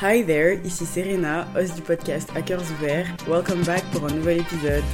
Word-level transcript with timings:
Hi 0.00 0.24
there, 0.24 0.60
ici 0.64 0.86
Serena, 0.86 1.48
host 1.56 1.74
du 1.74 1.82
podcast 1.82 2.30
Hackers 2.36 2.70
Ouverts. 2.70 3.08
Welcome 3.26 3.64
back 3.64 3.82
pour 3.90 4.04
un 4.04 4.14
nouvel 4.14 4.38
épisode. 4.38 4.84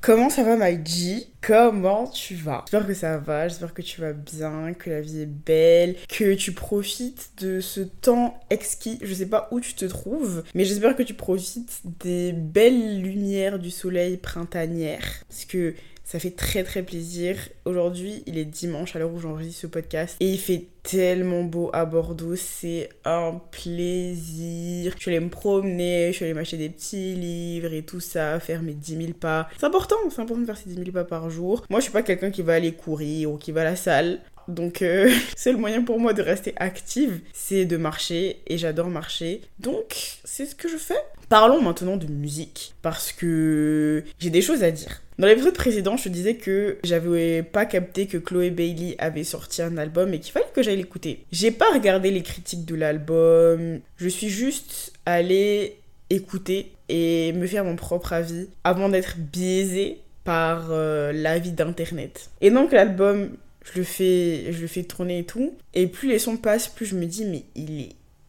Comment 0.00 0.30
ça 0.30 0.44
va, 0.44 0.56
my 0.56 0.80
G 0.82 1.26
Comment 1.42 2.06
tu 2.06 2.34
vas? 2.34 2.64
J'espère 2.64 2.86
que 2.86 2.94
ça 2.94 3.18
va, 3.18 3.48
j'espère 3.48 3.74
que 3.74 3.82
tu 3.82 4.00
vas 4.00 4.14
bien, 4.14 4.72
que 4.72 4.88
la 4.88 5.02
vie 5.02 5.20
est 5.20 5.26
belle, 5.26 5.96
que 6.08 6.32
tu 6.32 6.52
profites 6.52 7.32
de 7.42 7.60
ce 7.60 7.80
temps 7.80 8.40
exquis. 8.48 8.98
Je 9.02 9.12
sais 9.12 9.26
pas 9.26 9.48
où 9.50 9.60
tu 9.60 9.74
te 9.74 9.84
trouves, 9.84 10.44
mais 10.54 10.64
j'espère 10.64 10.96
que 10.96 11.02
tu 11.02 11.12
profites 11.12 11.82
des 12.00 12.32
belles 12.32 13.02
lumières 13.02 13.58
du 13.58 13.70
soleil 13.70 14.16
printanière. 14.16 15.24
Parce 15.28 15.44
que 15.44 15.74
ça 16.08 16.18
fait 16.18 16.30
très 16.30 16.64
très 16.64 16.82
plaisir. 16.82 17.36
Aujourd'hui, 17.66 18.22
il 18.24 18.38
est 18.38 18.46
dimanche 18.46 18.96
à 18.96 18.98
l'heure 18.98 19.12
où 19.12 19.20
j'enregistre 19.20 19.60
ce 19.60 19.66
podcast 19.66 20.16
et 20.20 20.30
il 20.30 20.38
fait 20.38 20.64
tellement 20.82 21.42
beau 21.42 21.68
à 21.74 21.84
Bordeaux. 21.84 22.34
C'est 22.34 22.88
un 23.04 23.38
plaisir. 23.50 24.94
Je 24.96 25.02
suis 25.02 25.10
allée 25.10 25.20
me 25.20 25.28
promener, 25.28 26.06
je 26.06 26.16
suis 26.16 26.24
allée 26.24 26.32
m'acheter 26.32 26.56
des 26.56 26.70
petits 26.70 27.14
livres 27.14 27.74
et 27.74 27.82
tout 27.82 28.00
ça, 28.00 28.40
faire 28.40 28.62
mes 28.62 28.72
10 28.72 28.96
000 28.96 29.12
pas. 29.20 29.50
C'est 29.58 29.66
important, 29.66 29.96
c'est 30.08 30.22
important 30.22 30.40
de 30.40 30.46
faire 30.46 30.56
ces 30.56 30.70
10 30.70 30.76
000 30.76 30.92
pas 30.92 31.04
par 31.04 31.28
jour. 31.28 31.66
Moi, 31.68 31.80
je 31.80 31.82
suis 31.82 31.92
pas 31.92 32.02
quelqu'un 32.02 32.30
qui 32.30 32.40
va 32.40 32.54
aller 32.54 32.72
courir 32.72 33.30
ou 33.30 33.36
qui 33.36 33.52
va 33.52 33.60
à 33.60 33.64
la 33.64 33.76
salle. 33.76 34.20
Donc 34.48 34.80
euh, 34.80 35.10
c'est 35.36 35.52
le 35.52 35.58
moyen 35.58 35.82
pour 35.84 36.00
moi 36.00 36.14
de 36.14 36.22
rester 36.22 36.54
active, 36.56 37.20
c'est 37.34 37.66
de 37.66 37.76
marcher 37.76 38.40
et 38.46 38.56
j'adore 38.56 38.88
marcher. 38.88 39.42
Donc 39.58 40.18
c'est 40.24 40.46
ce 40.46 40.54
que 40.54 40.68
je 40.68 40.78
fais. 40.78 40.96
Parlons 41.28 41.60
maintenant 41.60 41.96
de 41.96 42.06
musique 42.06 42.74
parce 42.80 43.12
que 43.12 44.02
j'ai 44.18 44.30
des 44.30 44.40
choses 44.40 44.62
à 44.62 44.70
dire. 44.70 45.02
Dans 45.18 45.26
l'épisode 45.26 45.54
précédent, 45.54 45.96
je 45.96 46.04
te 46.04 46.08
disais 46.08 46.36
que 46.36 46.78
j'avais 46.84 47.42
pas 47.42 47.66
capté 47.66 48.06
que 48.06 48.16
Chloé 48.16 48.50
Bailey 48.50 48.94
avait 48.98 49.24
sorti 49.24 49.60
un 49.60 49.76
album 49.76 50.14
et 50.14 50.20
qu'il 50.20 50.32
fallait 50.32 50.46
que 50.54 50.62
j'aille 50.62 50.76
l'écouter. 50.76 51.24
J'ai 51.32 51.50
pas 51.50 51.70
regardé 51.72 52.10
les 52.10 52.22
critiques 52.22 52.64
de 52.64 52.74
l'album, 52.74 53.80
je 53.96 54.08
suis 54.08 54.30
juste 54.30 54.92
allée 55.04 55.76
écouter 56.08 56.72
et 56.88 57.32
me 57.32 57.46
faire 57.46 57.64
mon 57.64 57.76
propre 57.76 58.14
avis 58.14 58.48
avant 58.64 58.88
d'être 58.88 59.18
biaisée 59.18 59.98
par 60.24 60.68
euh, 60.70 61.12
l'avis 61.12 61.52
d'internet. 61.52 62.30
Et 62.40 62.50
donc 62.50 62.72
l'album, 62.72 63.30
je 63.64 63.78
le 63.78 63.84
fais 63.84 64.52
je 64.52 64.60
le 64.62 64.66
fais 64.66 64.84
tourner 64.84 65.18
et 65.18 65.24
tout 65.24 65.52
et 65.74 65.88
plus 65.88 66.08
les 66.08 66.18
sons 66.18 66.38
passent, 66.38 66.68
plus 66.68 66.86
je 66.86 66.94
me 66.94 67.04
dis 67.04 67.24
mais 67.24 67.42
il 67.54 67.80
est 67.80 67.88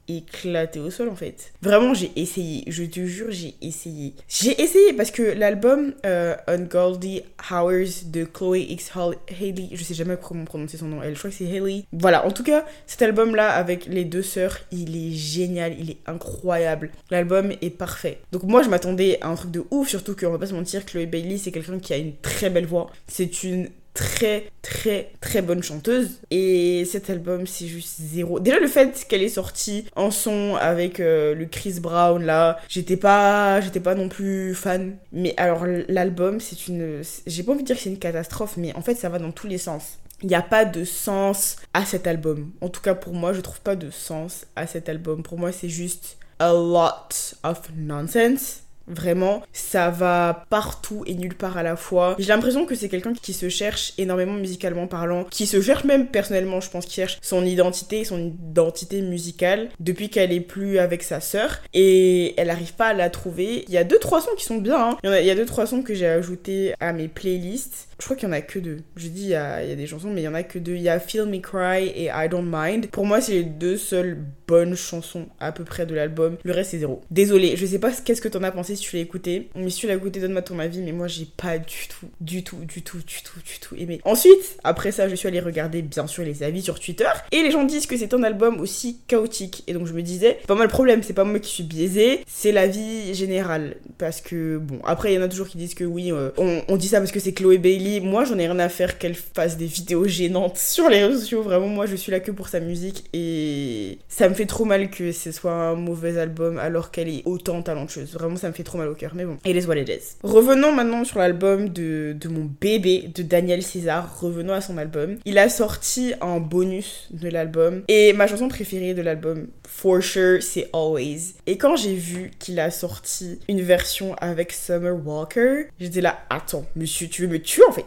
éclaté 0.09 0.79
au 0.79 0.89
sol 0.89 1.09
en 1.09 1.15
fait. 1.15 1.53
Vraiment, 1.61 1.93
j'ai 1.93 2.11
essayé, 2.15 2.63
je 2.67 2.83
te 2.83 3.05
jure, 3.05 3.27
j'ai 3.29 3.55
essayé. 3.61 4.13
J'ai 4.27 4.61
essayé 4.61 4.93
parce 4.93 5.11
que 5.11 5.21
l'album 5.21 5.93
euh, 6.05 6.35
Hours 6.47 8.05
de 8.05 8.23
Chloe 8.25 8.57
X 8.57 8.91
Haley, 8.95 9.69
je 9.71 9.83
sais 9.83 9.93
jamais 9.93 10.17
comment 10.21 10.45
prononcer 10.45 10.77
son 10.77 10.87
nom, 10.87 11.03
elle, 11.03 11.13
je 11.13 11.19
crois 11.19 11.29
que 11.29 11.35
c'est 11.35 11.45
Haley. 11.45 11.85
Voilà, 11.91 12.25
en 12.25 12.31
tout 12.31 12.43
cas, 12.43 12.65
cet 12.87 13.01
album 13.01 13.35
là 13.35 13.49
avec 13.51 13.85
les 13.85 14.05
deux 14.05 14.23
sœurs, 14.23 14.59
il 14.71 14.95
est 14.95 15.15
génial, 15.15 15.75
il 15.79 15.91
est 15.91 15.97
incroyable. 16.05 16.91
L'album 17.09 17.51
est 17.61 17.69
parfait. 17.69 18.19
Donc 18.31 18.43
moi, 18.43 18.63
je 18.63 18.69
m'attendais 18.69 19.19
à 19.21 19.29
un 19.29 19.35
truc 19.35 19.51
de 19.51 19.63
ouf, 19.71 19.89
surtout 19.89 20.15
qu'on 20.15 20.31
va 20.31 20.37
pas 20.37 20.47
se 20.47 20.53
mentir, 20.53 20.85
Chloe 20.85 21.05
Bailey, 21.05 21.37
c'est 21.37 21.51
quelqu'un 21.51 21.79
qui 21.79 21.93
a 21.93 21.97
une 21.97 22.15
très 22.17 22.49
belle 22.49 22.65
voix. 22.65 22.89
C'est 23.07 23.43
une 23.43 23.69
très 23.99 24.49
très 24.61 25.11
très 25.19 25.41
bonne 25.41 25.61
chanteuse 25.61 26.21
et 26.31 26.85
cet 26.85 27.09
album 27.09 27.45
c'est 27.45 27.67
juste 27.67 27.99
zéro 27.99 28.39
déjà 28.39 28.57
le 28.57 28.67
fait 28.67 29.05
qu'elle 29.09 29.21
est 29.21 29.27
sortie 29.27 29.83
en 29.97 30.09
son 30.09 30.55
avec 30.55 31.01
euh, 31.01 31.35
le 31.35 31.45
Chris 31.45 31.81
Brown 31.81 32.23
là 32.23 32.59
j'étais 32.69 32.95
pas 32.95 33.59
j'étais 33.59 33.81
pas 33.81 33.95
non 33.95 34.07
plus 34.07 34.55
fan 34.55 34.95
mais 35.11 35.33
alors 35.35 35.65
l'album 35.89 36.39
c'est 36.39 36.69
une 36.69 37.01
j'ai 37.27 37.43
pas 37.43 37.51
envie 37.51 37.63
de 37.63 37.67
dire 37.67 37.75
que 37.75 37.81
c'est 37.81 37.89
une 37.89 37.99
catastrophe 37.99 38.55
mais 38.55 38.73
en 38.73 38.81
fait 38.81 38.95
ça 38.95 39.09
va 39.09 39.19
dans 39.19 39.31
tous 39.31 39.47
les 39.47 39.57
sens 39.57 39.97
il 40.21 40.29
n'y 40.29 40.35
a 40.35 40.41
pas 40.41 40.65
de 40.65 40.83
sens 40.83 41.55
à 41.73 41.85
cet 41.85 42.05
album. 42.05 42.51
En 42.59 42.67
tout 42.67 42.81
cas, 42.81 42.93
pour 42.93 43.13
moi, 43.13 43.31
je 43.31 43.39
trouve 43.39 43.61
pas 43.61 43.77
de 43.77 43.89
sens 43.89 44.45
à 44.57 44.67
cet 44.67 44.89
album. 44.89 45.23
Pour 45.23 45.39
moi, 45.39 45.53
c'est 45.53 45.69
juste 45.69 46.17
a 46.39 46.51
lot 46.51 47.37
of 47.43 47.61
nonsense. 47.77 48.63
Vraiment, 48.89 49.43
ça 49.53 49.89
va 49.89 50.45
partout 50.49 51.03
et 51.05 51.13
nulle 51.13 51.35
part 51.35 51.57
à 51.57 51.63
la 51.63 51.75
fois. 51.75 52.15
J'ai 52.19 52.29
l'impression 52.29 52.65
que 52.65 52.75
c'est 52.75 52.89
quelqu'un 52.89 53.13
qui 53.13 53.33
se 53.33 53.49
cherche 53.49 53.93
énormément 53.97 54.33
musicalement 54.33 54.87
parlant, 54.87 55.25
qui 55.25 55.45
se 55.45 55.61
cherche 55.61 55.83
même 55.83 56.07
personnellement, 56.07 56.59
je 56.59 56.69
pense, 56.69 56.85
qui 56.85 56.95
cherche 56.95 57.19
son 57.21 57.45
identité, 57.45 58.03
son 58.03 58.19
identité 58.19 59.01
musicale 59.01 59.69
depuis 59.79 60.09
qu'elle 60.09 60.31
est 60.31 60.39
plus 60.39 60.79
avec 60.79 61.03
sa 61.03 61.19
sœur 61.19 61.59
et 61.73 62.39
elle 62.39 62.47
n'arrive 62.47 62.73
pas 62.73 62.87
à 62.87 62.93
la 62.93 63.09
trouver. 63.09 63.63
Il 63.67 63.73
y 63.73 63.77
a 63.77 63.83
deux 63.83 63.99
trois 63.99 64.21
sons 64.21 64.35
qui 64.37 64.45
sont 64.45 64.57
bien. 64.57 64.89
Hein. 64.91 64.97
Il, 65.03 65.25
y 65.25 65.31
a, 65.31 65.35
deux 65.35 65.45
trois 65.45 65.67
sons 65.67 65.83
que 65.83 65.93
j'ai 65.93 66.07
ajoutés 66.07 66.73
à 66.79 66.93
mes 66.93 67.07
playlists 67.07 67.88
je 67.99 68.05
crois 68.05 68.15
qu'il 68.15 68.29
y 68.29 68.31
en 68.31 68.33
a 68.33 68.41
que 68.41 68.59
deux. 68.59 68.77
Je 68.95 69.07
dis 69.09 69.23
il 69.23 69.29
y 69.29 69.35
a, 69.35 69.75
des 69.75 69.85
chansons, 69.85 70.09
mais 70.09 70.21
il 70.21 70.23
y 70.23 70.27
en 70.27 70.33
a 70.33 70.43
que 70.43 70.57
deux. 70.57 70.75
Il 70.75 70.81
y 70.81 70.89
a 70.89 70.99
Feel 70.99 71.25
Me 71.25 71.39
Cry 71.39 71.87
et 71.87 72.05
I 72.05 72.29
Don't 72.29 72.49
Mind. 72.49 72.87
Pour 72.87 73.05
moi, 73.05 73.19
c'est 73.19 73.33
les 73.33 73.43
deux 73.43 73.75
seules 73.75 74.17
bonnes 74.47 74.75
chansons 74.75 75.27
à 75.39 75.51
peu 75.51 75.65
près 75.65 75.85
de 75.85 75.93
l'album. 75.93 76.37
Le 76.43 76.53
reste, 76.53 76.71
c'est 76.71 76.79
zéro. 76.79 77.01
Désolé, 77.11 77.57
je 77.57 77.65
sais 77.65 77.77
pas 77.77 77.91
qu'est-ce 77.91 78.21
que 78.21 78.29
t'en 78.29 78.41
as 78.43 78.51
pensé 78.51 78.77
si 78.77 78.83
tu 78.83 78.95
l'as 78.95 79.01
écouté. 79.01 79.49
Mais 79.55 79.69
si 79.69 79.81
tu 79.81 79.87
l'as 79.87 79.95
écouté, 79.95 80.21
donne-moi 80.21 80.41
ton 80.41 80.59
avis. 80.59 80.79
Mais 80.79 80.93
moi, 80.93 81.07
j'ai 81.07 81.25
pas 81.25 81.57
du 81.57 81.87
tout, 81.89 82.07
du 82.21 82.43
tout, 82.43 82.57
du 82.57 82.81
tout, 82.81 82.99
du 82.99 83.21
tout, 83.21 83.39
du 83.45 83.59
tout 83.59 83.75
aimé. 83.75 83.99
Ensuite, 84.05 84.57
après 84.63 84.93
ça, 84.93 85.09
je 85.09 85.15
suis 85.15 85.27
allée 85.27 85.41
regarder 85.41 85.81
bien 85.81 86.07
sûr 86.07 86.23
les 86.23 86.41
avis 86.41 86.61
sur 86.61 86.79
Twitter. 86.79 87.09
Et 87.33 87.43
les 87.43 87.51
gens 87.51 87.65
disent 87.65 87.85
que 87.85 87.97
c'est 87.97 88.13
un 88.13 88.23
album 88.23 88.61
aussi 88.61 89.01
chaotique. 89.07 89.63
Et 89.67 89.73
donc, 89.73 89.87
je 89.87 89.93
me 89.93 90.01
disais, 90.01 90.39
pas 90.47 90.55
mal 90.55 90.67
le 90.67 90.69
problème, 90.69 91.03
c'est 91.03 91.13
pas 91.13 91.25
moi 91.25 91.39
qui 91.39 91.51
suis 91.51 91.63
biaisée, 91.63 92.21
c'est 92.27 92.53
l'avis 92.53 93.13
général. 93.13 93.75
Parce 93.97 94.21
que, 94.21 94.57
bon, 94.57 94.79
après, 94.85 95.11
il 95.11 95.15
y 95.15 95.19
en 95.19 95.23
a 95.23 95.27
toujours 95.27 95.49
qui 95.49 95.57
disent 95.57 95.73
que 95.73 95.83
oui, 95.83 96.13
euh, 96.13 96.29
on, 96.37 96.61
on 96.69 96.77
dit 96.77 96.87
ça 96.87 96.99
parce 96.99 97.11
que 97.11 97.19
c'est 97.19 97.33
Chloé 97.33 97.57
Bailey 97.57 97.88
moi 98.01 98.23
j'en 98.25 98.37
ai 98.37 98.47
rien 98.47 98.59
à 98.59 98.69
faire 98.69 98.97
qu'elle 98.97 99.15
fasse 99.15 99.57
des 99.57 99.65
vidéos 99.65 100.05
gênantes 100.05 100.57
sur 100.57 100.89
les 100.89 101.03
réseaux 101.03 101.19
sociaux. 101.19 101.41
Vraiment, 101.41 101.67
moi 101.67 101.85
je 101.85 101.95
suis 101.95 102.11
là 102.11 102.19
que 102.19 102.31
pour 102.31 102.47
sa 102.47 102.59
musique 102.59 103.05
et 103.13 103.97
ça 104.07 104.29
me 104.29 104.33
fait 104.33 104.45
trop 104.45 104.65
mal 104.65 104.89
que 104.89 105.11
ce 105.11 105.31
soit 105.31 105.51
un 105.51 105.75
mauvais 105.75 106.17
album 106.17 106.57
alors 106.57 106.91
qu'elle 106.91 107.09
est 107.09 107.23
autant 107.25 107.61
talentueuse. 107.61 108.13
Vraiment, 108.13 108.35
ça 108.35 108.47
me 108.47 108.53
fait 108.53 108.63
trop 108.63 108.77
mal 108.77 108.87
au 108.89 108.95
cœur. 108.95 109.13
Mais 109.15 109.25
bon, 109.25 109.37
et 109.45 109.53
les 109.53 109.63
it 109.63 110.17
Revenons 110.23 110.71
maintenant 110.71 111.03
sur 111.03 111.19
l'album 111.19 111.69
de, 111.69 112.15
de 112.19 112.27
mon 112.29 112.49
bébé, 112.59 113.09
de 113.13 113.23
Daniel 113.23 113.63
César. 113.63 114.19
Revenons 114.19 114.53
à 114.53 114.61
son 114.61 114.77
album. 114.77 115.17
Il 115.25 115.37
a 115.37 115.49
sorti 115.49 116.13
un 116.21 116.39
bonus 116.39 117.07
de 117.11 117.29
l'album 117.29 117.83
et 117.87 118.13
ma 118.13 118.27
chanson 118.27 118.47
préférée 118.47 118.93
de 118.93 119.01
l'album, 119.01 119.47
For 119.67 120.03
Sure, 120.03 120.41
c'est 120.41 120.69
Always. 120.73 121.35
Et 121.47 121.57
quand 121.57 121.75
j'ai 121.75 121.95
vu 121.95 122.31
qu'il 122.39 122.59
a 122.59 122.71
sorti 122.71 123.39
une 123.47 123.61
version 123.61 124.15
avec 124.15 124.51
Summer 124.51 124.95
Walker, 125.05 125.67
j'étais 125.79 126.01
là, 126.01 126.19
attends, 126.29 126.65
monsieur, 126.75 127.07
tu 127.07 127.23
veux 127.23 127.27
me 127.27 127.39
tuer 127.39 127.63
en 127.67 127.71
fait? 127.71 127.78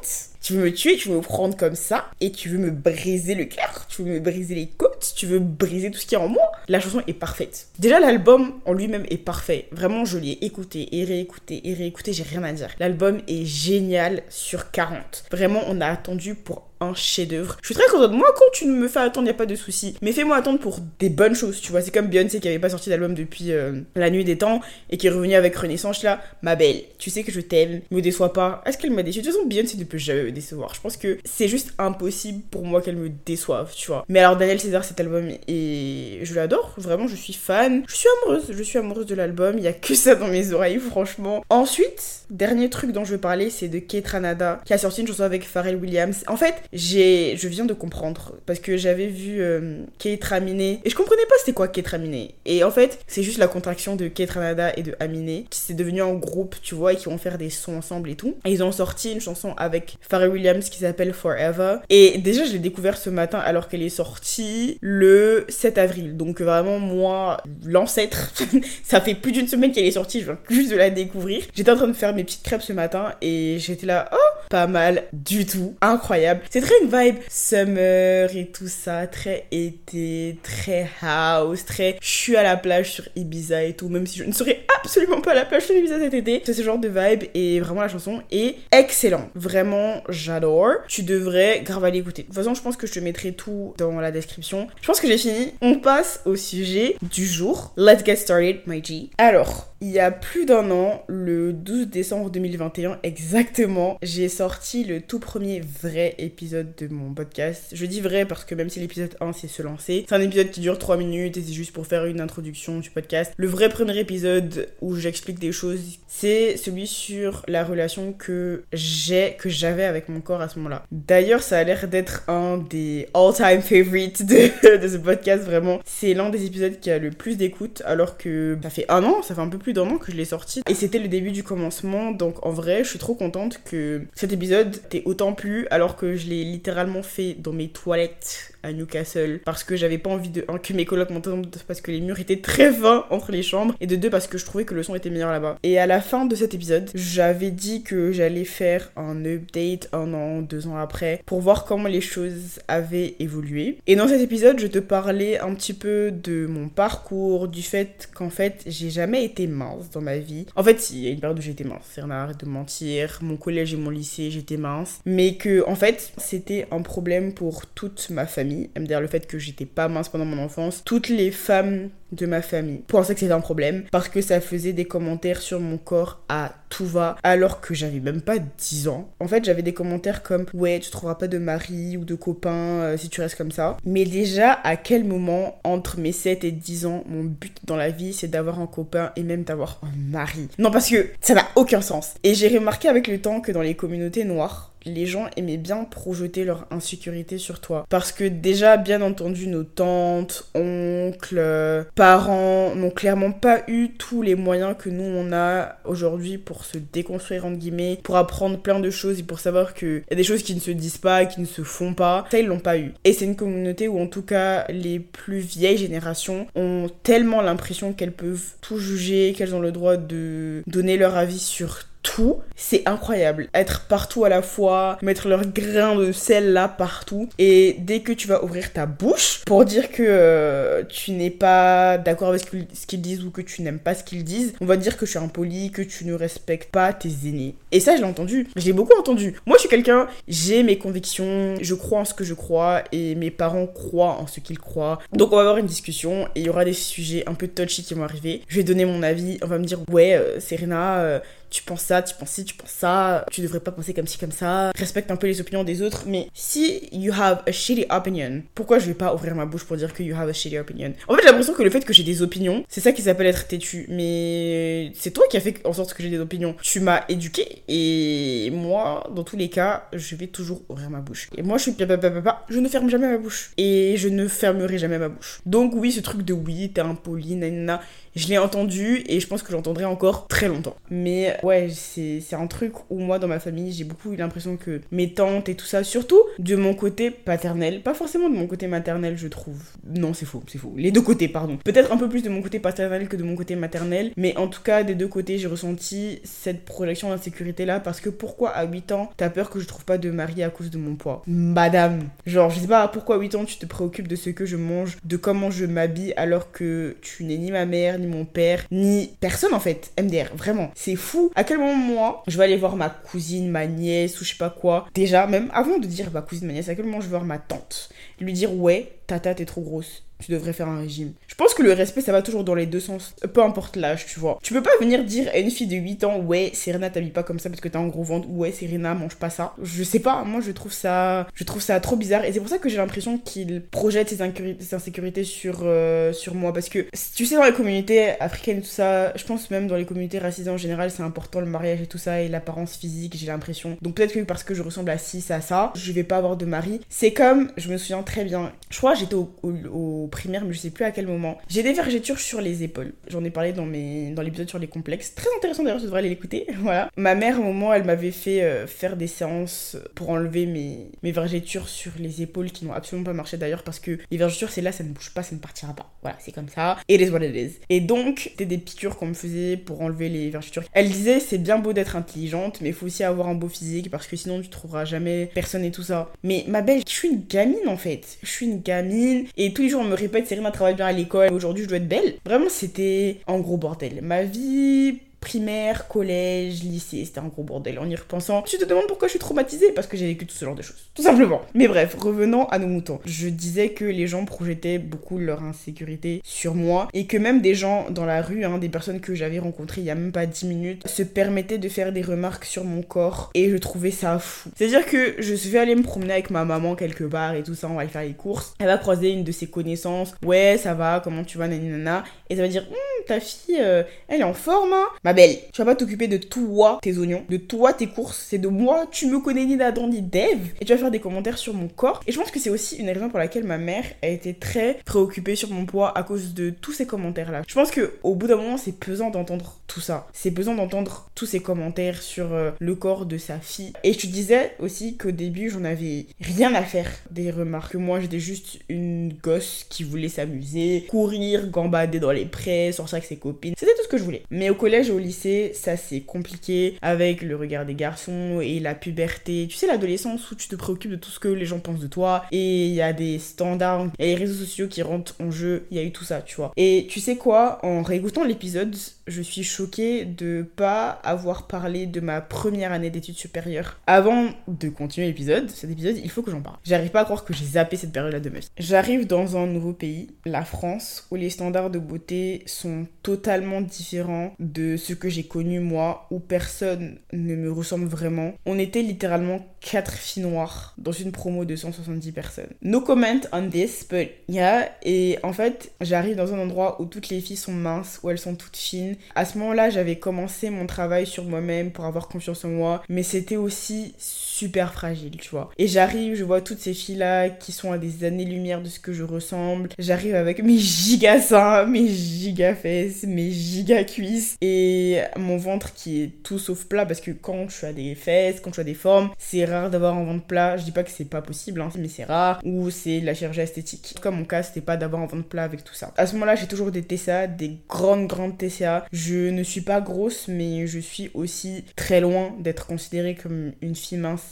Tu 0.43 0.55
veux 0.55 0.65
me 0.65 0.73
tuer, 0.73 0.97
tu 0.97 1.09
veux 1.09 1.17
me 1.17 1.21
prendre 1.21 1.57
comme 1.57 1.77
ça, 1.77 2.11
et 2.21 2.33
tu 2.33 2.49
veux 2.49 2.59
me 2.59 2.71
briser 2.71 3.35
le 3.35 3.45
cœur, 3.45 3.87
tu 3.89 4.03
veux 4.03 4.13
me 4.13 4.21
briser 4.21 4.55
les 4.55 4.67
côtes, 4.67 5.13
tu 5.17 5.27
veux 5.27 5.39
briser 5.39 5.91
tout 5.91 5.99
ce 5.99 6.07
qui 6.07 6.15
est 6.15 6.19
en 6.19 6.29
moi. 6.29 6.51
La 6.69 6.81
chanson 6.81 7.03
est 7.07 7.13
parfaite. 7.13 7.69
Déjà, 7.79 8.01
l'album 8.01 8.61
en 8.67 8.73
lui-même 8.73 9.07
est 9.09 9.19
parfait. 9.19 9.69
Vraiment, 9.71 10.05
je 10.05 10.19
l'ai 10.19 10.39
écouté 10.43 10.89
et 10.97 11.05
réécouté 11.05 11.61
et 11.69 11.75
réécouté, 11.75 12.13
j'ai 12.13 12.25
rien 12.25 12.43
à 12.43 12.53
dire. 12.53 12.69
L'album 12.81 13.21
est 13.29 13.45
génial 13.45 14.23
sur 14.29 14.71
40. 14.71 15.25
Vraiment, 15.31 15.63
on 15.69 15.81
a 15.81 15.87
attendu 15.87 16.35
pour 16.35 16.72
chef-d'œuvre. 16.95 17.57
Je 17.63 17.67
suis 17.67 17.75
très 17.75 17.91
contente. 17.91 18.13
Moi, 18.13 18.29
quand 18.37 18.51
tu 18.53 18.67
me 18.67 18.89
fais 18.89 19.01
attendre, 19.01 19.27
y 19.27 19.31
a 19.31 19.35
pas 19.35 19.47
de 19.47 19.55
souci. 19.55 19.95
Mais 20.03 20.13
fais-moi 20.13 20.37
attendre 20.37 20.59
pour 20.59 20.79
des 20.99 21.09
bonnes 21.09 21.35
choses, 21.35 21.61
tu 21.61 21.71
vois. 21.71 21.81
C'est 21.81 21.91
comme 21.91 22.09
Beyoncé 22.09 22.41
qui 22.41 22.49
avait 22.49 22.59
pas 22.59 22.69
sorti 22.69 22.91
d'album 22.91 23.15
depuis 23.15 23.53
euh, 23.53 23.81
la 23.95 24.11
nuit 24.11 24.25
des 24.25 24.39
temps 24.39 24.61
et 24.91 24.97
qui 24.97 25.07
est 25.07 25.11
revenue 25.11 25.35
avec 25.35 25.55
Renaissance 25.57 26.03
là. 26.03 26.21
Ma 26.43 26.57
belle, 26.57 26.83
tu 26.99 27.11
sais 27.11 27.23
que 27.23 27.33
je 27.33 27.41
t'aime, 27.41 27.81
me 27.91 28.01
déçois 28.01 28.33
pas. 28.33 28.63
Est-ce 28.67 28.79
qu'elle 28.79 28.93
m'a 28.93 29.03
déçu 29.03 29.21
De 29.21 29.25
toute 29.25 29.35
façon, 29.35 29.47
Beyoncé 29.47 29.77
ne 29.77 29.85
peut 29.85 29.99
jamais 29.99 30.25
me 30.25 30.33
décevoir. 30.33 30.75
Je 30.75 30.81
pense 30.81 30.97
que 30.97 31.19
c'est 31.25 31.49
juste 31.49 31.73
impossible 31.79 32.43
pour 32.51 32.65
moi 32.65 32.83
qu'elle 32.83 32.97
me 32.97 33.11
déçoive, 33.25 33.73
tu 33.75 33.89
vois. 33.89 34.05
Mais 34.09 34.19
alors, 34.19 34.37
Daniel 34.37 34.61
César, 34.61 34.85
cet 34.85 35.01
album, 35.01 35.29
et 35.49 36.21
je 36.23 36.35
l'adore. 36.35 36.75
Vraiment, 36.77 37.07
je 37.07 37.17
suis 37.17 37.33
fan. 37.33 37.83
Je 37.87 37.95
suis 37.95 38.09
amoureuse. 38.23 38.47
Je 38.51 38.63
suis 38.63 38.79
amoureuse 38.79 39.07
de 39.07 39.15
l'album. 39.15 39.57
Il 39.59 39.65
y 39.65 39.69
a 39.69 39.73
que 39.73 39.95
ça 39.95 40.15
dans 40.15 40.29
mes 40.29 40.53
oreilles, 40.53 40.79
franchement. 40.79 41.45
Ensuite, 41.51 42.25
dernier 42.31 42.71
truc 42.71 42.93
dont 42.93 43.05
je 43.05 43.13
veux 43.13 43.21
parler, 43.21 43.51
c'est 43.51 43.69
de 43.69 43.79
Kate 43.79 44.09
Ranada 44.09 44.61
qui 44.65 44.73
a 44.73 44.79
sorti 44.79 45.03
une 45.03 45.07
chanson 45.07 45.23
avec 45.23 45.45
Pharrell 45.45 45.77
Williams. 45.77 46.25
En 46.27 46.37
fait, 46.37 46.55
j'ai, 46.73 47.37
je 47.37 47.49
viens 47.49 47.65
de 47.65 47.75
comprendre 47.75 48.35
parce 48.47 48.59
que 48.59 48.77
j'avais 48.77 49.07
vu 49.07 49.41
euh, 49.41 49.83
Kate 49.99 50.25
Raminé 50.25 50.81
et 50.85 50.91
je 50.91 50.95
comprenais 50.95 51.27
pas 51.29 51.35
c'était 51.39 51.53
quoi 51.53 51.69
Kate 51.69 51.87
Raminé. 51.87 52.35
Et 52.45 52.65
en 52.65 52.71
fait, 52.71 52.99
c'est 53.07 53.23
juste 53.23 53.39
la 53.39 53.49
contraction 53.49 53.97
de 53.97 54.09
Kate 54.09 54.31
Ranada 54.31 54.73
et 54.77 54.83
de 54.83 54.95
Aminé 55.01 55.47
qui 55.51 55.59
s'est 55.59 55.75
devenu 55.75 56.03
un 56.03 56.15
groupe, 56.15 56.57
tu 56.63 56.75
vois, 56.75 56.93
et 56.93 56.97
qui 56.97 57.07
vont 57.07 57.19
faire 57.19 57.39
des 57.39 57.51
sons 57.51 57.77
ensemble 57.77 58.11
et 58.11 58.17
tout. 58.17 58.37
Et 58.45 58.53
ils 58.53 58.63
ont 58.63 58.73
sorti 58.73 59.13
une 59.13 59.21
chanson 59.21 59.55
avec 59.57 59.97
Pharrell 60.01 60.31
Williams 60.31 60.69
qui 60.69 60.79
s'appelle 60.79 61.13
Forever. 61.13 61.77
Et 61.91 62.19
déjà, 62.19 62.45
je 62.45 62.53
l'ai 62.53 62.59
découvert 62.59 62.97
ce 62.97 63.11
matin 63.11 63.39
alors 63.39 63.69
qu'elle 63.69 63.83
est 63.83 63.89
sortie 63.89 64.79
le 64.81 65.45
7 65.49 65.79
avril. 65.79 66.17
Donc 66.17 66.41
vraiment, 66.41 66.79
moi, 66.79 67.43
l'ancêtre, 67.65 68.33
ça 68.85 69.01
fait 69.01 69.15
plus 69.15 69.33
d'une 69.33 69.49
semaine 69.49 69.73
qu'elle 69.73 69.87
est 69.87 69.93
sortie, 69.93 70.21
je 70.21 70.27
viens 70.27 70.39
juste 70.49 70.71
de 70.71 70.77
la 70.77 70.91
découvrir. 70.91 71.45
J'étais 71.55 71.71
en 71.71 71.77
train 71.77 71.89
de 71.89 71.93
faire 71.93 72.15
mes 72.15 72.25
petites 72.25 72.43
crêpes 72.43 72.63
ce 72.63 72.73
matin 72.73 73.15
et 73.21 73.57
j'étais 73.59 73.87
là, 73.87 74.09
oh, 74.13 74.39
pas 74.49 74.67
mal 74.67 75.05
du 75.13 75.47
tout. 75.47 75.75
Incroyable. 75.81 76.41
C'est 76.51 76.62
très 76.63 76.75
une 76.83 76.89
vibe 76.89 77.17
summer 77.29 78.35
et 78.37 78.47
tout 78.47 78.69
ça, 78.69 79.07
très 79.07 79.47
été, 79.51 80.39
très 80.43 80.89
house, 81.03 81.65
très 81.65 81.97
je 82.01 82.09
suis 82.09 82.37
à 82.37 82.43
la 82.43 82.57
plage 82.57 82.93
sur 82.93 83.09
Ibiza 83.17 83.65
et 83.65 83.75
tout, 83.75 83.89
même 83.89 84.07
si 84.07 84.19
je 84.19 84.25
ne 84.25 84.33
serais 84.33 84.65
absolument 84.79 85.21
pas 85.21 85.33
à 85.33 85.35
la 85.35 85.45
plage 85.45 85.65
sur 85.65 85.75
Ibiza 85.75 85.99
cet 85.99 86.15
été. 86.15 86.43
C'est 86.45 86.53
ce 86.53 86.63
genre 86.63 86.79
de 86.79 86.89
vibe 86.89 87.25
et 87.35 87.61
vraiment 87.61 87.83
la 87.83 87.89
chanson 87.89 88.23
est 88.31 88.57
excellente. 88.71 89.29
Vraiment, 89.35 90.03
j'adore. 90.09 90.73
Tu 90.89 91.03
devrais 91.03 91.63
grave 91.65 91.85
aller 91.85 91.99
écouter. 91.99 92.23
De 92.23 92.29
toute 92.29 92.37
façon, 92.37 92.55
je 92.55 92.63
pense 92.63 92.77
que 92.77 92.87
je 92.87 92.93
te 92.93 93.01
mettrai 93.01 93.33
tout 93.33 93.75
dans 93.79 94.01
la 94.01 94.11
description. 94.11 94.69
Je 94.81 94.87
pense 94.87 95.01
que 95.01 95.09
j'ai 95.09 95.19
fini. 95.19 95.53
On 95.61 95.77
passe 95.77 96.21
au 96.25 96.37
sujet 96.37 96.97
du 97.03 97.27
jour. 97.27 97.73
Let's 97.77 98.05
get 98.05 98.17
started, 98.17 98.61
my 98.67 98.83
G. 98.85 99.11
Alors, 99.19 99.73
il 99.83 99.91
y 99.91 99.99
a 99.99 100.13
plus 100.13 100.47
d'un 100.47 100.71
an, 100.71 101.03
le 101.09 101.53
12 101.53 101.89
décembre 101.89 102.31
2021 102.31 103.01
exactement, 103.03 103.99
j'ai 104.01 104.29
sorti 104.29 104.85
le 104.85 105.01
tout 105.01 105.19
premier 105.19 105.61
vrai 105.61 106.15
épisode 106.19 106.52
de 106.53 106.89
mon 106.89 107.15
podcast. 107.15 107.71
Je 107.73 107.87
dis 107.87 108.01
vrai 108.01 108.27
parce 108.27 108.45
que 108.45 108.55
même 108.55 108.69
si 108.69 108.81
l'épisode 108.81 109.17
1 109.21 109.33
c'est 109.33 109.49
se 109.49 109.63
lancer, 109.63 110.05
c'est 110.09 110.15
un 110.15 110.21
épisode 110.21 110.51
qui 110.51 110.61
dure 110.61 110.79
3 110.79 110.97
minutes 110.97 111.37
et 111.37 111.43
c'est 111.43 111.53
juste 111.53 111.73
pour 111.73 111.87
faire 111.87 112.05
une 112.05 112.21
introduction 112.21 112.79
du 112.79 112.91
podcast. 112.91 113.33
Le 113.37 113.47
vrai 113.47 113.69
premier 113.69 113.99
épisode 113.99 114.69
où 114.81 114.97
j'explique 114.97 115.39
des 115.39 115.53
choses, 115.53 115.81
c'est 116.07 116.57
celui 116.57 116.87
sur 116.87 117.45
la 117.49 117.65
relation 117.65 118.13
que 118.13 118.65
j'ai, 118.73 119.37
que 119.39 119.49
j'avais 119.49 119.85
avec 119.85 120.09
mon 120.09 120.21
corps 120.21 120.41
à 120.41 120.49
ce 120.49 120.59
moment-là. 120.59 120.85
D'ailleurs, 120.91 121.43
ça 121.43 121.59
a 121.59 121.65
l'air 121.65 121.89
d'être 121.89 122.29
un 122.29 122.59
des 122.59 123.09
all-time 123.15 123.63
favorites 123.63 124.25
de, 124.27 124.77
de 124.83 124.89
ce 124.89 124.97
podcast, 124.99 125.45
vraiment. 125.45 125.81
C'est 125.85 126.15
l'un 126.15 126.31
des 126.31 126.45
épisodes 126.45 126.79
qui 126.81 126.91
a 126.91 126.99
le 126.99 127.11
plus 127.11 127.37
d'écoute 127.37 127.83
alors 127.85 128.19
que 128.19 128.59
ça 128.63 128.71
fait 128.71 128.87
un 128.89 129.03
an, 129.05 129.23
ça 129.23 129.35
fait 129.35 129.41
un 129.41 129.49
peu 129.49 129.59
plus 129.59 129.73
d'un 129.73 129.89
an 129.89 129.99
que 129.99 130.13
je 130.13 130.17
l'ai 130.17 130.25
sorti. 130.25 130.63
Et 130.69 130.75
c'était 130.75 130.99
le 130.99 131.09
début 131.09 131.33
du 131.33 131.43
commencement, 131.43 132.11
donc 132.11 132.45
en 132.45 132.51
vrai, 132.51 132.85
je 132.85 132.91
suis 132.91 132.99
trop 132.99 133.15
contente 133.15 133.61
que 133.65 134.03
cet 134.15 134.33
épisode 134.33 134.81
t'ait 134.89 135.03
autant 135.05 135.33
plu 135.33 135.67
alors 135.71 135.97
que 135.97 136.15
je 136.15 136.27
l'ai 136.27 136.42
littéralement 136.45 137.03
fait 137.03 137.35
dans 137.35 137.53
mes 137.53 137.69
toilettes 137.69 138.52
à 138.63 138.73
Newcastle 138.73 139.41
parce 139.45 139.65
que 139.65 139.77
j'avais 139.77 139.99
pas 139.99 140.11
envie 140.11 140.31
de 140.31 140.45
un, 140.49 140.59
que 140.59 140.73
mes 140.73 140.85
colocs 140.85 141.11
m'entendent 141.11 141.55
parce 141.67 141.81
que 141.81 141.91
les 141.91 142.01
murs 142.01 142.21
étaient 142.21 142.41
très 142.41 142.73
fins 142.73 143.07
entre 143.11 143.33
les 143.33 143.43
chambres 143.43 143.75
et 143.81 143.87
de 143.87 143.97
deux 143.97 144.11
parce 144.11 144.27
que 144.27 144.39
je 144.39 144.45
trouvais 144.45 144.65
que 144.65 144.75
le 144.75 144.83
son 144.83 144.95
était 144.95 145.11
meilleur 145.11 145.33
là-bas. 145.33 145.59
Et 145.63 145.79
à 145.79 145.87
la 145.87 146.01
fin 146.01 146.25
de 146.27 146.35
cet 146.35 146.55
épisode, 146.55 146.91
j'avais 146.95 147.51
dit 147.51 147.83
que 147.83 148.13
j'allais 148.13 148.45
faire 148.45 148.91
un 148.97 149.25
update 149.25 149.89
un 149.93 150.15
an, 150.15 150.43
deux 150.43 150.67
ans 150.67 150.77
après 150.77 151.23
pour 151.27 151.41
voir 151.41 151.65
comment 151.65 151.89
les 151.89 152.01
choses 152.01 152.61
avaient 152.69 153.17
évolué. 153.19 153.79
Et 153.87 153.97
dans 153.97 154.09
cet 154.09 154.21
épisode, 154.21 154.61
je 154.61 154.67
te 154.67 154.79
parlais 154.79 155.39
un 155.39 155.55
petit 155.55 155.75
peu 155.75 156.11
de 156.13 156.47
mon 156.47 156.69
parcours, 156.69 157.49
du 157.49 157.63
fait 157.63 158.09
qu'en 158.15 158.31
fait, 158.31 158.63
j'ai 158.67 158.91
jamais 158.91 159.25
été 159.25 159.47
mince 159.47 159.91
dans 159.91 160.01
ma 160.01 160.19
vie. 160.19 160.47
En 160.57 160.63
fait, 160.63 160.91
il 160.91 160.99
y 160.99 161.09
a 161.09 161.11
une 161.11 161.21
période 161.21 161.39
où 161.39 161.43
j'étais 161.43 161.65
mince, 161.65 161.85
c'est 161.91 162.01
arrête 162.01 162.41
de 162.41 162.47
mentir. 162.47 163.19
Mon 163.23 163.37
collège 163.37 163.75
et 163.75 163.77
mon 163.77 163.91
lycée, 163.91 164.31
j'étais 164.31 164.57
mince, 164.57 165.01
mais 165.05 165.37
que 165.37 165.65
en 165.67 165.75
fait, 165.75 166.13
c'était 166.19 166.67
un 166.71 166.83
problème 166.83 167.33
pour 167.33 167.67
toute 167.67 168.11
ma 168.11 168.27
famille 168.27 168.52
MDR, 168.77 169.01
le 169.01 169.07
fait 169.07 169.27
que 169.27 169.39
j'étais 169.39 169.67
pas 169.67 169.89
mince 169.89 170.09
pendant 170.09 170.25
mon 170.25 170.43
enfance, 170.43 170.83
toutes 170.85 171.09
les 171.09 171.31
femmes 171.31 171.91
de 172.13 172.27
ma 172.27 172.43
famille 172.43 172.83
pensaient 172.87 173.15
que 173.15 173.21
c'était 173.21 173.33
un 173.33 173.41
problème 173.41 173.85
parce 173.91 174.09
que 174.09 174.21
ça 174.21 174.41
faisait 174.41 174.73
des 174.73 174.85
commentaires 174.85 175.43
sur 175.43 175.61
mon 175.61 175.79
corps 175.79 176.21
à 176.29 176.53
tout 176.69 176.87
va 176.87 177.17
alors 177.23 177.61
que 177.61 177.75
j'avais 177.75 178.01
même 178.01 178.23
pas 178.23 178.39
10 178.39 178.89
ans. 178.89 179.11
En 179.21 179.29
fait, 179.29 179.45
j'avais 179.45 179.63
des 179.63 179.75
commentaires 179.75 180.23
comme 180.23 180.47
ouais, 180.55 180.81
tu 180.81 180.91
trouveras 180.91 181.17
pas 181.17 181.29
de 181.29 181.39
mari 181.39 181.97
ou 181.97 182.05
de 182.05 182.15
copain 182.15 182.53
euh, 182.53 182.97
si 182.97 183.09
tu 183.09 183.21
restes 183.21 183.37
comme 183.37 183.53
ça. 183.53 183.77
Mais 183.85 184.05
déjà, 184.05 184.53
à 184.53 184.77
quel 184.77 185.05
moment 185.05 185.61
entre 185.65 185.99
mes 185.99 186.13
7 186.13 186.45
et 186.45 186.53
10 186.53 186.87
ans, 186.87 187.05
mon 187.07 187.25
but 187.25 187.57
dans 187.65 187.77
la 187.77 187.91
vie 187.91 188.13
c'est 188.13 188.29
d'avoir 188.29 188.61
un 188.61 188.67
copain 188.67 189.13
et 189.17 189.23
même 189.23 189.45
d'avoir 189.45 189.81
un 189.83 190.11
mari? 190.11 190.49
Non, 190.59 190.71
parce 190.71 190.89
que 190.89 191.09
ça 191.21 191.35
n'a 191.35 191.47
aucun 191.57 191.81
sens. 191.81 192.15
Et 192.23 192.35
j'ai 192.35 192.49
remarqué 192.49 192.89
avec 192.89 193.07
le 193.09 193.21
temps 193.21 193.41
que 193.41 193.53
dans 193.53 193.63
les 193.63 193.75
communautés 193.75 194.25
noires, 194.25 194.73
les 194.85 195.07
gens 195.07 195.29
aimaient 195.37 195.57
bien 195.57 195.85
projeter 195.85 196.45
leur 196.45 196.67
insécurité 196.71 197.39
sur 197.39 197.61
toi. 197.61 197.87
Parce 197.89 198.13
que 198.13 198.25
déjà, 198.25 198.77
bien 198.77 199.03
entendu, 199.03 199.47
nos 199.47 199.65
tantes, 199.65 200.51
oncles, 200.55 201.87
parents 202.03 202.75
n'ont 202.75 202.91
clairement 202.91 203.31
pas 203.31 203.63
eu 203.69 203.91
tous 203.97 204.23
les 204.23 204.35
moyens 204.35 204.75
que 204.77 204.91
nous 204.91 205.05
on 205.05 205.33
a 205.33 205.77
aujourd'hui 205.85 206.37
pour 206.37 206.65
se 206.65 206.77
déconstruire 206.77 207.47
entre 207.47 207.59
guillemets, 207.59 208.01
pour 208.03 208.17
apprendre 208.17 208.59
plein 208.59 208.81
de 208.81 208.91
choses 208.91 209.21
et 209.21 209.23
pour 209.23 209.39
savoir 209.39 209.73
qu'il 209.73 210.03
y 210.11 210.13
a 210.13 210.17
des 210.17 210.25
choses 210.25 210.43
qui 210.43 210.57
ne 210.57 210.61
se 210.61 210.73
disent 210.73 210.99
pas, 210.99 211.27
qui 211.27 211.41
ne 211.41 211.47
se 211.47 211.63
font 211.63 211.95
pas. 211.95 212.27
Ça, 212.33 212.41
ils 212.41 212.47
l'ont 212.47 212.59
pas 212.59 212.77
eu. 212.77 212.93
Et 213.05 213.13
c'est 213.13 213.25
une 213.25 213.37
communauté 213.37 213.87
où 213.87 214.01
en 214.01 214.09
tout 214.09 214.23
cas 214.23 214.67
les 214.69 214.99
plus 214.99 215.39
vieilles 215.39 215.79
générations 215.79 216.49
ont 216.57 216.91
tellement 217.05 217.41
l'impression 217.41 217.93
qu'elles 217.93 218.11
peuvent 218.11 218.51
tout 218.61 218.79
juger, 218.79 219.33
qu'elles 219.39 219.55
ont 219.55 219.61
le 219.61 219.71
droit 219.71 219.97
de 219.97 220.65
donner 220.67 220.97
leur 220.97 221.17
avis 221.17 221.39
sur 221.39 221.85
tout. 222.03 222.41
C'est 222.57 222.83
incroyable. 222.87 223.49
Être 223.55 223.87
partout 223.89 224.25
à 224.25 224.29
la 224.29 224.43
fois, 224.43 224.99
mettre 225.03 225.29
leur 225.29 225.47
grain 225.47 225.97
de 225.97 226.13
sel 226.13 226.53
là 226.53 226.69
partout. 226.69 227.29
Et 227.39 227.77
dès 227.79 228.01
que 228.01 228.13
tu 228.13 228.29
vas 228.29 228.45
ouvrir 228.45 228.73
ta 228.73 228.87
bouche 228.87 229.43
pour 229.47 229.65
dire 229.65 229.91
que 229.91 230.03
euh, 230.07 230.83
tu 230.89 231.13
n'es 231.13 231.31
pas 231.31 231.99
d'accord 231.99 232.29
avec 232.29 232.43
ce 232.73 232.87
qu'ils 232.87 233.01
disent 233.01 233.25
ou 233.25 233.31
que 233.31 233.41
tu 233.41 233.63
n'aimes 233.63 233.79
pas 233.79 233.95
ce 233.95 234.05
qu'ils 234.05 234.25
disent, 234.25 234.55
on 234.61 234.67
va 234.67 234.77
dire 234.77 234.97
que 234.97 235.07
je 235.07 235.11
suis 235.11 235.19
impoli, 235.19 235.71
que 235.71 235.83
tu 235.83 236.05
ne 236.05 236.15
respectes 236.15 236.71
pas 236.71 236.93
tes 236.93 237.11
aînés. 237.27 237.55
Et 237.71 237.81
ça, 237.81 237.97
je 237.97 238.03
l'ai 238.03 238.09
entendu. 238.09 238.49
J'ai 238.57 238.73
beaucoup 238.73 238.99
entendu. 238.99 239.35
Moi, 239.47 239.57
je 239.57 239.61
suis 239.61 239.69
quelqu'un, 239.69 240.09
j'ai 240.29 240.63
mes 240.63 240.79
convictions, 240.79 241.55
je 241.61 241.75
crois 241.75 242.01
en 242.01 242.05
ce 242.05 242.15
que 242.15 242.25
je 242.25 242.35
crois 242.35 242.83
et 242.93 243.15
mes 243.15 243.31
parents 243.31 243.67
croient 243.67 244.19
en 244.19 244.27
ce 244.27 244.41
qu'ils 244.41 244.59
croient. 244.59 244.99
Donc, 245.13 245.33
on 245.33 245.37
va 245.37 245.43
avoir 245.43 245.59
une 245.59 245.67
discussion 245.67 246.29
et 246.35 246.41
il 246.41 246.47
y 246.47 246.49
aura 246.49 246.65
des 246.65 246.73
sujets 246.73 247.25
un 247.27 247.35
peu 247.35 247.49
touchy 247.49 247.83
qui 247.83 247.95
vont 247.95 248.05
arriver. 248.05 248.43
Je 248.49 248.57
vais 248.57 248.65
donner 248.65 248.85
mon 248.85 249.03
avis. 249.03 249.39
On 249.43 249.47
va 249.47 249.59
me 249.59 249.65
dire, 249.65 249.79
ouais, 249.91 250.15
euh, 250.15 250.41
Serena, 250.41 251.01
euh, 251.01 251.21
tu 251.53 251.63
penses 251.63 251.83
ça, 251.83 252.03
tu 252.03 252.15
penses 252.15 252.31
ci, 252.31 252.45
tu 252.45 252.55
penses 252.55 252.71
ça, 252.71 253.27
tu 253.31 253.43
devrais 253.43 253.61
pas 253.61 253.71
penser 253.71 253.93
comme 253.95 254.07
ci, 254.07 254.19
comme 254.19 254.33
ça, 254.33 254.73
respecte 254.75 255.11
un 255.11 255.17
peu 255.17 255.27
les 255.27 255.41
opinions 255.41 255.65
des 255.65 255.83
autres, 255.83 256.05
mais 256.07 256.29
si 256.35 256.89
you 256.93 257.13
have 257.13 257.43
a 257.47 257.53
shitty 257.53 257.85
opinion, 257.91 258.43
pourquoi 258.55 258.79
je 258.79 258.87
vais 258.87 258.95
pas 258.95 259.15
ouvrir 259.15 259.35
ma 259.35 259.45
bouche 259.45 259.65
pour 259.65 259.77
dire 259.77 259.93
que 259.93 260.03
you 260.03 260.17
have 260.17 260.29
a 260.29 260.33
shitty 260.33 260.59
opinion? 260.59 260.95
En 261.09 261.15
fait, 261.15 261.23
j'ai 261.23 261.29
l'impression 261.29 261.53
que 261.53 261.63
le 261.63 261.71
fait 261.71 261.85
que 261.85 261.93
j'ai 261.93 262.03
des 262.03 262.23
opinions, 262.23 262.65
c'est 262.69 262.81
ça 262.81 262.93
qui 262.93 263.03
s'appelle 263.03 263.27
être 263.27 263.47
têtu, 263.47 263.87
mais 263.89 264.93
c'est 264.95 265.11
toi 265.11 265.25
qui 265.31 265.37
as 265.37 265.41
fait 265.41 265.61
en 265.67 265.73
sorte 265.73 265.93
que 265.95 266.03
j'ai 266.03 266.11
des 266.11 266.19
opinions. 266.19 266.57
Tu 266.63 266.81
m'as 266.81 267.05
éduqué 267.09 267.63
et 267.69 268.51
moi, 268.51 269.09
dans 269.15 269.25
tous 269.25 269.37
les 269.37 269.51
cas, 269.51 269.89
je 269.93 270.17
vais 270.17 270.29
toujours 270.29 270.63
ouvrir 270.69 270.89
ma 270.89 271.01
bouche. 271.01 271.29
Et 271.37 271.43
moi, 271.43 271.59
je 271.59 271.65
suis 271.65 271.73
papa, 271.73 272.47
je 272.49 272.59
ne 272.59 272.69
ferme 272.69 272.89
jamais 272.89 273.09
ma 273.09 273.19
bouche. 273.19 273.53
Et 273.59 273.97
je 273.97 274.09
ne 274.09 274.27
fermerai 274.27 274.79
jamais 274.79 274.99
ma 274.99 275.09
bouche. 275.09 275.41
Donc 275.45 275.73
oui, 275.75 275.93
ce 275.93 276.01
truc 276.01 276.23
de 276.23 276.33
oui, 276.33 276.71
t'es 276.73 276.81
impoli, 276.81 277.37
nanana, 277.37 277.83
je 278.15 278.29
l'ai 278.29 278.39
entendu 278.39 279.03
et 279.07 279.21
je 279.21 279.27
pense 279.27 279.43
que 279.43 279.53
j'entendrai 279.53 279.85
encore 279.85 280.27
très 280.29 280.49
longtemps. 280.49 280.77
Mais 280.91 281.37
ouais, 281.43 281.69
c'est 281.71 282.23
un 282.35 282.47
truc 282.47 282.73
où 282.91 282.99
moi, 282.99 283.19
dans 283.19 283.29
ma 283.29 283.41
famille, 283.41 283.73
j'ai 283.73 283.85
beaucoup 283.85 284.13
eu 284.13 284.17
l'impression 284.17 284.57
que 284.57 284.81
mes 284.91 285.13
tantes 285.13 285.49
et 285.49 285.55
tout 285.55 285.67
ça, 285.67 285.85
surtout 285.85 286.21
de 286.39 286.57
mon 286.57 286.75
côté 286.75 287.11
paternel, 287.11 287.83
pas 287.83 287.95
forcément 287.95 288.29
de 288.29 288.35
mon 288.35 288.47
côté 288.47 288.67
maternel, 288.67 289.17
je 289.17 289.29
trouve. 289.29 289.63
Non, 289.87 290.15
c'est 290.15 290.27
faux, 290.27 290.43
c'est 290.47 290.59
faux. 290.59 290.73
Les 290.77 290.91
deux 290.91 291.01
côtés, 291.01 291.29
pardon. 291.29 291.59
Peut-être 291.65 291.93
un 291.93 291.97
peu 291.97 292.09
plus 292.09 292.23
de 292.23 292.29
mon 292.29 292.43
côté 292.43 292.59
paternel 292.59 293.09
que 293.09 293.17
de 293.17 293.23
mon 293.23 293.37
côté 293.37 293.57
maternel, 293.57 294.13
mais 294.17 294.37
en 294.37 294.49
tout 294.49 294.63
cas, 294.63 294.83
des 294.83 294.95
deux 294.95 295.09
côtés, 295.09 295.39
j'ai 295.39 295.49
ressenti 295.49 296.21
cette 296.25 296.65
projection 296.65 297.11
d'insécurité 297.11 297.65
là 297.65 297.81
parce 297.81 298.01
que 298.01 298.11
pourquoi 298.11 298.51
à 298.51 298.65
8 298.65 298.93
ans, 298.93 299.11
t'as 299.17 299.31
peur 299.31 299.51
que 299.51 299.61
je 299.61 299.67
trouve 299.67 299.85
pas 299.85 299.99
de 299.99 300.11
mari 300.11 300.43
à 300.43 300.51
cause 300.51 300.71
de 300.71 300.79
mon 300.79 300.95
poids? 300.95 301.23
Madame, 301.27 302.09
genre, 302.27 302.51
je 302.51 302.61
sais 302.61 302.67
pas 302.67 302.89
pourquoi 302.89 303.17
à 303.17 303.19
8 303.19 303.35
ans 303.35 303.45
tu 303.45 303.57
te 303.57 303.67
préoccupes 303.67 304.09
de 304.09 304.17
ce 304.17 304.31
que 304.31 304.47
je 304.47 304.57
mange, 304.57 304.97
de 305.05 305.17
comment 305.17 305.51
je 305.51 305.65
m'habille 305.65 306.13
alors 306.17 306.53
que 306.53 306.97
tu 307.03 307.25
n'es 307.25 307.37
ni 307.37 307.51
ma 307.51 307.67
mère, 307.67 307.99
ni 307.99 308.07
mon 308.07 308.25
père, 308.25 308.65
ni 308.71 309.11
personne 309.21 309.55
en 309.55 309.61
fait. 309.61 309.93
MDR, 310.01 310.35
vraiment. 310.37 310.71
C'est 310.75 310.97
fou. 310.97 311.31
À 311.35 311.45
quel 311.45 311.59
moment 311.59 311.75
moi, 311.75 312.23
je 312.27 312.37
vais 312.37 312.45
aller 312.45 312.57
voir 312.57 312.77
ma 312.77 312.91
cousine, 312.91 313.51
ma 313.51 313.67
nièce 313.67 314.21
ou 314.21 314.25
je 314.25 314.31
sais 314.31 314.37
pas 314.37 314.51
quoi? 314.51 314.87
Déjà, 314.95 315.27
même 315.27 315.51
avant 315.55 315.79
de 315.79 315.87
dire 315.87 316.11
ma 316.13 316.21
cousine, 316.21 316.47
ma 316.47 316.53
nièce, 316.53 316.69
à 316.69 316.75
quel 316.75 316.85
moment 316.85 317.01
je 317.01 317.07
vais 317.07 317.11
voir 317.11 317.25
ma 317.25 317.39
tante? 317.39 317.89
Lui 318.21 318.35
dire 318.35 318.55
ouais, 318.55 318.93
tata, 319.19 319.35
t'es 319.35 319.45
trop 319.45 319.61
grosse 319.61 320.03
tu 320.23 320.33
devrais 320.33 320.53
faire 320.53 320.69
un 320.69 320.79
régime. 320.79 321.13
Je 321.27 321.35
pense 321.35 321.53
que 321.55 321.63
le 321.63 321.73
respect, 321.73 322.01
ça 322.01 322.13
va 322.13 322.23
toujours 322.23 322.45
dans 322.45 322.55
les 322.55 322.67
deux 322.67 322.81
sens, 322.81 323.15
peu 323.33 323.43
importe 323.43 323.77
l'âge, 323.77 324.07
tu 324.07 324.21
vois. 324.21 324.39
Tu 324.43 324.55
peux 324.55 324.63
pas 324.63 324.71
venir 324.81 325.05
dire 325.05 325.29
à 325.33 325.39
une 325.39 325.51
fille 325.51 325.67
de 325.67 325.77
8 325.77 326.05
ans, 326.05 326.21
ouais, 326.21 326.51
Serena, 326.55 326.91
t'habilles 326.91 327.11
pas 327.11 327.23
comme 327.23 327.39
ça 327.39 327.51
parce 327.51 327.61
que 327.61 327.69
t'as 327.69 327.81
un 327.81 327.89
gros 327.89 328.03
ventre, 328.03 328.29
ou 328.31 328.39
ouais, 328.39 328.53
Serena, 328.53 328.95
mange 328.95 329.17
pas 329.17 329.31
ça. 329.31 329.55
Je 329.63 329.83
sais 329.83 329.99
pas, 329.99 330.25
moi 330.25 330.41
je 330.41 330.53
trouve 330.53 330.73
ça, 330.73 331.27
je 331.35 331.45
trouve 331.45 331.63
ça 331.63 331.79
trop 331.81 331.97
bizarre, 331.97 332.25
et 332.25 332.33
c'est 332.33 332.41
pour 332.41 332.49
ça 332.49 332.59
que 332.59 332.69
j'ai 332.69 332.77
l'impression 332.77 333.19
qu'il 333.19 333.63
projette 333.63 334.09
ses, 334.09 334.23
insécurités 334.23 335.25
sur, 335.25 335.61
euh, 335.63 336.13
sur 336.13 336.35
moi, 336.35 336.53
parce 336.53 336.69
que 336.69 336.87
tu 337.15 337.27
sais, 337.27 337.35
dans 337.35 337.45
les 337.45 337.53
communautés 337.53 338.21
africaines 338.21 338.61
tout 338.61 338.67
ça, 338.67 339.13
je 339.17 339.25
pense 339.25 339.51
même 339.51 339.67
dans 339.67 339.77
les 339.77 339.85
communautés 339.85 340.19
racisées 340.19 340.51
en 340.51 340.57
général, 340.57 340.91
c'est 340.91 341.03
important 341.03 341.41
le 341.41 341.47
mariage 341.47 341.81
et 341.81 341.87
tout 341.87 341.99
ça, 341.99 342.23
et 342.23 342.29
l'apparence 342.29 342.77
physique, 342.77 343.17
j'ai 343.17 343.27
l'impression. 343.27 343.77
Donc 343.83 343.95
peut-être 343.95 344.13
que 344.13 344.21
parce 344.21 344.45
que 344.45 344.55
je 344.55 344.63
ressemble 344.63 344.91
à 344.91 344.99
ci, 344.99 345.25
à 345.31 345.41
ça, 345.41 345.73
je 345.75 345.93
vais 345.93 346.05
pas 346.05 346.17
avoir 346.17 346.37
de 346.37 346.45
mari. 346.45 346.81
C'est 346.89 347.13
comme, 347.13 347.51
je 347.57 347.71
me 347.71 347.77
souviens 347.77 348.03
très 348.03 348.25
bien. 348.25 348.53
Je 348.71 348.79
crois 348.79 348.95
j'étais 349.03 349.15
au, 349.15 349.31
au, 349.43 350.11
mais 350.27 350.53
je 350.53 350.59
sais 350.59 350.71
plus 350.71 350.85
à 350.85 350.91
quel 350.91 351.07
moment. 351.07 351.39
J'ai 351.49 351.63
des 351.63 351.73
vergetures 351.73 352.19
sur 352.19 352.41
les 352.41 352.63
épaules. 352.63 352.93
J'en 353.09 353.25
ai 353.25 353.31
parlé 353.31 353.53
dans, 353.53 353.67
dans 353.67 354.23
l'épisode 354.23 354.49
sur 354.49 354.59
les 354.59 354.67
complexes. 354.67 355.15
Très 355.15 355.29
intéressant 355.37 355.63
d'ailleurs, 355.63 355.79
je 355.79 355.85
devrais 355.85 356.01
aller 356.01 356.09
l'écouter. 356.09 356.47
Voilà. 356.63 356.91
Ma 356.97 357.17
mère, 357.17 357.41
au 357.41 357.43
moment, 357.43 357.75
elle 357.75 357.83
m'avait 357.83 358.13
fait 358.13 358.43
euh, 358.43 358.69
faire 358.69 358.97
des 358.97 359.09
séances 359.09 359.77
pour 359.97 360.11
enlever 360.11 360.47
mes, 360.47 360.91
mes 361.03 361.11
vergetures 361.11 361.69
sur 361.69 361.91
les 361.99 362.23
épaules 362.23 362.53
qui 362.53 362.65
n'ont 362.65 362.73
absolument 362.73 363.05
pas 363.05 363.13
marché 363.13 363.37
d'ailleurs 363.37 363.65
parce 363.65 363.81
que 363.81 363.99
les 364.11 364.17
vergetures, 364.17 364.51
c'est 364.51 364.61
là, 364.61 364.71
ça 364.71 364.85
ne 364.85 364.91
bouge 364.91 365.11
pas, 365.11 365.25
ça 365.25 365.35
ne 365.35 365.41
partira 365.41 365.75
pas. 365.75 365.93
Voilà, 366.03 366.17
c'est 366.21 366.33
comme 366.33 366.49
ça. 366.49 366.79
Et 366.89 366.99
les 366.99 367.09
it. 367.09 367.61
Et 367.69 367.81
donc, 367.81 368.29
c'était 368.31 368.47
des 368.47 368.59
piqûres 368.59 368.97
qu'on 368.97 369.07
me 369.07 369.15
faisait 369.15 369.57
pour 369.57 369.81
enlever 369.83 370.09
les 370.09 370.31
vergetures. 370.31 370.63
Elle 370.73 370.89
disait, 370.89 371.19
c'est 371.19 371.39
bien 371.39 371.59
beau 371.59 371.73
d'être 371.73 371.97
intelligente, 371.97 372.61
mais 372.61 372.69
il 372.69 372.75
faut 372.75 372.87
aussi 372.87 373.03
avoir 373.03 373.29
un 373.29 373.35
beau 373.35 373.49
physique 373.49 373.91
parce 373.91 374.07
que 374.07 374.17
sinon 374.17 374.41
tu 374.41 374.49
trouveras 374.49 374.85
jamais 374.85 375.31
personne 375.35 375.65
et 375.65 375.73
tout 375.73 375.83
ça. 375.83 376.13
Mais 376.23 376.45
ma 376.47 376.63
belle, 376.63 376.83
je 376.87 376.93
suis 376.93 377.09
une 377.09 377.25
gamine 377.29 377.67
en 377.67 377.77
fait. 377.77 378.19
Je 378.23 378.29
suis 378.29 378.47
une 378.47 378.61
gamine 378.61 378.92
et 379.37 379.53
tous 379.53 379.63
les 379.63 379.69
jours 379.69 379.81
on 379.81 379.85
me 379.85 379.95
répète, 379.95 380.27
Serena 380.27 380.51
travaille 380.51 380.75
bien 380.75 380.87
à 380.87 380.93
l'école, 380.93 381.33
aujourd'hui 381.33 381.65
je 381.65 381.69
dois 381.69 381.79
être 381.79 381.89
belle. 381.89 382.15
Vraiment, 382.25 382.49
c'était 382.49 383.19
en 383.27 383.41
gros 383.41 383.57
bordel. 383.57 384.01
Ma 384.03 384.23
vie 384.25 384.99
primaire, 385.23 385.89
collège, 385.89 386.63
lycée, 386.63 387.05
c'était 387.05 387.21
un 387.21 387.29
gros 387.29 387.45
bordel. 387.45 387.79
En 387.79 387.89
y 387.89 387.97
repensant, 387.97 388.43
tu 388.43 388.59
te 388.59 388.65
demandes 388.65 388.87
pourquoi 388.89 389.09
je 389.09 389.13
suis 389.13 389.19
traumatisée? 389.19 389.73
Parce 389.73 389.87
que 389.87 389.97
j'ai 389.97 390.07
vécu 390.07 390.27
tout 390.27 390.35
ce 390.35 390.45
genre 390.45 390.57
de 390.57 390.63
choses, 390.63 390.91
tout 390.95 391.03
simplement. 391.03 391.41
Mais 391.55 391.69
bref, 391.69 391.97
revenons 391.99 392.47
à 392.49 392.59
nos 392.59 392.67
moutons. 392.67 393.01
Je 393.07 393.29
disais 393.29 393.71
que 393.71 393.85
les 393.85 394.07
gens 394.07 394.25
projetaient 394.25 394.79
beaucoup 394.79 395.19
leur 395.19 395.43
insécurité 395.45 396.21
sur 396.25 396.55
moi 396.55 396.89
et 396.93 397.07
que 397.07 397.17
même 397.17 397.41
des 397.41 397.55
gens 397.55 397.87
dans 397.91 398.05
la 398.05 398.21
rue, 398.21 398.45
hein, 398.45 398.59
des 398.59 398.69
personnes 398.69 399.01
que 399.01 399.15
j'avais 399.15 399.39
rencontrées 399.39 399.81
il 399.81 399.85
y 399.87 399.91
a 399.91 399.95
même 399.95 400.13
pas 400.13 400.27
10 400.27 400.47
minutes, 400.47 400.89
se 400.89 401.03
permettaient 401.03 401.59
de 401.59 401.69
faire 401.69 401.93
des 401.93 402.03
remarques 402.03 402.45
sur 402.45 402.65
mon 402.65 402.83
corps 402.83 403.31
et 403.35 403.49
je 403.49 403.57
trouvais 403.57 403.93
ça 403.93 404.19
fou. 404.19 404.51
C'est-à-dire 404.57 404.85
que 404.85 405.15
je 405.19 405.35
suis 405.35 405.53
aller 405.57 405.75
me 405.75 405.83
promener 405.83 406.15
avec 406.15 406.31
ma 406.31 406.45
maman 406.45 406.75
quelque 406.75 407.05
part 407.05 407.35
et 407.35 407.43
tout 407.43 407.55
ça, 407.55 407.69
on 407.69 407.75
va 407.75 407.83
aller 407.83 407.91
faire 407.91 408.03
les 408.03 408.13
courses. 408.13 408.55
Elle 408.59 408.67
va 408.67 408.79
croiser 408.79 409.11
une 409.11 409.25
de 409.25 409.33
ses 409.33 409.47
connaissances. 409.47 410.15
Ouais, 410.25 410.59
ça 410.61 410.75
va, 410.75 411.01
comment 411.03 411.25
tu 411.25 411.39
vas, 411.39 411.49
nanana. 411.49 412.05
Et 412.29 412.37
ça 412.37 412.43
va 412.43 412.49
dire, 412.49 412.65
hum, 412.69 413.05
ta 413.07 413.21
fille, 413.21 413.59
euh, 413.61 413.83
elle 414.09 414.21
est 414.21 414.25
en 414.25 414.35
forme, 414.35 414.73
hein 414.73 414.87
belle, 415.13 415.39
tu 415.53 415.61
vas 415.61 415.65
pas 415.65 415.75
t'occuper 415.75 416.09
de 416.09 416.17
toi, 416.17 416.79
tes 416.83 416.99
oignons, 416.99 417.25
de 417.29 417.37
toi, 417.37 417.73
tes 417.73 417.87
courses, 417.87 418.27
c'est 418.29 418.39
de 418.39 418.49
moi, 418.49 418.87
tu 418.91 419.07
me 419.07 419.19
connais 419.19 419.45
ni 419.45 419.57
d'Adam 419.57 419.89
ni 419.89 420.03
d'Eve, 420.03 420.53
et 420.61 420.65
tu 420.65 420.73
vas 420.73 420.79
faire 420.79 420.91
des 420.91 421.01
commentaires 421.01 421.39
sur 421.39 421.55
mon 421.55 421.69
corps. 421.69 422.01
Et 422.07 422.13
je 422.13 422.19
pense 422.19 422.31
que 422.31 422.39
c'est 422.39 422.51
aussi 422.51 422.77
une 422.77 422.91
raison 422.91 423.09
pour 423.09 423.19
laquelle 423.19 423.45
ma 423.45 423.59
mère 423.59 423.85
a 424.03 424.09
été 424.09 424.35
très 424.35 424.79
préoccupée 424.85 425.37
sur 425.37 425.51
mon 425.51 425.67
poids 425.67 425.97
à 425.97 426.03
cause 426.03 426.35
de 426.35 426.51
tous 426.51 426.73
ces 426.73 426.87
commentaires-là. 426.87 427.43
Je 427.47 427.55
pense 427.55 427.71
que 427.71 427.95
au 428.03 428.15
bout 428.15 428.27
d'un 428.27 428.37
moment, 428.37 428.57
c'est 428.57 428.73
pesant 428.79 429.11
d'entendre 429.11 429.59
tout 429.67 429.81
ça. 429.81 430.07
C'est 430.13 430.31
pesant 430.31 430.55
d'entendre 430.55 431.09
tous 431.15 431.27
ces 431.27 431.41
commentaires 431.41 432.03
sur 432.03 432.33
euh, 432.35 432.51
le 432.59 432.75
corps 432.75 433.07
de 433.07 433.17
sa 433.17 433.39
fille. 433.39 433.73
Et 433.85 433.95
te 434.03 434.07
disais 434.07 434.55
aussi 434.59 434.97
qu'au 434.97 435.11
début, 435.11 435.49
j'en 435.51 435.65
avais 435.65 436.07
rien 436.21 436.55
à 436.55 436.63
faire 436.63 436.91
des 437.11 437.31
remarques. 437.31 437.75
Moi, 437.75 438.01
j'étais 438.01 438.19
juste 438.19 438.59
une 438.69 439.13
gosse 439.23 439.65
qui 439.69 439.85
voulait 439.85 440.09
s'amuser, 440.09 440.87
courir, 440.89 441.49
gambader 441.49 442.01
dans 442.01 442.13
les 442.13 442.25
prés, 442.25 442.73
sortir 442.73 442.97
avec 442.97 443.07
ses 443.07 443.17
copines. 443.17 443.55
C'était 443.57 443.75
tout 443.75 443.85
ce 443.85 443.89
que 443.89 443.99
je 443.99 444.03
voulais. 444.03 444.23
Mais 444.31 444.51
au 444.51 444.55
collège 444.55 444.91
lycée, 445.03 445.53
ça 445.55 445.77
c'est 445.77 446.01
compliqué 446.01 446.77
avec 446.83 447.23
le 447.23 447.37
regard 447.37 447.67
des 447.67 447.75
garçons 447.75 448.41
et 448.41 448.61
la 448.61 448.75
puberté. 448.75 449.47
Tu 449.49 449.57
sais, 449.57 449.67
l'adolescence 449.67 450.31
où 450.31 450.35
tu 450.35 450.49
te 450.49 450.57
préoccupes 450.57 450.91
de 450.91 450.97
tout 450.97 451.11
ce 451.11 451.21
que 451.21 451.29
les 451.29 451.47
gens 451.47 451.61
pensent 451.61 451.81
de 451.81 451.87
toi 451.87 452.25
et 452.33 452.67
il 452.67 452.75
y 452.75 452.83
a 452.83 452.93
des 452.93 453.19
standards, 453.19 453.89
il 453.99 454.05
y 454.05 454.09
a 454.09 454.15
les 454.15 454.21
réseaux 454.21 454.45
sociaux 454.45 454.69
qui 454.69 454.83
rentrent 454.83 455.15
en 455.21 455.31
jeu, 455.31 455.67
il 455.71 455.77
y 455.77 455.81
a 455.81 455.83
eu 455.83 455.93
tout 455.93 456.05
ça, 456.05 456.23
tu 456.23 456.37
vois. 456.37 456.53
Et 456.57 456.87
tu 456.89 457.01
sais 457.01 457.17
quoi, 457.17 457.59
en 457.63 457.83
réécoutant 457.83 458.25
l'épisode, 458.25 458.75
je 459.07 459.23
suis 459.23 459.43
choquée 459.43 460.05
de 460.05 460.47
pas 460.57 460.91
avoir 460.91 461.47
parlé 461.47 461.87
de 461.87 462.01
ma 462.01 462.21
première 462.21 462.73
année 462.73 462.91
d'études 462.91 463.17
supérieures. 463.17 463.79
Avant 463.87 464.31
de 464.49 464.69
continuer 464.69 465.09
l'épisode, 465.09 465.51
cet 465.51 465.71
épisode, 465.71 465.97
il 466.03 466.11
faut 466.11 466.23
que 466.23 466.31
j'en 466.31 466.41
parle. 466.41 466.57
J'arrive 466.65 466.91
pas 466.91 467.01
à 467.01 467.05
croire 467.05 467.25
que 467.25 467.35
j'ai 467.35 467.45
zappé 467.45 467.77
cette 467.77 467.93
période-là 467.93 468.21
de 468.21 468.31
ma 468.31 468.39
vie. 468.39 468.49
J'arrive 468.59 469.07
dans 469.07 469.37
un 469.37 469.47
nouveau 469.47 469.73
pays, 469.73 470.11
la 470.25 470.45
France, 470.45 471.07
où 471.11 471.17
les 471.17 471.31
standards 471.31 471.71
de 471.71 471.79
beauté 471.79 472.43
sont 472.47 472.87
totalement 473.03 473.61
différents 473.61 474.35
de 474.39 474.77
ce 474.77 474.92
que 474.95 475.09
j'ai 475.09 475.25
connu 475.25 475.61
moi, 475.61 476.07
où 476.11 476.19
personne 476.19 476.99
ne 477.13 477.35
me 477.35 477.51
ressemble 477.51 477.87
vraiment. 477.87 478.33
On 478.47 478.59
était 478.59 478.83
littéralement 478.83 479.47
quatre 479.61 479.93
filles 479.93 480.25
noires 480.25 480.75
dans 480.79 480.93
une 480.93 481.13
promo 481.13 481.45
de 481.45 481.57
170 481.57 482.13
personnes. 482.13 482.51
No 482.63 482.81
comment 482.81 483.21
on 483.33 483.49
this, 483.49 483.87
but 483.89 484.11
yeah. 484.29 484.71
Et 484.83 485.19
en 485.23 485.33
fait, 485.33 485.73
j'arrive 485.81 486.17
dans 486.17 486.35
un 486.35 486.39
endroit 486.39 486.81
où 486.81 486.87
toutes 486.87 487.09
les 487.09 487.21
filles 487.21 487.37
sont 487.37 487.53
minces, 487.53 488.01
où 488.03 488.11
elles 488.11 488.19
sont 488.19 488.35
toutes 488.35 488.57
fines. 488.57 488.97
À 489.15 489.25
ce 489.25 489.39
moment-là, 489.39 489.71
j'avais 489.71 489.97
commencé 489.97 490.51
mon 490.51 490.67
travail 490.67 491.07
sur 491.07 491.25
moi-même 491.25 491.71
pour 491.71 491.85
avoir 491.85 492.09
confiance 492.09 492.45
en 492.45 492.49
moi, 492.49 492.83
mais 492.89 493.03
c'était 493.03 493.37
aussi 493.37 493.95
super 494.43 494.73
fragile, 494.73 495.17
tu 495.19 495.31
vois. 495.31 495.51
Et 495.57 495.69
j'arrive, 495.69 496.17
je 496.17 496.25
vois 496.25 496.41
toutes 496.41 496.59
ces 496.59 496.75
filles-là 496.75 497.29
qui 497.31 497.53
sont 497.53 497.71
à 497.71 497.79
des 497.79 498.03
années-lumière 498.03 498.61
de 498.61 498.69
ce 498.69 498.81
que 498.81 498.93
je 498.93 499.05
ressemble. 499.05 499.69
J'arrive 499.79 500.17
avec 500.17 500.43
mes 500.43 500.59
giga 500.59 501.21
seins, 501.21 501.65
mes 501.65 501.87
giga 501.87 502.57
fesses, 502.57 503.05
mes 503.05 503.31
giga 503.31 503.85
cuisses 503.85 504.37
et 504.41 504.99
mon 505.17 505.37
ventre 505.37 505.73
qui 505.75 506.03
est 506.03 506.11
tout 506.25 506.41
sauf 506.41 506.65
plat 506.65 506.85
parce 506.87 507.01
que 507.01 507.13
quand 507.13 507.47
tu 507.47 507.65
as 507.65 507.73
des 507.73 507.95
fesses, 507.95 508.41
quand 508.41 508.51
tu 508.51 508.59
as 508.59 508.65
des 508.65 508.75
formes, 508.75 509.11
c'est 509.17 509.45
rare 509.45 509.71
d'avoir 509.71 509.97
un 509.97 510.03
ventre 510.03 510.27
plat. 510.27 510.57
Je 510.57 510.65
dis 510.65 510.73
pas 510.73 510.83
que 510.83 510.91
c'est 510.91 511.05
pas 511.05 511.23
possible, 511.23 511.61
hein, 511.61 511.71
mais 511.79 511.87
c'est 511.87 512.05
rare 512.05 512.41
ou 512.45 512.71
c'est 512.71 512.99
la 512.99 513.15
chirurgie 513.15 513.43
esthétique. 513.43 513.91
En 513.93 513.95
tout 513.95 514.03
cas, 514.03 514.11
mon 514.11 514.25
cas, 514.25 514.43
c'était 514.43 514.61
pas 514.61 514.77
d'avoir 514.77 515.03
un 515.03 515.07
ventre 515.07 515.29
plat 515.29 515.45
avec 515.45 515.63
tout 515.63 515.75
ça. 515.75 515.93
À 515.97 516.09
ce 516.09 516.15
moment-là, 516.15 516.35
j'ai 516.35 516.49
toujours 516.49 516.73
des 516.73 516.83
TCA, 516.83 517.29
des 517.29 517.59
grandes, 517.69 518.09
grandes 518.09 518.37
TCA. 518.37 518.87
Je 518.93 519.31
ne 519.31 519.45
suis 519.45 519.61
pas 519.61 519.81
grosse, 519.81 520.27
mais 520.27 520.67
je 520.67 520.81
suis 520.81 521.13
aussi 521.15 521.65
très 521.77 522.01
loin 522.01 522.35
d'être 522.41 522.67
considérée 522.67 523.15
comme 523.15 523.53
une 523.63 523.77
fille 523.77 523.99
mince 523.99 524.32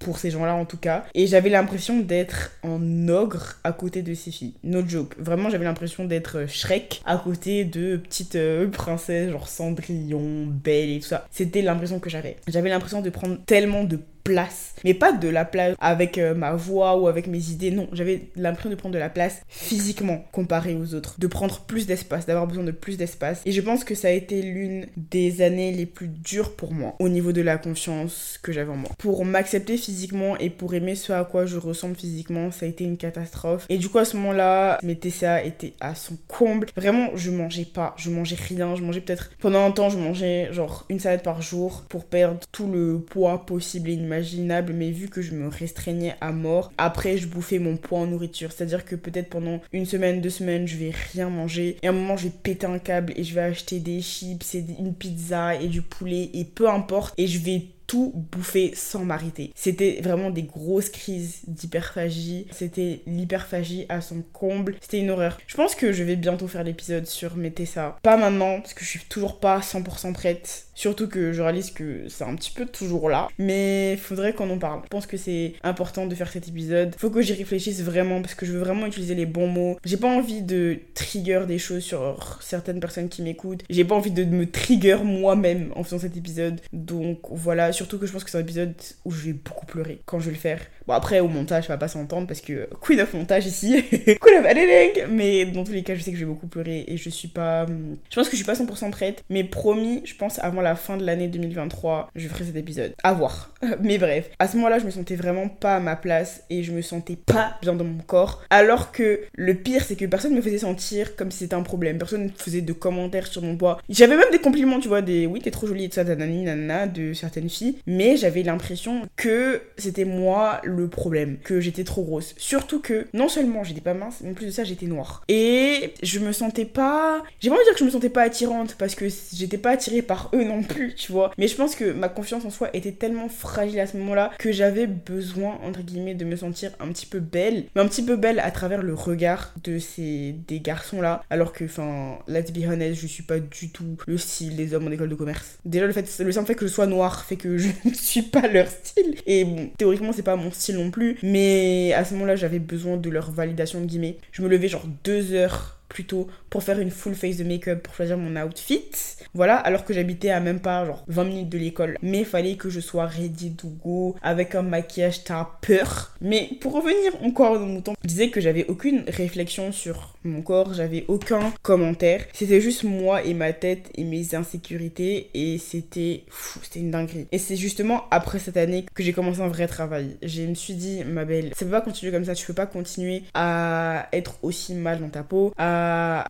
pour 0.00 0.18
ces 0.18 0.30
gens-là 0.30 0.56
en 0.56 0.64
tout 0.64 0.76
cas. 0.76 1.04
Et 1.14 1.28
j'avais 1.28 1.50
l'impression 1.50 2.00
d'être 2.00 2.50
en 2.62 3.08
ogre 3.08 3.56
à 3.62 3.72
côté 3.72 4.02
de 4.02 4.14
ces 4.14 4.32
filles. 4.32 4.54
No 4.64 4.86
joke. 4.86 5.14
Vraiment, 5.18 5.50
j'avais 5.50 5.64
l'impression 5.64 6.04
d'être 6.04 6.48
Shrek 6.48 7.02
à 7.04 7.16
côté 7.18 7.64
de 7.64 7.96
petites 7.96 8.36
euh, 8.36 8.68
princesses, 8.68 9.30
genre 9.30 9.48
Cendrillon, 9.48 10.46
Belle 10.46 10.90
et 10.90 11.00
tout 11.00 11.08
ça. 11.08 11.26
C'était 11.30 11.62
l'impression 11.62 12.00
que 12.00 12.10
j'avais. 12.10 12.36
J'avais 12.48 12.70
l'impression 12.70 13.02
de 13.02 13.10
prendre 13.10 13.38
tellement 13.46 13.84
de 13.84 14.00
place. 14.24 14.74
Mais 14.84 14.94
pas 14.94 15.12
de 15.12 15.28
la 15.28 15.44
place 15.44 15.76
avec 15.80 16.18
euh, 16.18 16.34
ma 16.34 16.52
voix 16.52 16.98
ou 16.98 17.08
avec 17.08 17.26
mes 17.26 17.50
idées. 17.50 17.70
Non, 17.70 17.88
j'avais 17.92 18.28
l'impression 18.36 18.70
de 18.70 18.74
prendre 18.74 18.94
de 18.94 18.98
la 18.98 19.08
place 19.08 19.42
physiquement 19.48 20.24
comparé 20.32 20.74
aux 20.74 20.94
autres. 20.94 21.16
De 21.18 21.26
prendre 21.26 21.60
plus 21.60 21.86
d'espace, 21.86 22.26
d'avoir 22.26 22.46
besoin 22.46 22.64
de 22.64 22.70
plus 22.70 22.96
d'espace. 22.96 23.42
Et 23.44 23.52
je 23.52 23.60
pense 23.60 23.84
que 23.84 23.94
ça 23.94 24.08
a 24.08 24.12
été 24.12 24.42
l'une 24.42 24.86
des 24.96 25.42
années 25.42 25.72
les 25.72 25.86
plus 25.86 26.08
dures 26.08 26.54
pour 26.54 26.72
moi 26.72 26.94
au 26.98 27.08
niveau 27.08 27.32
de 27.32 27.42
la 27.42 27.58
confiance 27.58 28.38
que 28.42 28.52
j'avais 28.52 28.70
en 28.70 28.76
moi. 28.76 28.90
Pour 28.98 29.24
m'accepter 29.24 29.76
physiquement 29.76 29.89
et 30.38 30.50
pour 30.50 30.74
aimer 30.74 30.94
ce 30.94 31.12
à 31.12 31.24
quoi 31.24 31.46
je 31.46 31.56
ressemble 31.56 31.96
physiquement, 31.96 32.50
ça 32.50 32.66
a 32.66 32.68
été 32.68 32.84
une 32.84 32.96
catastrophe. 32.96 33.66
Et 33.68 33.78
du 33.78 33.88
coup, 33.88 33.98
à 33.98 34.04
ce 34.04 34.16
moment-là, 34.16 34.78
mes 34.82 34.96
TCA 34.96 35.44
étaient 35.44 35.74
à 35.80 35.94
son 35.94 36.16
comble. 36.28 36.68
Vraiment, 36.76 37.10
je 37.14 37.30
mangeais 37.30 37.64
pas, 37.64 37.94
je 37.96 38.10
mangeais 38.10 38.36
rien. 38.36 38.74
Je 38.76 38.82
mangeais 38.82 39.00
peut-être 39.00 39.30
pendant 39.40 39.64
un 39.64 39.70
temps, 39.70 39.90
je 39.90 39.98
mangeais 39.98 40.52
genre 40.52 40.84
une 40.88 40.98
salade 40.98 41.22
par 41.22 41.42
jour 41.42 41.84
pour 41.88 42.04
perdre 42.04 42.40
tout 42.52 42.70
le 42.70 43.00
poids 43.00 43.44
possible 43.46 43.90
et 43.90 43.94
imaginable, 43.94 44.72
mais 44.72 44.90
vu 44.90 45.08
que 45.08 45.22
je 45.22 45.32
me 45.32 45.48
restreignais 45.48 46.14
à 46.20 46.32
mort, 46.32 46.72
après 46.78 47.16
je 47.16 47.26
bouffais 47.26 47.58
mon 47.58 47.76
poids 47.76 48.00
en 48.00 48.06
nourriture. 48.06 48.52
C'est-à-dire 48.52 48.84
que 48.84 48.96
peut-être 48.96 49.30
pendant 49.30 49.60
une 49.72 49.86
semaine, 49.86 50.20
deux 50.20 50.30
semaines, 50.30 50.66
je 50.66 50.76
vais 50.76 50.92
rien 51.12 51.28
manger. 51.28 51.76
Et 51.82 51.86
à 51.86 51.90
un 51.90 51.94
moment, 51.94 52.16
je 52.16 52.24
vais 52.24 52.34
péter 52.42 52.66
un 52.66 52.78
câble 52.78 53.12
et 53.16 53.24
je 53.24 53.34
vais 53.34 53.42
acheter 53.42 53.80
des 53.80 54.00
chips 54.00 54.54
et 54.54 54.64
une 54.78 54.94
pizza 54.94 55.54
et 55.54 55.68
du 55.68 55.82
poulet 55.82 56.30
et 56.34 56.44
peu 56.44 56.68
importe. 56.68 57.14
Et 57.18 57.26
je 57.26 57.38
vais 57.38 57.66
tout 57.90 58.12
bouffer 58.14 58.70
sans 58.76 59.04
m'arrêter. 59.04 59.50
C'était 59.56 59.98
vraiment 60.00 60.30
des 60.30 60.44
grosses 60.44 60.90
crises 60.90 61.40
d'hyperphagie. 61.48 62.46
C'était 62.52 63.00
l'hyperphagie 63.08 63.86
à 63.88 64.00
son 64.00 64.22
comble. 64.32 64.76
C'était 64.80 65.00
une 65.00 65.10
horreur. 65.10 65.40
Je 65.48 65.56
pense 65.56 65.74
que 65.74 65.90
je 65.90 66.04
vais 66.04 66.14
bientôt 66.14 66.46
faire 66.46 66.62
l'épisode 66.62 67.06
sur 67.06 67.34
mes 67.34 67.50
ça. 67.66 67.98
Pas 68.04 68.16
maintenant, 68.16 68.60
parce 68.60 68.74
que 68.74 68.84
je 68.84 68.90
suis 68.90 69.00
toujours 69.08 69.40
pas 69.40 69.58
100% 69.58 70.12
prête. 70.12 70.66
Surtout 70.74 71.08
que 71.08 71.32
je 71.32 71.42
réalise 71.42 71.72
que 71.72 72.08
c'est 72.08 72.24
un 72.24 72.34
petit 72.36 72.52
peu 72.52 72.64
toujours 72.64 73.10
là. 73.10 73.28
Mais 73.38 73.96
faudrait 73.96 74.34
qu'on 74.34 74.48
en 74.50 74.58
parle. 74.58 74.82
Je 74.84 74.88
pense 74.88 75.06
que 75.06 75.16
c'est 75.16 75.54
important 75.62 76.06
de 76.06 76.14
faire 76.14 76.30
cet 76.30 76.46
épisode. 76.48 76.94
Faut 76.96 77.10
que 77.10 77.20
j'y 77.22 77.32
réfléchisse 77.32 77.82
vraiment 77.82 78.22
parce 78.22 78.34
que 78.34 78.46
je 78.46 78.52
veux 78.52 78.60
vraiment 78.60 78.86
utiliser 78.86 79.16
les 79.16 79.26
bons 79.26 79.48
mots. 79.48 79.78
J'ai 79.84 79.96
pas 79.96 80.08
envie 80.08 80.42
de 80.42 80.78
trigger 80.94 81.42
des 81.46 81.58
choses 81.58 81.82
sur 81.82 82.38
certaines 82.40 82.80
personnes 82.80 83.08
qui 83.08 83.20
m'écoutent. 83.20 83.64
J'ai 83.68 83.84
pas 83.84 83.96
envie 83.96 84.12
de 84.12 84.24
me 84.24 84.48
trigger 84.48 84.98
moi-même 85.04 85.72
en 85.74 85.82
faisant 85.82 85.98
cet 85.98 86.16
épisode. 86.16 86.60
Donc 86.72 87.18
voilà, 87.30 87.72
Surtout 87.80 87.96
que 87.96 88.04
je 88.04 88.12
pense 88.12 88.24
que 88.24 88.30
c'est 88.30 88.36
un 88.36 88.42
épisode 88.42 88.74
où 89.06 89.10
je 89.10 89.24
vais 89.24 89.32
beaucoup 89.32 89.64
pleurer 89.64 90.02
quand 90.04 90.20
je 90.20 90.26
vais 90.26 90.32
le 90.32 90.36
faire. 90.36 90.60
Bon, 90.86 90.92
après, 90.92 91.20
au 91.20 91.28
montage, 91.28 91.66
ça 91.66 91.72
va 91.72 91.78
pas 91.78 91.88
s'entendre 91.88 92.26
parce 92.26 92.42
que 92.42 92.68
Queen 92.82 93.00
of 93.00 93.14
Montage 93.14 93.46
ici, 93.46 93.82
Queen 93.90 94.38
of 94.38 94.44
Editing. 94.44 95.06
Mais 95.08 95.46
dans 95.46 95.64
tous 95.64 95.72
les 95.72 95.82
cas, 95.82 95.94
je 95.94 96.02
sais 96.02 96.10
que 96.10 96.18
je 96.18 96.26
vais 96.26 96.30
beaucoup 96.30 96.46
pleurer 96.46 96.84
et 96.86 96.98
je 96.98 97.08
suis 97.08 97.28
pas. 97.28 97.64
Je 97.64 98.14
pense 98.14 98.26
que 98.28 98.32
je 98.32 98.36
suis 98.36 98.44
pas 98.44 98.52
100% 98.52 98.90
prête. 98.90 99.24
Mais 99.30 99.44
promis, 99.44 100.02
je 100.04 100.14
pense 100.14 100.38
avant 100.40 100.60
la 100.60 100.74
fin 100.74 100.98
de 100.98 101.06
l'année 101.06 101.28
2023, 101.28 102.10
je 102.14 102.28
ferai 102.28 102.44
cet 102.44 102.56
épisode. 102.56 102.92
À 103.02 103.14
voir. 103.14 103.54
mais 103.80 103.96
bref, 103.96 104.28
à 104.38 104.46
ce 104.46 104.56
moment-là, 104.56 104.78
je 104.78 104.84
me 104.84 104.90
sentais 104.90 105.16
vraiment 105.16 105.48
pas 105.48 105.76
à 105.76 105.80
ma 105.80 105.96
place 105.96 106.42
et 106.50 106.62
je 106.62 106.72
me 106.72 106.82
sentais 106.82 107.16
pas 107.16 107.56
bien 107.62 107.72
dans 107.72 107.84
mon 107.84 108.02
corps. 108.02 108.42
Alors 108.50 108.92
que 108.92 109.20
le 109.34 109.54
pire, 109.54 109.84
c'est 109.84 109.96
que 109.96 110.04
personne 110.04 110.34
me 110.34 110.42
faisait 110.42 110.58
sentir 110.58 111.16
comme 111.16 111.30
si 111.30 111.38
c'était 111.38 111.54
un 111.54 111.62
problème. 111.62 111.96
Personne 111.96 112.24
ne 112.24 112.30
faisait 112.30 112.60
de 112.60 112.74
commentaires 112.74 113.26
sur 113.26 113.40
mon 113.40 113.56
poids. 113.56 113.80
J'avais 113.88 114.18
même 114.18 114.30
des 114.32 114.40
compliments, 114.40 114.80
tu 114.80 114.88
vois, 114.88 115.00
des 115.00 115.24
oui, 115.26 115.40
t'es 115.40 115.50
trop 115.50 115.66
jolie 115.66 115.84
et 115.84 115.88
tout 115.88 115.94
ça, 115.94 116.04
nanana, 116.04 116.86
de 116.86 117.14
certaines 117.14 117.48
filles 117.48 117.69
mais 117.86 118.16
j'avais 118.16 118.42
l'impression 118.42 119.02
que 119.16 119.62
c'était 119.76 120.04
moi 120.04 120.60
le 120.64 120.88
problème, 120.88 121.38
que 121.42 121.60
j'étais 121.60 121.84
trop 121.84 122.02
grosse. 122.02 122.34
Surtout 122.36 122.80
que 122.80 123.06
non 123.12 123.28
seulement 123.28 123.64
j'étais 123.64 123.80
pas 123.80 123.94
mince, 123.94 124.18
mais 124.22 124.30
en 124.30 124.34
plus 124.34 124.46
de 124.46 124.50
ça 124.50 124.64
j'étais 124.64 124.86
noire. 124.86 125.22
Et 125.28 125.94
je 126.02 126.18
me 126.18 126.32
sentais 126.32 126.64
pas, 126.64 127.22
j'ai 127.40 127.48
pas 127.48 127.56
envie 127.56 127.64
de 127.64 127.68
dire 127.68 127.74
que 127.74 127.80
je 127.80 127.84
me 127.84 127.90
sentais 127.90 128.08
pas 128.08 128.22
attirante 128.22 128.76
parce 128.78 128.94
que 128.94 129.06
j'étais 129.34 129.58
pas 129.58 129.70
attirée 129.70 130.02
par 130.02 130.30
eux 130.34 130.44
non 130.44 130.62
plus, 130.62 130.94
tu 130.94 131.12
vois. 131.12 131.32
Mais 131.38 131.48
je 131.48 131.56
pense 131.56 131.74
que 131.74 131.92
ma 131.92 132.08
confiance 132.08 132.44
en 132.44 132.50
soi 132.50 132.70
était 132.74 132.92
tellement 132.92 133.28
fragile 133.28 133.80
à 133.80 133.86
ce 133.86 133.96
moment-là 133.96 134.30
que 134.38 134.52
j'avais 134.52 134.86
besoin 134.86 135.58
entre 135.64 135.82
guillemets 135.82 136.14
de 136.14 136.24
me 136.24 136.36
sentir 136.36 136.72
un 136.80 136.88
petit 136.88 137.06
peu 137.06 137.20
belle, 137.20 137.64
mais 137.74 137.82
un 137.82 137.88
petit 137.88 138.04
peu 138.04 138.16
belle 138.16 138.40
à 138.40 138.50
travers 138.50 138.82
le 138.82 138.94
regard 138.94 139.54
de 139.62 139.78
ces 139.78 140.34
des 140.48 140.60
garçons 140.60 141.00
là, 141.00 141.22
alors 141.30 141.52
que 141.52 141.64
enfin 141.64 142.18
let's 142.28 142.52
be 142.52 142.66
honest, 142.66 143.00
je 143.00 143.06
suis 143.06 143.22
pas 143.22 143.38
du 143.38 143.70
tout 143.70 143.96
le 144.06 144.18
style 144.18 144.56
des 144.56 144.74
hommes 144.74 144.86
en 144.86 144.90
école 144.90 145.08
de 145.08 145.14
commerce. 145.14 145.58
Déjà 145.64 145.86
le 145.86 145.92
fait 145.92 146.20
le 146.20 146.32
simple 146.32 146.46
fait 146.46 146.54
que 146.54 146.66
je 146.66 146.72
sois 146.72 146.86
noire 146.86 147.24
fait 147.24 147.36
que 147.36 147.56
je 147.60 147.68
ne 147.88 147.94
suis 147.94 148.22
pas 148.22 148.48
leur 148.48 148.68
style 148.68 149.16
et 149.26 149.44
bon, 149.44 149.70
théoriquement 149.78 150.12
c'est 150.12 150.22
pas 150.22 150.36
mon 150.36 150.50
style 150.50 150.76
non 150.76 150.90
plus, 150.90 151.18
mais 151.22 151.92
à 151.94 152.04
ce 152.04 152.14
moment-là 152.14 152.36
j'avais 152.36 152.58
besoin 152.58 152.96
de 152.96 153.10
leur 153.10 153.30
validation 153.30 153.80
de 153.80 153.86
guillemets. 153.86 154.18
Je 154.32 154.42
me 154.42 154.48
levais 154.48 154.68
genre 154.68 154.86
deux 155.04 155.32
heures 155.32 155.79
plutôt 155.90 156.28
pour 156.48 156.62
faire 156.62 156.78
une 156.80 156.90
full 156.90 157.14
face 157.14 157.36
de 157.36 157.44
make-up 157.44 157.82
pour 157.82 157.94
choisir 157.94 158.16
mon 158.16 158.40
outfit. 158.40 158.90
Voilà, 159.34 159.56
alors 159.56 159.84
que 159.84 159.92
j'habitais 159.92 160.30
à 160.30 160.40
même 160.40 160.60
pas 160.60 160.86
genre 160.86 161.04
20 161.08 161.24
minutes 161.24 161.48
de 161.50 161.58
l'école. 161.58 161.98
Mais 162.00 162.20
il 162.20 162.24
fallait 162.24 162.56
que 162.56 162.70
je 162.70 162.80
sois 162.80 163.06
ready 163.06 163.52
to 163.52 163.68
go 163.84 164.16
avec 164.22 164.54
un 164.54 164.62
maquillage 164.62 165.24
t'as 165.24 165.48
peur. 165.60 166.12
Mais 166.20 166.50
pour 166.60 166.72
revenir 166.72 167.12
encore 167.22 167.52
au 167.52 167.66
mouton, 167.66 167.94
je 168.02 168.08
disais 168.08 168.30
que 168.30 168.40
j'avais 168.40 168.66
aucune 168.68 169.04
réflexion 169.08 169.72
sur 169.72 170.14
mon 170.24 170.42
corps, 170.42 170.74
j'avais 170.74 171.04
aucun 171.08 171.52
commentaire. 171.62 172.24
C'était 172.32 172.60
juste 172.60 172.84
moi 172.84 173.22
et 173.24 173.34
ma 173.34 173.52
tête 173.52 173.90
et 173.94 174.04
mes 174.04 174.34
insécurités 174.34 175.30
et 175.34 175.58
c'était 175.58 176.24
fou, 176.28 176.60
c'était 176.62 176.80
une 176.80 176.90
dinguerie. 176.90 177.26
Et 177.32 177.38
c'est 177.38 177.56
justement 177.56 178.04
après 178.10 178.38
cette 178.38 178.56
année 178.56 178.86
que 178.94 179.02
j'ai 179.02 179.12
commencé 179.12 179.40
un 179.40 179.48
vrai 179.48 179.66
travail. 179.66 180.16
Je 180.22 180.42
me 180.42 180.54
suis 180.54 180.74
dit, 180.74 181.02
ma 181.04 181.24
belle, 181.24 181.52
ça 181.56 181.64
peut 181.64 181.70
pas 181.70 181.80
continuer 181.80 182.12
comme 182.12 182.24
ça, 182.24 182.34
tu 182.34 182.46
peux 182.46 182.54
pas 182.54 182.66
continuer 182.66 183.22
à 183.34 184.08
être 184.12 184.38
aussi 184.42 184.74
mal 184.74 185.00
dans 185.00 185.08
ta 185.08 185.22
peau, 185.22 185.52
à 185.56 185.79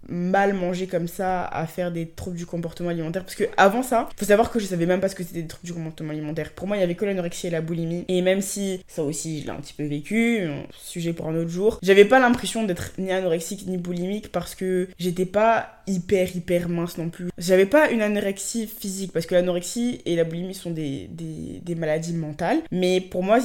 mal 0.09 0.54
manger 0.54 0.87
comme 0.87 1.09
ça, 1.09 1.45
à 1.45 1.66
faire 1.66 1.92
des 1.92 2.09
troubles 2.09 2.37
du 2.37 2.47
comportement 2.47 2.90
alimentaire. 2.90 3.25
Parce 3.25 3.35
que 3.35 3.45
avant 3.57 3.83
ça, 3.83 4.09
faut 4.16 4.25
savoir 4.25 4.50
que 4.50 4.59
je 4.59 4.66
savais 4.66 4.87
même 4.87 5.00
pas 5.00 5.09
ce 5.09 5.14
que 5.14 5.23
c'était 5.23 5.42
des 5.42 5.49
troubles 5.49 5.66
du 5.66 5.75
comportement 5.75 6.11
alimentaire. 6.11 6.52
Pour 6.52 6.66
moi, 6.66 6.76
il 6.76 6.80
y 6.80 6.83
avait 6.83 6.95
que 6.95 7.04
l'anorexie 7.04 7.49
et 7.49 7.50
la 7.50 7.61
boulimie. 7.61 8.04
Et 8.09 8.23
même 8.23 8.40
si 8.40 8.83
ça 8.87 9.02
aussi, 9.02 9.40
je 9.40 9.47
l'ai 9.47 9.50
un 9.50 9.61
petit 9.61 9.75
peu 9.75 9.85
vécu, 9.85 10.49
sujet 10.73 11.12
pour 11.12 11.28
un 11.28 11.35
autre 11.35 11.50
jour, 11.50 11.78
j'avais 11.83 12.04
pas 12.04 12.19
l'impression 12.21 12.64
d'être 12.64 12.92
ni 12.99 13.12
anorexique 13.12 13.66
ni 13.66 13.78
boulimique 13.78 14.33
parce 14.33 14.54
que 14.54 14.88
j'étais 14.99 15.26
pas 15.26 15.79
hyper 15.90 16.35
hyper 16.35 16.68
mince 16.68 16.99
non 16.99 17.11
plus. 17.11 17.28
J'avais 17.38 17.66
pas 17.66 17.90
une 17.90 18.02
anorexie 18.02 18.66
physique 18.66 19.12
parce 19.12 19.26
que 19.26 19.35
l'anorexie 19.35 20.00
et 20.06 20.16
la 20.16 20.25
boulimie 20.25 20.54
sont 20.54 20.70
des, 20.70 21.09
des, 21.11 21.75
maladies 21.75 22.12
mentales. 22.14 22.61
Mais 22.70 23.00
pour 23.00 23.23
moi, 23.23 23.38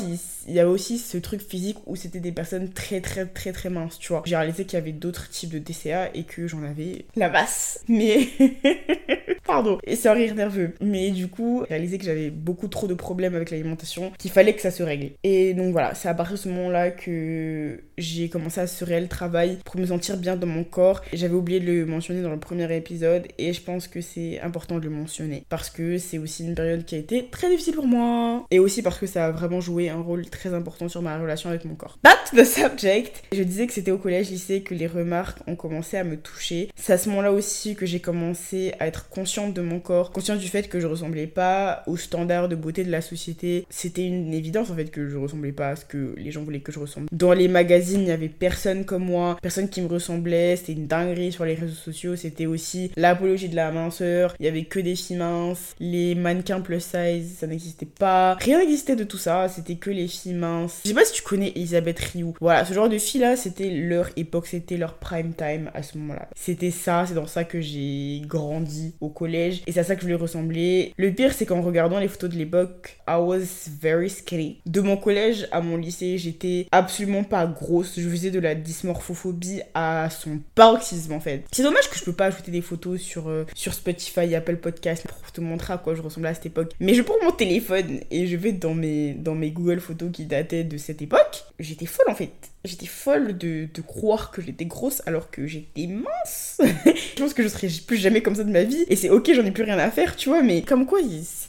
il 0.47 0.53
y 0.53 0.59
avait 0.59 0.69
aussi 0.69 0.97
ce 0.97 1.17
truc 1.17 1.41
physique 1.41 1.77
où 1.85 1.95
c'était 1.95 2.19
des 2.19 2.31
personnes 2.31 2.69
très 2.69 3.01
très 3.01 3.25
très 3.25 3.51
très 3.51 3.69
minces, 3.69 3.97
tu 3.99 4.09
vois. 4.09 4.23
J'ai 4.25 4.35
réalisé 4.35 4.65
qu'il 4.65 4.77
y 4.77 4.81
avait 4.81 4.91
d'autres 4.91 5.29
types 5.29 5.51
de 5.51 5.59
DCA 5.59 6.09
et 6.13 6.23
que 6.23 6.47
j'en 6.47 6.63
avais 6.63 7.05
la 7.15 7.29
masse. 7.29 7.83
Mais. 7.87 8.27
Pardon. 9.45 9.77
Et 9.83 9.95
c'est 9.95 10.09
un 10.09 10.13
rire 10.13 10.33
nerveux. 10.33 10.73
Mais 10.81 11.11
du 11.11 11.27
coup, 11.27 11.63
j'ai 11.67 11.75
réalisé 11.75 11.97
que 11.97 12.03
j'avais 12.03 12.31
beaucoup 12.31 12.67
trop 12.67 12.87
de 12.87 12.95
problèmes 12.95 13.35
avec 13.35 13.51
l'alimentation, 13.51 14.11
qu'il 14.17 14.31
fallait 14.31 14.55
que 14.55 14.61
ça 14.61 14.71
se 14.71 14.81
règle. 14.81 15.11
Et 15.23 15.53
donc 15.53 15.71
voilà, 15.71 15.93
c'est 15.93 16.09
à 16.09 16.13
partir 16.15 16.35
de 16.35 16.41
ce 16.41 16.49
moment-là 16.49 16.89
que 16.91 17.79
j'ai 17.97 18.29
commencé 18.29 18.59
à 18.59 18.67
se 18.67 18.83
réel 18.83 19.07
travail 19.07 19.59
pour 19.63 19.79
me 19.79 19.85
sentir 19.85 20.17
bien 20.17 20.35
dans 20.35 20.47
mon 20.47 20.63
corps. 20.63 21.01
J'avais 21.13 21.35
oublié 21.35 21.59
de 21.59 21.65
le 21.65 21.85
mentionner 21.85 22.21
dans 22.21 22.29
premier 22.37 22.73
épisode 22.75 23.27
et 23.37 23.53
je 23.53 23.61
pense 23.61 23.87
que 23.87 24.01
c'est 24.01 24.39
important 24.41 24.79
de 24.79 24.83
le 24.83 24.89
mentionner 24.89 25.45
parce 25.49 25.69
que 25.69 25.97
c'est 25.97 26.17
aussi 26.17 26.45
une 26.45 26.55
période 26.55 26.85
qui 26.85 26.95
a 26.95 26.97
été 26.97 27.27
très 27.29 27.49
difficile 27.49 27.75
pour 27.75 27.87
moi 27.87 28.45
et 28.51 28.59
aussi 28.59 28.81
parce 28.81 28.97
que 28.97 29.07
ça 29.07 29.27
a 29.27 29.31
vraiment 29.31 29.61
joué 29.61 29.89
un 29.89 30.01
rôle 30.01 30.25
très 30.27 30.53
important 30.53 30.87
sur 30.89 31.01
ma 31.01 31.17
relation 31.19 31.49
avec 31.49 31.65
mon 31.65 31.75
corps. 31.75 31.97
Back 32.03 32.17
to 32.29 32.37
the 32.37 32.45
subject. 32.45 33.23
Je 33.31 33.43
disais 33.43 33.67
que 33.67 33.73
c'était 33.73 33.91
au 33.91 33.97
collège, 33.97 34.29
lycée 34.29 34.61
que 34.61 34.73
les 34.73 34.87
remarques 34.87 35.39
ont 35.47 35.55
commencé 35.55 35.97
à 35.97 36.03
me 36.03 36.17
toucher. 36.17 36.69
C'est 36.75 36.93
à 36.93 36.97
ce 36.97 37.09
moment-là 37.09 37.31
aussi 37.31 37.75
que 37.75 37.85
j'ai 37.85 37.99
commencé 37.99 38.73
à 38.79 38.87
être 38.87 39.09
consciente 39.09 39.53
de 39.53 39.61
mon 39.61 39.79
corps, 39.79 40.11
consciente 40.11 40.39
du 40.39 40.47
fait 40.47 40.67
que 40.67 40.79
je 40.79 40.87
ressemblais 40.87 41.27
pas 41.27 41.83
aux 41.87 41.97
standards 41.97 42.49
de 42.49 42.55
beauté 42.55 42.83
de 42.83 42.91
la 42.91 43.01
société. 43.01 43.65
C'était 43.69 44.05
une 44.05 44.33
évidence 44.33 44.69
en 44.69 44.75
fait 44.75 44.91
que 44.91 45.07
je 45.09 45.17
ressemblais 45.17 45.51
pas 45.51 45.69
à 45.69 45.75
ce 45.75 45.85
que 45.85 46.15
les 46.17 46.31
gens 46.31 46.43
voulaient 46.43 46.59
que 46.59 46.71
je 46.71 46.79
ressemble. 46.79 47.07
Dans 47.11 47.33
les 47.33 47.47
magazines, 47.47 48.01
il 48.01 48.07
y 48.07 48.11
avait 48.11 48.29
personne 48.29 48.85
comme 48.85 49.05
moi, 49.05 49.37
personne 49.41 49.69
qui 49.69 49.81
me 49.81 49.87
ressemblait, 49.87 50.55
c'était 50.55 50.73
une 50.73 50.87
dinguerie 50.87 51.31
sur 51.31 51.45
les 51.45 51.55
réseaux 51.55 51.73
sociaux, 51.73 52.14
c'était 52.15 52.45
aussi 52.45 52.91
l'apologie 52.95 53.49
de 53.49 53.55
la 53.55 53.71
minceur, 53.71 54.35
il 54.39 54.45
y 54.45 54.49
avait 54.49 54.65
que 54.65 54.79
des 54.79 54.95
filles 54.95 55.17
minces, 55.17 55.75
les 55.79 56.15
mannequins 56.15 56.61
plus 56.61 56.79
size, 56.79 57.37
ça 57.39 57.47
n'existait 57.47 57.85
pas. 57.85 58.35
Rien 58.35 58.59
n'existait 58.59 58.95
de 58.95 59.03
tout 59.03 59.17
ça, 59.17 59.47
c'était 59.49 59.75
que 59.75 59.89
les 59.89 60.07
filles 60.07 60.33
minces. 60.33 60.81
Je 60.83 60.89
sais 60.89 60.95
pas 60.95 61.05
si 61.05 61.13
tu 61.13 61.21
connais 61.21 61.51
Elisabeth 61.55 61.99
Rioux. 61.99 62.33
Voilà, 62.39 62.65
ce 62.65 62.73
genre 62.73 62.89
de 62.89 62.97
filles 62.97 63.21
là, 63.21 63.35
c'était 63.35 63.69
leur 63.69 64.09
époque, 64.15 64.47
c'était 64.47 64.77
leur 64.77 64.95
prime 64.95 65.33
time 65.33 65.71
à 65.73 65.83
ce 65.83 65.97
moment-là. 65.97 66.29
C'était 66.35 66.71
ça, 66.71 67.05
c'est 67.07 67.13
dans 67.13 67.27
ça 67.27 67.43
que 67.43 67.61
j'ai 67.61 68.21
grandi 68.25 68.93
au 69.01 69.09
collège 69.09 69.61
et 69.67 69.71
c'est 69.71 69.79
à 69.79 69.83
ça 69.83 69.95
que 69.95 70.01
je 70.01 70.05
voulais 70.05 70.15
ressembler. 70.15 70.93
Le 70.97 71.11
pire, 71.11 71.33
c'est 71.33 71.45
qu'en 71.45 71.61
regardant 71.61 71.99
les 71.99 72.07
photos 72.07 72.29
de 72.29 72.35
l'époque, 72.35 72.97
I 73.07 73.15
was 73.17 73.69
very 73.81 74.09
skinny. 74.09 74.61
De 74.65 74.81
mon 74.81 74.97
collège 74.97 75.47
à 75.51 75.61
mon 75.61 75.77
lycée, 75.77 76.17
j'étais 76.17 76.67
absolument 76.71 77.23
pas 77.23 77.45
grosse. 77.45 77.99
Je 77.99 78.09
faisais 78.09 78.31
de 78.31 78.39
la 78.39 78.55
dysmorphophobie 78.55 79.61
à 79.73 80.09
son 80.09 80.39
paroxysme 80.55 81.13
en 81.13 81.19
fait. 81.19 81.45
C'est 81.51 81.63
dommage 81.63 81.89
que 81.89 81.97
je 81.97 82.03
peux 82.05 82.13
pas 82.13 82.27
ajouter 82.27 82.51
des 82.51 82.61
photos 82.61 83.01
sur, 83.01 83.29
euh, 83.29 83.45
sur 83.53 83.73
Spotify, 83.73 84.35
Apple 84.35 84.57
Podcast 84.57 85.05
pour 85.07 85.31
te 85.31 85.41
montrer 85.41 85.73
à 85.73 85.77
quoi 85.77 85.95
je 85.95 86.01
ressemblais 86.01 86.29
à 86.29 86.33
cette 86.33 86.47
époque. 86.47 86.71
Mais 86.79 86.93
je 86.93 87.01
prends 87.01 87.21
mon 87.23 87.31
téléphone 87.31 87.99
et 88.11 88.27
je 88.27 88.35
vais 88.35 88.51
dans 88.51 88.73
mes 88.73 89.51
Google 89.51 89.79
Photos 89.79 90.11
qui 90.11 90.25
dataient 90.25 90.63
de 90.63 90.77
cette 90.77 91.01
époque. 91.01 91.43
J'étais 91.59 91.85
folle 91.85 92.09
en 92.09 92.15
fait 92.15 92.31
j'étais 92.65 92.85
folle 92.85 93.37
de, 93.37 93.67
croire 93.85 94.31
que 94.31 94.41
j'étais 94.41 94.65
grosse 94.65 95.01
alors 95.05 95.29
que 95.29 95.47
j'étais 95.47 95.87
mince. 95.87 96.59
je 96.85 97.21
pense 97.21 97.33
que 97.33 97.43
je 97.43 97.47
serai 97.47 97.67
plus 97.85 97.97
jamais 97.97 98.21
comme 98.21 98.35
ça 98.35 98.43
de 98.43 98.51
ma 98.51 98.63
vie. 98.63 98.85
Et 98.89 98.95
c'est 98.95 99.09
ok, 99.09 99.31
j'en 99.33 99.45
ai 99.45 99.51
plus 99.51 99.63
rien 99.63 99.77
à 99.77 99.91
faire, 99.91 100.15
tu 100.15 100.29
vois. 100.29 100.41
Mais 100.41 100.61
comme 100.61 100.85
quoi, 100.85 100.99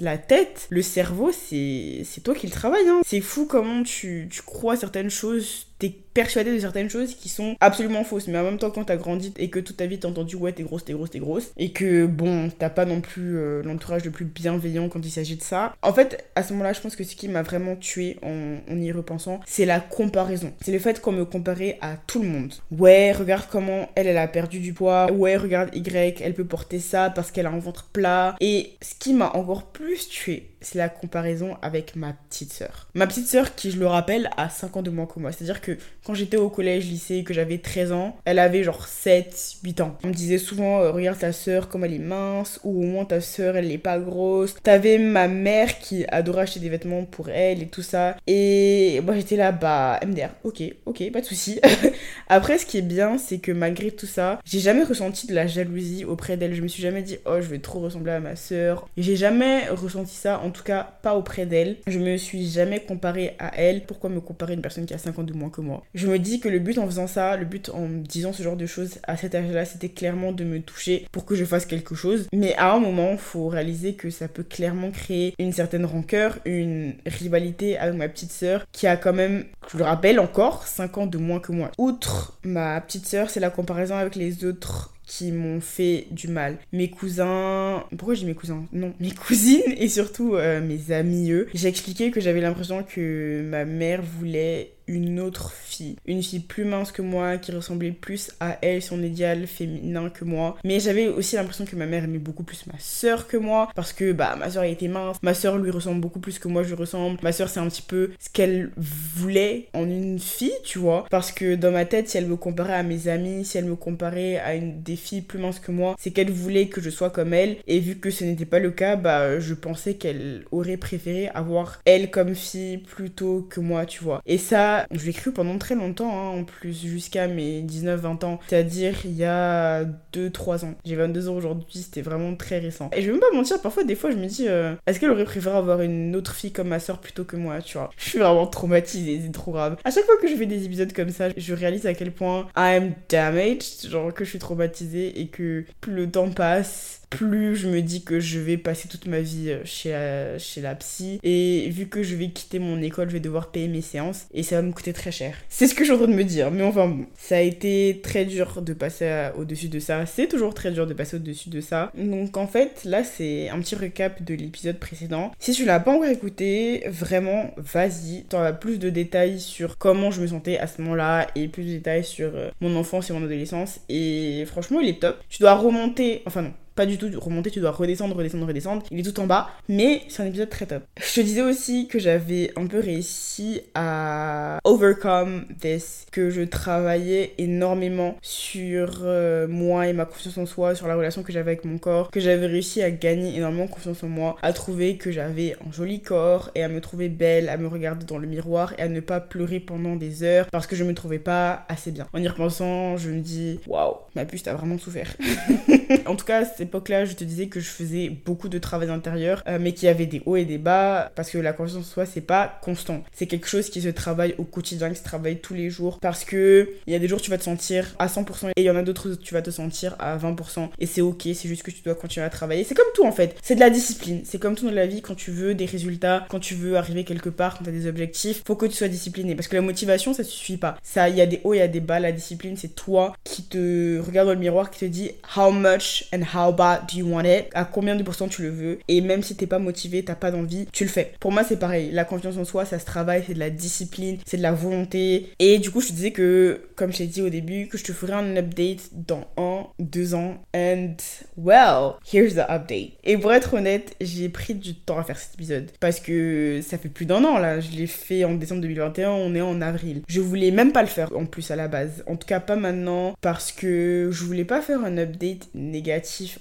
la 0.01 0.19
tête, 0.19 0.67
le 0.71 0.83
cerveau, 0.83 1.33
c'est 1.33 2.05
toi 2.23 2.35
qui 2.35 2.47
le 2.47 2.53
travailles. 2.53 2.89
Hein. 2.89 3.01
C'est 3.07 3.21
fou 3.21 3.47
comment 3.47 3.83
tu, 3.83 4.29
tu 4.31 4.43
crois 4.43 4.77
certaines 4.77 5.11
choses 5.11 5.67
t'es 5.79 5.91
persuadé 5.91 6.53
de 6.53 6.59
certaines 6.59 6.89
choses 6.89 7.15
qui 7.15 7.29
sont 7.29 7.57
absolument 7.61 8.05
fausses. 8.05 8.29
Mais 8.29 8.39
en 8.39 8.45
même 8.45 8.59
temps, 8.59 8.71
quand 8.71 8.85
t'as 8.85 8.97
grandi 8.97 9.35
et 9.37 9.51
que 9.51 9.61
toute 9.61 9.77
ta 9.77 9.87
vie 9.87 9.99
t'as 9.99 10.09
entendu 10.09 10.37
ouais, 10.37 10.53
t'es 10.53 10.63
grosse, 10.63 10.85
t'es 10.85 10.95
grosse, 10.95 11.11
t'es 11.11 11.19
grosse, 11.19 11.53
et 11.57 11.71
que 11.73 12.07
bon, 12.07 12.51
t'as 12.59 12.71
pas 12.71 12.85
non 12.85 13.01
plus 13.01 13.37
euh, 13.37 13.63
l'entourage 13.63 14.05
le 14.05 14.11
plus 14.11 14.25
bienveillant 14.25 14.89
quand 14.89 15.05
il 15.05 15.11
s'agit 15.11 15.37
de 15.37 15.43
ça. 15.43 15.75
En 15.83 15.93
fait, 15.93 16.25
à 16.35 16.43
ce 16.43 16.53
moment-là, 16.53 16.73
je 16.73 16.81
pense 16.81 16.97
que 16.97 17.05
ce 17.05 17.15
qui 17.15 17.29
m'a 17.29 17.43
vraiment 17.43 17.77
tué 17.77 18.17
en, 18.23 18.57
en, 18.71 18.81
y 18.81 18.91
repensant, 18.93 19.41
c'est 19.47 19.67
la 19.67 19.81
comparaison. 19.81 20.53
C'est 20.63 20.73
le 20.73 20.79
fait 20.79 21.01
me 21.13 21.25
comparait 21.25 21.79
à 21.81 21.97
tout 21.97 22.23
le 22.23 22.29
monde. 22.29 22.55
Ouais, 22.71 23.13
regarde 23.13 23.47
comment 23.51 23.89
elle, 23.95 24.07
elle 24.07 24.19
a 24.19 24.29
perdu 24.29 24.61
du 24.61 24.73
poids. 24.73 25.11
Ouais, 25.13 25.37
regarde 25.37 25.75
Y, 25.75 26.21
elle 26.21 26.35
peut 26.35 26.45
porter 26.45 26.79
ça 26.79 27.11
parce 27.11 27.31
qu'elle 27.31 27.47
a 27.47 27.51
un 27.51 27.59
ventre 27.59 27.89
plat. 27.93 28.37
Et 28.41 28.77
ce 28.83 28.95
qui 28.95 29.15
m'a 29.15 29.31
encore 29.35 29.67
plus 29.67 30.09
tué, 30.09 30.51
c'est 30.67 30.79
la 30.79 30.89
comparaison 30.89 31.57
avec 31.63 31.95
ma 31.95 32.13
petite 32.13 32.53
sœur. 32.53 32.89
Ma 32.95 33.07
petite 33.07 33.29
sœur 33.29 33.55
qui, 33.55 33.71
je 33.71 33.79
le 33.79 33.87
rappelle, 33.87 34.31
a 34.37 34.49
5 34.49 34.77
ans 34.77 34.83
de 34.83 34.91
moins 34.91 35.07
que 35.07 35.21
moi. 35.21 35.31
C'est-à-dire 35.31 35.61
que 35.61 35.79
quand 36.05 36.15
j'étais 36.15 36.37
au 36.37 36.51
collège, 36.51 36.87
lycée, 36.87 37.23
que 37.23 37.33
j'avais 37.33 37.59
13 37.59 37.93
ans, 37.93 38.17
elle 38.25 38.41
avait 38.41 38.65
genre 38.65 38.87
7, 38.87 39.59
8 39.63 39.81
ans. 39.81 39.97
On 40.03 40.09
me 40.09 40.13
disait 40.13 40.39
souvent, 40.39 40.81
euh, 40.81 40.91
regarde 40.91 41.19
ta 41.19 41.33
sœur 41.33 41.69
comme 41.69 41.85
elle 41.85 41.95
est 41.95 41.99
mince, 41.99 42.59
ou 42.65 42.83
au 42.83 42.87
moins 42.87 43.05
ta 43.05 43.21
sœur, 43.21 43.57
elle 43.57 43.69
n'est 43.69 43.79
pas 43.79 43.99
grosse. 43.99 44.57
T'avais 44.63 44.99
ma 44.99 45.29
mère 45.29 45.79
qui 45.79 46.05
adorait 46.09 46.43
acheter 46.43 46.61
des 46.61 46.69
vêtements 46.69 47.05
pour 47.05 47.29
elle 47.29 47.63
et 47.63 47.69
tout 47.69 47.83
ça. 47.83 48.17
Et 48.27 49.01
moi 49.05 49.15
j'étais 49.15 49.37
là, 49.37 49.53
bah, 49.53 50.01
MDR, 50.05 50.31
ok, 50.43 50.63
ok, 50.85 51.13
pas 51.13 51.21
de 51.21 51.27
souci. 51.27 51.61
Après, 52.29 52.59
ce 52.59 52.67
qui 52.67 52.79
est 52.79 52.83
bien, 52.83 53.19
c'est 53.19 53.39
que 53.39 53.53
malgré 53.53 53.93
tout 53.93 54.07
ça, 54.07 54.41
j'ai 54.45 54.59
jamais 54.59 54.83
ressenti 54.83 55.29
de 55.29 55.35
la 55.35 55.47
jalousie 55.47 56.05
auprès 56.05 56.37
d'elle. 56.37 56.55
Je 56.55 56.63
me 56.63 56.69
suis 56.69 56.83
jamais 56.83 57.03
dit, 57.03 57.19
oh, 57.25 57.37
je 57.41 57.47
vais 57.47 57.61
trop 57.61 57.79
ressembler 57.79 58.13
à 58.13 58.21
ma 58.21 58.35
sœur. 58.35 58.89
J'ai 58.97 59.15
jamais 59.15 59.69
ressenti 59.69 60.15
ça 60.15 60.41
en 60.41 60.51
tout 60.57 60.65
cas 60.65 60.97
pas 61.03 61.15
auprès 61.15 61.47
d'elle. 61.47 61.77
Je 61.87 61.99
me 61.99 62.17
suis 62.17 62.49
jamais 62.49 62.81
comparée 62.81 63.35
à 63.39 63.57
elle. 63.57 63.85
Pourquoi 63.85 64.11
me 64.11 64.21
comparer 64.21 64.53
à 64.53 64.57
une 64.57 64.63
personne 64.63 64.87
qui 64.87 64.95
a 64.95 64.99
5 64.99 65.19
ans 65.19 65.23
de 65.23 65.33
moins 65.33 65.51
que 65.51 65.61
moi? 65.61 65.83
Je 65.95 66.07
me 66.07 66.19
dis 66.19 66.41
que 66.41 66.49
le 66.49 66.59
but 66.59 66.79
en 66.79 66.87
faisant 66.87 67.07
ça, 67.07 67.37
le 67.37 67.45
but 67.45 67.69
en 67.71 67.89
disant 67.89 68.33
ce 68.33 68.43
genre 68.43 68.57
de 68.57 68.67
choses 68.67 68.99
à 69.05 69.17
cet 69.17 69.35
âge-là, 69.35 69.65
c'était 69.65 69.89
clairement 69.89 70.33
de 70.33 70.45
me 70.45 70.61
toucher 70.61 71.07
pour 71.13 71.25
que 71.25 71.35
je 71.35 71.45
fasse 71.45 71.67
quelque 71.67 71.95
chose. 71.95 72.27
Mais 72.33 72.55
à 72.57 72.73
un 72.73 72.79
moment, 72.79 73.17
faut 73.17 73.49
réaliser 73.49 73.95
que 73.95 74.11
ça 74.11 74.29
peut 74.29 74.43
clairement 74.43 74.91
créer 74.91 75.35
une 75.39 75.53
certaine 75.53 75.85
rancœur, 75.85 76.39
une 76.45 76.95
rivalité 77.05 77.79
avec 77.79 77.97
ma 77.97 78.09
petite 78.09 78.33
sœur 78.33 78.65
qui 78.73 78.87
a 78.87 78.97
quand 78.97 79.13
même, 79.13 79.45
je 79.71 79.79
le 79.79 79.85
rappelle 79.85 80.19
encore, 80.21 80.67
5 80.67 80.99
ans 80.99 81.07
de 81.07 81.19
moins 81.19 81.41
que 81.41 81.53
moi. 81.53 81.71
Outre 81.79 82.39
ma 82.43 82.81
petite 82.81 83.07
sœur, 83.07 83.31
c'est 83.31 83.41
la 83.41 83.51
comparaison 83.51 83.97
avec 83.97 84.17
les 84.17 84.45
autres 84.45 84.96
qui 85.07 85.33
m'ont 85.33 85.61
fait 85.61 86.09
du 86.11 86.29
mal. 86.29 86.59
Mes 86.73 86.91
cousins... 86.91 87.85
Pourquoi 87.97 88.15
j'ai 88.15 88.27
mes 88.27 88.35
cousins? 88.35 88.65
Non, 88.73 88.93
mes 89.01 89.11
cousines 89.27 89.63
et 89.77 89.89
surtout 89.89 90.35
euh, 90.35 90.61
mes 90.61 90.93
amis, 90.93 91.31
eux. 91.31 91.49
J'ai 91.55 91.69
expliqué 91.69 92.11
que 92.11 92.21
j'avais 92.21 92.41
l'impression 92.41 92.83
que 92.83 93.43
ma 93.43 93.65
mère 93.65 94.03
voulait 94.03 94.76
une 94.87 95.21
autre 95.21 95.53
fille. 95.53 95.97
Une 96.07 96.23
fille 96.23 96.41
plus 96.41 96.65
mince 96.65 96.93
que 96.93 97.03
moi, 97.03 97.39
qui 97.39 97.53
ressemblait 97.53 97.91
plus 97.91 98.31
à 98.41 98.59
elle, 98.63 98.83
son 98.83 99.03
idéal 99.03 99.47
féminin 99.47 100.11
que 100.11 100.25
moi. 100.25 100.57
Mais 100.65 100.81
j'avais 100.81 101.09
aussi 101.09 101.37
l'impression 101.37 101.65
que 101.65 101.77
ma 101.77 101.87
mère 101.87 102.05
aimait 102.05 102.19
beaucoup 102.19 102.45
plus 102.45 102.67
ma 102.67 102.79
soeur 102.79 103.27
que 103.27 103.37
moi, 103.37 103.69
parce 103.75 103.93
que 103.93 104.13
bah 104.13 104.37
ma 104.37 104.51
soeur 104.51 104.65
était 104.65 104.89
mince, 104.89 105.17
ma 105.23 105.35
soeur 105.35 105.59
lui 105.59 105.71
ressemble 105.71 106.01
beaucoup 106.01 106.21
plus 106.21 106.39
que 106.39 106.49
moi 106.49 106.63
je 106.63 106.75
ressemble. 106.75 107.19
Ma 107.23 107.33
soeur 107.33 107.49
c'est 107.49 107.61
un 107.61 107.69
petit 107.69 107.83
peu 107.83 108.11
ce 108.19 108.31
qu'elle 108.31 108.71
voulait 108.77 109.69
en 109.75 109.85
une 109.85 110.19
fille, 110.19 110.53
tu 110.65 110.79
vois. 110.79 111.07
Parce 111.11 111.33
que 111.33 111.55
dans 111.55 111.73
ma 111.73 111.85
tête, 111.85 112.09
si 112.09 112.19
elle 112.19 112.27
me 112.27 112.37
comparait 112.37 112.75
à 112.75 112.83
mes 112.83 113.09
amis, 113.09 113.45
si 113.45 113.59
elle 113.59 113.65
me 113.65 113.77
comparait 113.77 114.39
à 114.39 114.55
une 114.55 114.83
des 114.83 114.97
filles 114.97 115.23
plus 115.23 115.39
minces 115.39 115.61
que 115.61 115.73
moi, 115.73 115.97
c'est 115.99 116.11
qu'elle 116.11 116.31
voulait 116.31 116.69
que 116.69 116.81
je 116.81 116.91
sois 116.91 117.11
comme 117.11 117.35
elle. 117.35 117.57
Et 117.67 117.81
vu 117.81 117.97
que 117.97 118.11
ce 118.11 118.25
n'était 118.25 118.45
pas 118.45 118.59
le 118.59 118.71
cas, 118.71 118.97
bah 118.97 119.41
je 119.41 119.55
pensais 119.55 119.95
qu'elle 119.95 120.45
aurait 120.51 120.77
préféré 120.77 121.29
avoir 121.29 121.81
elle 121.85 122.11
comme 122.11 122.35
fille 122.35 122.79
plutôt 122.79 123.47
que 123.49 123.61
moi, 123.61 123.87
tu 123.87 124.03
vois. 124.03 124.23
Et 124.27 124.39
ça, 124.39 124.76
je 124.91 125.05
l'ai 125.05 125.13
cru 125.13 125.33
pendant 125.33 125.59
très 125.59 125.75
longtemps, 125.75 126.11
hein, 126.11 126.41
en 126.41 126.45
plus, 126.45 126.87
jusqu'à 126.87 127.29
mes 127.29 127.63
19-20 127.63 128.25
ans. 128.25 128.41
C'est-à-dire 128.49 128.95
il 129.05 129.17
y 129.17 129.25
a 129.25 129.85
2-3 130.15 130.65
ans. 130.65 130.75
J'ai 130.85 130.97
22 130.97 131.29
ans 131.29 131.35
aujourd'hui, 131.35 131.83
c'était 131.83 132.03
vraiment 132.03 132.35
très 132.35 132.59
récent. 132.59 132.91
Et 132.93 133.03
je 133.03 133.07
vais 133.07 133.13
même 133.13 133.21
pas 133.21 133.35
mentir, 133.35 133.61
parfois, 133.61 133.85
des 133.85 133.95
fois, 133.95 134.11
je 134.11 134.17
me 134.17 134.27
dis, 134.27 134.49
euh, 134.49 134.75
est-ce 134.87 135.01
qu'elle 135.01 135.11
aurait 135.11 135.25
préféré 135.25 135.57
avoir 135.57 135.81
une 135.81 136.15
autre 136.17 136.35
fille 136.35 136.53
comme 136.53 136.69
ma 136.69 136.81
soeur 136.81 136.99
plutôt 136.99 137.25
que 137.25 137.37
moi, 137.37 137.61
tu 137.61 137.79
vois? 137.79 137.91
Je 137.97 138.09
suis 138.09 138.19
vraiment 138.19 138.47
traumatisée, 138.47 139.21
c'est 139.25 139.33
trop 139.33 139.53
grave. 139.53 139.77
À 139.85 139.91
chaque 139.91 140.05
fois 140.05 140.17
que 140.21 140.29
je 140.29 140.35
fais 140.35 140.47
des 140.47 140.65
épisodes 140.65 140.93
comme 140.93 141.11
ça, 141.11 141.29
je 141.37 141.55
réalise 141.55 141.87
à 141.87 141.95
quel 141.95 142.13
point 142.13 142.49
I'm 142.57 142.95
damaged, 143.09 143.89
genre 143.89 144.13
que 144.13 144.25
je 144.25 144.31
suis 144.31 144.39
traumatisée 144.39 145.21
et 145.21 145.29
que 145.29 145.65
plus 145.81 145.95
le 145.95 146.11
temps 146.11 146.31
passe, 146.31 147.03
plus 147.11 147.57
je 147.57 147.69
me 147.69 147.83
dis 147.83 148.03
que 148.03 148.21
je 148.21 148.39
vais 148.39 148.57
passer 148.57 148.89
toute 148.89 149.07
ma 149.07 149.21
vie 149.21 149.51
euh, 149.51 149.61
chez 149.65 149.93
la, 149.93 150.39
chez 150.39 150.61
la 150.61 150.75
psy. 150.75 151.21
Et 151.23 151.69
vu 151.71 151.89
que 151.89 152.03
je 152.03 152.15
vais 152.17 152.31
quitter 152.31 152.59
mon 152.59 152.81
école, 152.83 153.09
je 153.09 153.15
vais 153.15 153.21
devoir 153.21 153.51
payer 153.51 153.69
mes 153.69 153.81
séances 153.81 154.27
et 154.33 154.43
ça 154.43 154.61
va 154.61 154.66
me 154.67 154.73
coûter 154.73 154.93
très 154.93 155.13
cher. 155.13 155.37
C'est 155.49 155.67
ce 155.67 155.75
que 155.75 155.81
je 155.81 155.85
suis 155.87 155.95
en 155.95 155.99
train 155.99 156.09
de 156.09 156.17
me 156.17 156.25
dire. 156.25 156.51
Mais 156.51 156.63
enfin 156.63 156.89
bon, 156.89 157.07
ça 157.17 157.37
a 157.37 157.41
été 157.41 158.01
très 158.03 158.25
dur 158.25 158.63
de 158.63 158.73
passer 158.73 159.31
au-dessus 159.37 159.69
de 159.69 159.79
ça. 159.79 160.07
C'est 160.07 160.29
toujours 160.29 160.55
très 160.55 160.71
dur 160.71 160.87
de 160.87 160.95
passer 160.95 161.17
au-dessus 161.17 161.51
de 161.51 161.61
ça. 161.61 161.91
Donc 161.97 162.37
en 162.37 162.47
fait, 162.47 162.85
là, 162.85 163.05
c'est 163.05 163.49
un 163.49 163.61
petit 163.61 163.75
récap 163.75 164.23
de 164.23 164.35
l'épisode 164.35 164.79
précédent. 164.79 165.33
Si 165.39 165.53
tu 165.53 165.65
l'as 165.65 165.81
pas 165.81 165.93
encore 165.93 166.09
écouté, 166.09 166.85
vraiment, 166.89 167.51
vas-y. 167.57 168.25
T'en 168.29 168.43
as 168.43 168.53
plus 168.53 168.79
de 168.79 168.91
détails 168.91 169.41
sur 169.41 169.79
comment 169.79 170.11
je 170.11 170.21
me 170.21 170.27
sentais 170.27 170.59
à 170.59 170.67
ce 170.67 170.83
moment-là 170.83 171.29
et 171.35 171.49
plus 171.49 171.65
de 171.65 171.71
détails 171.71 172.05
sur 172.05 172.35
euh, 172.35 172.51
mon 172.61 172.77
enfance 172.77 173.11
et 173.11 173.13
mon 173.13 173.25
adolescence. 173.25 173.81
Et 173.89 174.45
franchement, 174.47 174.81
il 174.81 174.89
est 174.89 175.01
top. 175.01 175.19
Tu 175.29 175.41
dois 175.41 175.55
remonter, 175.55 176.23
enfin 176.27 176.43
non, 176.43 176.53
pas 176.77 176.87
du 176.87 176.99
tout 176.99 177.09
remonter, 177.19 177.51
tu 177.51 177.61
dois 177.61 177.71
redescendre, 177.71 178.15
redescendre, 178.15 178.47
redescendre. 178.47 178.83
Il 178.91 179.01
est 179.01 179.03
tout 179.03 179.19
en 179.19 179.27
bas, 179.27 179.49
mais 179.69 180.03
c'est 180.09 180.23
un 180.23 180.27
épisode 180.27 180.51
très 180.51 180.67
top. 180.67 180.85
Je 180.99 181.15
te 181.15 181.21
disais 181.23 181.41
aussi 181.41 181.89
que 181.89 181.99
j'avais 181.99 182.53
un 182.55 182.67
peu 182.67 182.79
réussi 182.79 183.63
à 183.75 184.59
overcome 184.65 185.47
this, 185.59 186.07
que 186.13 186.29
je 186.29 186.43
travaillais 186.43 187.33
énormément 187.39 188.17
sur 188.21 189.01
euh, 189.03 189.49
moi 189.49 189.89
et 189.89 189.95
ma 189.95 190.05
confiance 190.05 190.37
en 190.37 190.45
soi, 190.45 190.75
sur 190.75 190.87
la 190.87 190.97
relation 190.97 191.23
que 191.23 191.33
j'avais 191.33 191.53
avec 191.53 191.65
mon 191.65 191.79
corps, 191.79 192.11
que 192.11 192.21
j'avais 192.21 192.47
réussi 192.47 192.83
à 192.83 192.91
gagner 192.91 193.37
énormément 193.37 193.67
confiance 193.67 194.03
en 194.03 194.09
moi, 194.09 194.37
à 194.43 194.53
trouver 194.53 194.99
que 194.99 195.11
j'avais 195.11 195.57
un 195.67 195.73
joli 195.73 196.01
corps 196.01 196.51
et 196.55 196.63
à 196.63 196.69
me 196.69 196.83
trouver 196.83 197.09
belle, 197.09 197.49
à 197.49 197.57
me 197.57 197.69
regarder 197.69 198.05
dans 198.05 198.19
le 198.19 198.27
miroir 198.27 198.75
et 198.77 198.83
à 198.83 198.89
ne 198.89 199.01
pas 199.01 199.21
pleurer 199.21 199.61
pendant 199.61 199.97
des 199.97 200.23
heures 200.23 200.47
parce 200.53 200.67
que 200.67 200.77
je 200.77 200.85
me 200.85 200.93
trouvais 200.93 201.19
pas 201.19 201.65
assez 201.71 201.91
bien. 201.91 202.07
En 202.13 202.21
y 202.21 202.29
repensant, 202.29 202.99
je 202.99 203.11
me 203.11 203.21
dis 203.21 203.61
waouh, 203.67 203.95
ma 204.15 204.27
puce 204.27 204.43
t'as 204.43 204.53
vraiment 204.53 204.77
souffert. 204.77 205.17
en 206.07 206.17
tout 206.17 206.27
cas, 206.27 206.45
c'est 206.45 206.66
époque-là, 206.67 207.05
je 207.05 207.15
te 207.15 207.25
disais 207.25 207.47
que 207.47 207.61
je 207.61 207.69
faisais 207.69 208.11
beaucoup 208.11 208.49
de 208.49 208.59
travail 208.59 208.91
intérieur, 208.91 209.43
euh, 209.49 209.59
mais 209.61 209.73
qu'il 209.73 209.87
y 209.87 209.89
avait 209.89 210.07
des 210.07 210.23
hauts 210.27 210.37
et 210.37 210.45
des 210.45 210.59
bas, 210.59 211.11
parce 211.15 211.31
que 211.31 211.39
la 211.39 211.53
confiance 211.53 211.81
en 211.81 211.83
soi, 211.83 212.07
c'est 212.07 212.21
pas 212.21 212.59
constant. 212.63 213.03
C'est 213.13 213.27
quelque 213.27 213.49
chose 213.49 213.71
qui 213.71 213.81
se 213.81 213.89
travaille 213.89 214.35
au 214.39 214.45
quotidien, 214.45 214.91
qui 214.91 214.97
se 214.97 215.05
travaille 215.05 215.39
tous 215.39 215.55
les 215.55 215.71
jours, 215.71 215.99
parce 216.01 216.25
que 216.25 216.69
il 216.87 216.93
y 216.93 216.97
a 216.97 216.99
des 216.99 217.09
jours 217.09 217.21
tu 217.21 217.31
vas 217.31 217.39
te 217.39 217.45
sentir 217.45 217.95
à 217.99 218.07
100% 218.07 218.49
et 218.49 218.53
il 218.63 218.65
y 218.65 218.71
en 218.71 218.77
a 218.77 218.83
d'autres 218.83 219.15
tu 219.15 219.35
vas 219.35 219.43
te 219.43 219.51
sentir 219.51 219.97
à 219.99 220.17
20%. 220.17 220.69
Et 220.79 220.87
c'est 220.87 221.01
ok, 221.01 221.23
c'est 221.23 221.49
juste 221.49 221.63
que 221.63 221.71
tu 221.71 221.83
dois 221.83 221.95
continuer 221.95 222.27
à 222.27 222.31
travailler. 222.31 222.65
C'est 222.65 222.75
comme 222.75 222.87
tout 222.95 223.05
en 223.05 223.13
fait, 223.13 223.37
c'est 223.43 223.55
de 223.55 223.61
la 223.61 223.71
discipline. 223.71 224.23
C'est 224.25 224.39
comme 224.39 224.55
tout 224.55 224.67
dans 224.67 224.75
la 224.75 224.87
vie, 224.87 225.03
quand 225.03 225.15
tu 225.15 225.31
veux 225.31 225.55
des 225.55 225.67
résultats, 225.67 226.27
quand 226.29 226.41
tu 226.41 226.55
veux 226.55 226.77
arriver 226.77 227.05
quelque 227.05 227.31
part, 227.31 227.59
quand 227.59 227.65
tu 227.65 227.71
as 227.71 227.73
des 227.73 227.87
objectifs, 227.87 228.43
faut 228.47 228.57
que 228.57 228.67
tu 228.67 228.75
sois 228.75 228.89
discipliné. 228.89 229.35
Parce 229.35 229.49
que 229.49 229.57
la 229.57 229.63
motivation, 229.63 230.13
ça 230.13 230.25
suffit 230.25 230.57
pas. 230.57 230.77
Ça, 230.83 231.09
il 231.09 231.17
y 231.17 231.21
a 231.21 231.27
des 231.27 231.41
hauts, 231.45 231.55
il 231.55 231.59
y 231.59 231.63
a 231.63 231.69
des 231.69 231.81
bas. 231.81 232.01
La 232.01 232.13
discipline, 232.13 232.57
c'est 232.57 232.75
toi 232.75 233.15
qui 233.25 233.43
te 233.45 233.99
regarde 234.01 234.29
dans 234.29 234.35
le 234.35 234.41
miroir, 234.41 234.71
qui 234.71 234.81
te 234.81 234.85
dit 234.85 235.11
how 235.37 235.51
much 235.51 236.07
and 236.13 236.23
how 236.35 236.53
do 236.57 236.99
you 236.99 237.07
want 237.07 237.25
it, 237.25 237.47
à 237.55 237.65
combien 237.65 237.97
de 237.97 238.03
pourcents 238.03 238.29
tu 238.29 238.43
le 238.43 238.51
veux, 238.51 238.79
et 238.89 239.01
même 239.01 239.23
si 239.23 239.37
t'es 239.37 239.47
pas 239.47 239.59
motivé, 239.59 240.05
t'as 240.05 240.15
pas 240.15 240.31
d'envie, 240.31 240.67
tu 240.73 240.85
le 240.85 240.91
fais. 240.91 241.13
Pour 241.21 241.33
moi, 241.33 241.45
c'est 241.45 241.59
pareil. 241.59 241.91
La 241.93 242.05
confiance 242.05 242.37
en 242.37 242.45
soi, 242.45 242.65
ça 242.65 242.79
se 242.79 242.85
travaille, 242.85 243.25
c'est 243.27 243.35
de 243.35 243.39
la 243.39 243.51
discipline, 243.51 244.19
c'est 244.27 244.37
de 244.37 244.43
la 244.43 244.53
volonté. 244.53 245.31
Et 245.39 245.59
du 245.59 245.71
coup, 245.71 245.81
je 245.81 245.89
te 245.89 245.93
disais 245.93 246.11
que, 246.11 246.61
comme 246.75 246.93
je 246.93 246.99
t'ai 246.99 247.07
dit 247.07 247.23
au 247.23 247.29
début, 247.29 247.69
que 247.69 247.79
je 247.79 247.85
te 247.85 247.93
ferai 247.93 248.15
un 248.15 248.37
update 248.37 248.91
dans 248.93 249.27
un, 249.37 249.67
deux 249.79 250.15
ans. 250.15 250.39
And 250.55 250.97
well, 251.37 251.95
here's 252.13 252.35
the 252.35 252.49
update. 252.49 252.93
Et 253.05 253.17
pour 253.17 253.33
être 253.33 253.55
honnête, 253.55 253.95
j'ai 254.01 254.29
pris 254.29 254.55
du 254.55 254.75
temps 254.75 254.99
à 254.99 255.05
faire 255.05 255.19
cet 255.19 255.35
épisode 255.35 255.71
parce 255.81 256.01
que 256.01 256.61
ça 256.63 256.79
fait 256.79 256.89
plus 256.89 257.07
d'un 257.07 257.25
an 257.25 257.39
là. 257.39 257.61
Je 257.61 257.71
l'ai 257.71 257.87
fait 257.87 258.25
en 258.25 258.35
décembre 258.35 258.63
2021, 258.63 259.11
on 259.11 259.35
est 259.35 259.41
en 259.41 259.61
avril. 259.61 260.03
Je 260.09 260.21
voulais 260.21 260.51
même 260.51 260.73
pas 260.73 260.83
le 260.83 260.89
faire 260.89 261.11
en 261.17 261.27
plus 261.27 261.51
à 261.51 261.57
la 261.57 261.69
base. 261.69 262.05
En 262.07 262.17
tout 262.17 262.27
cas, 262.27 262.41
pas 262.41 262.57
maintenant 262.57 263.15
parce 263.21 263.53
que 263.53 264.09
je 264.11 264.25
voulais 264.25 264.45
pas 264.45 264.61
faire 264.61 264.85
un 264.85 264.99
update 264.99 265.49
négatif 265.55 266.39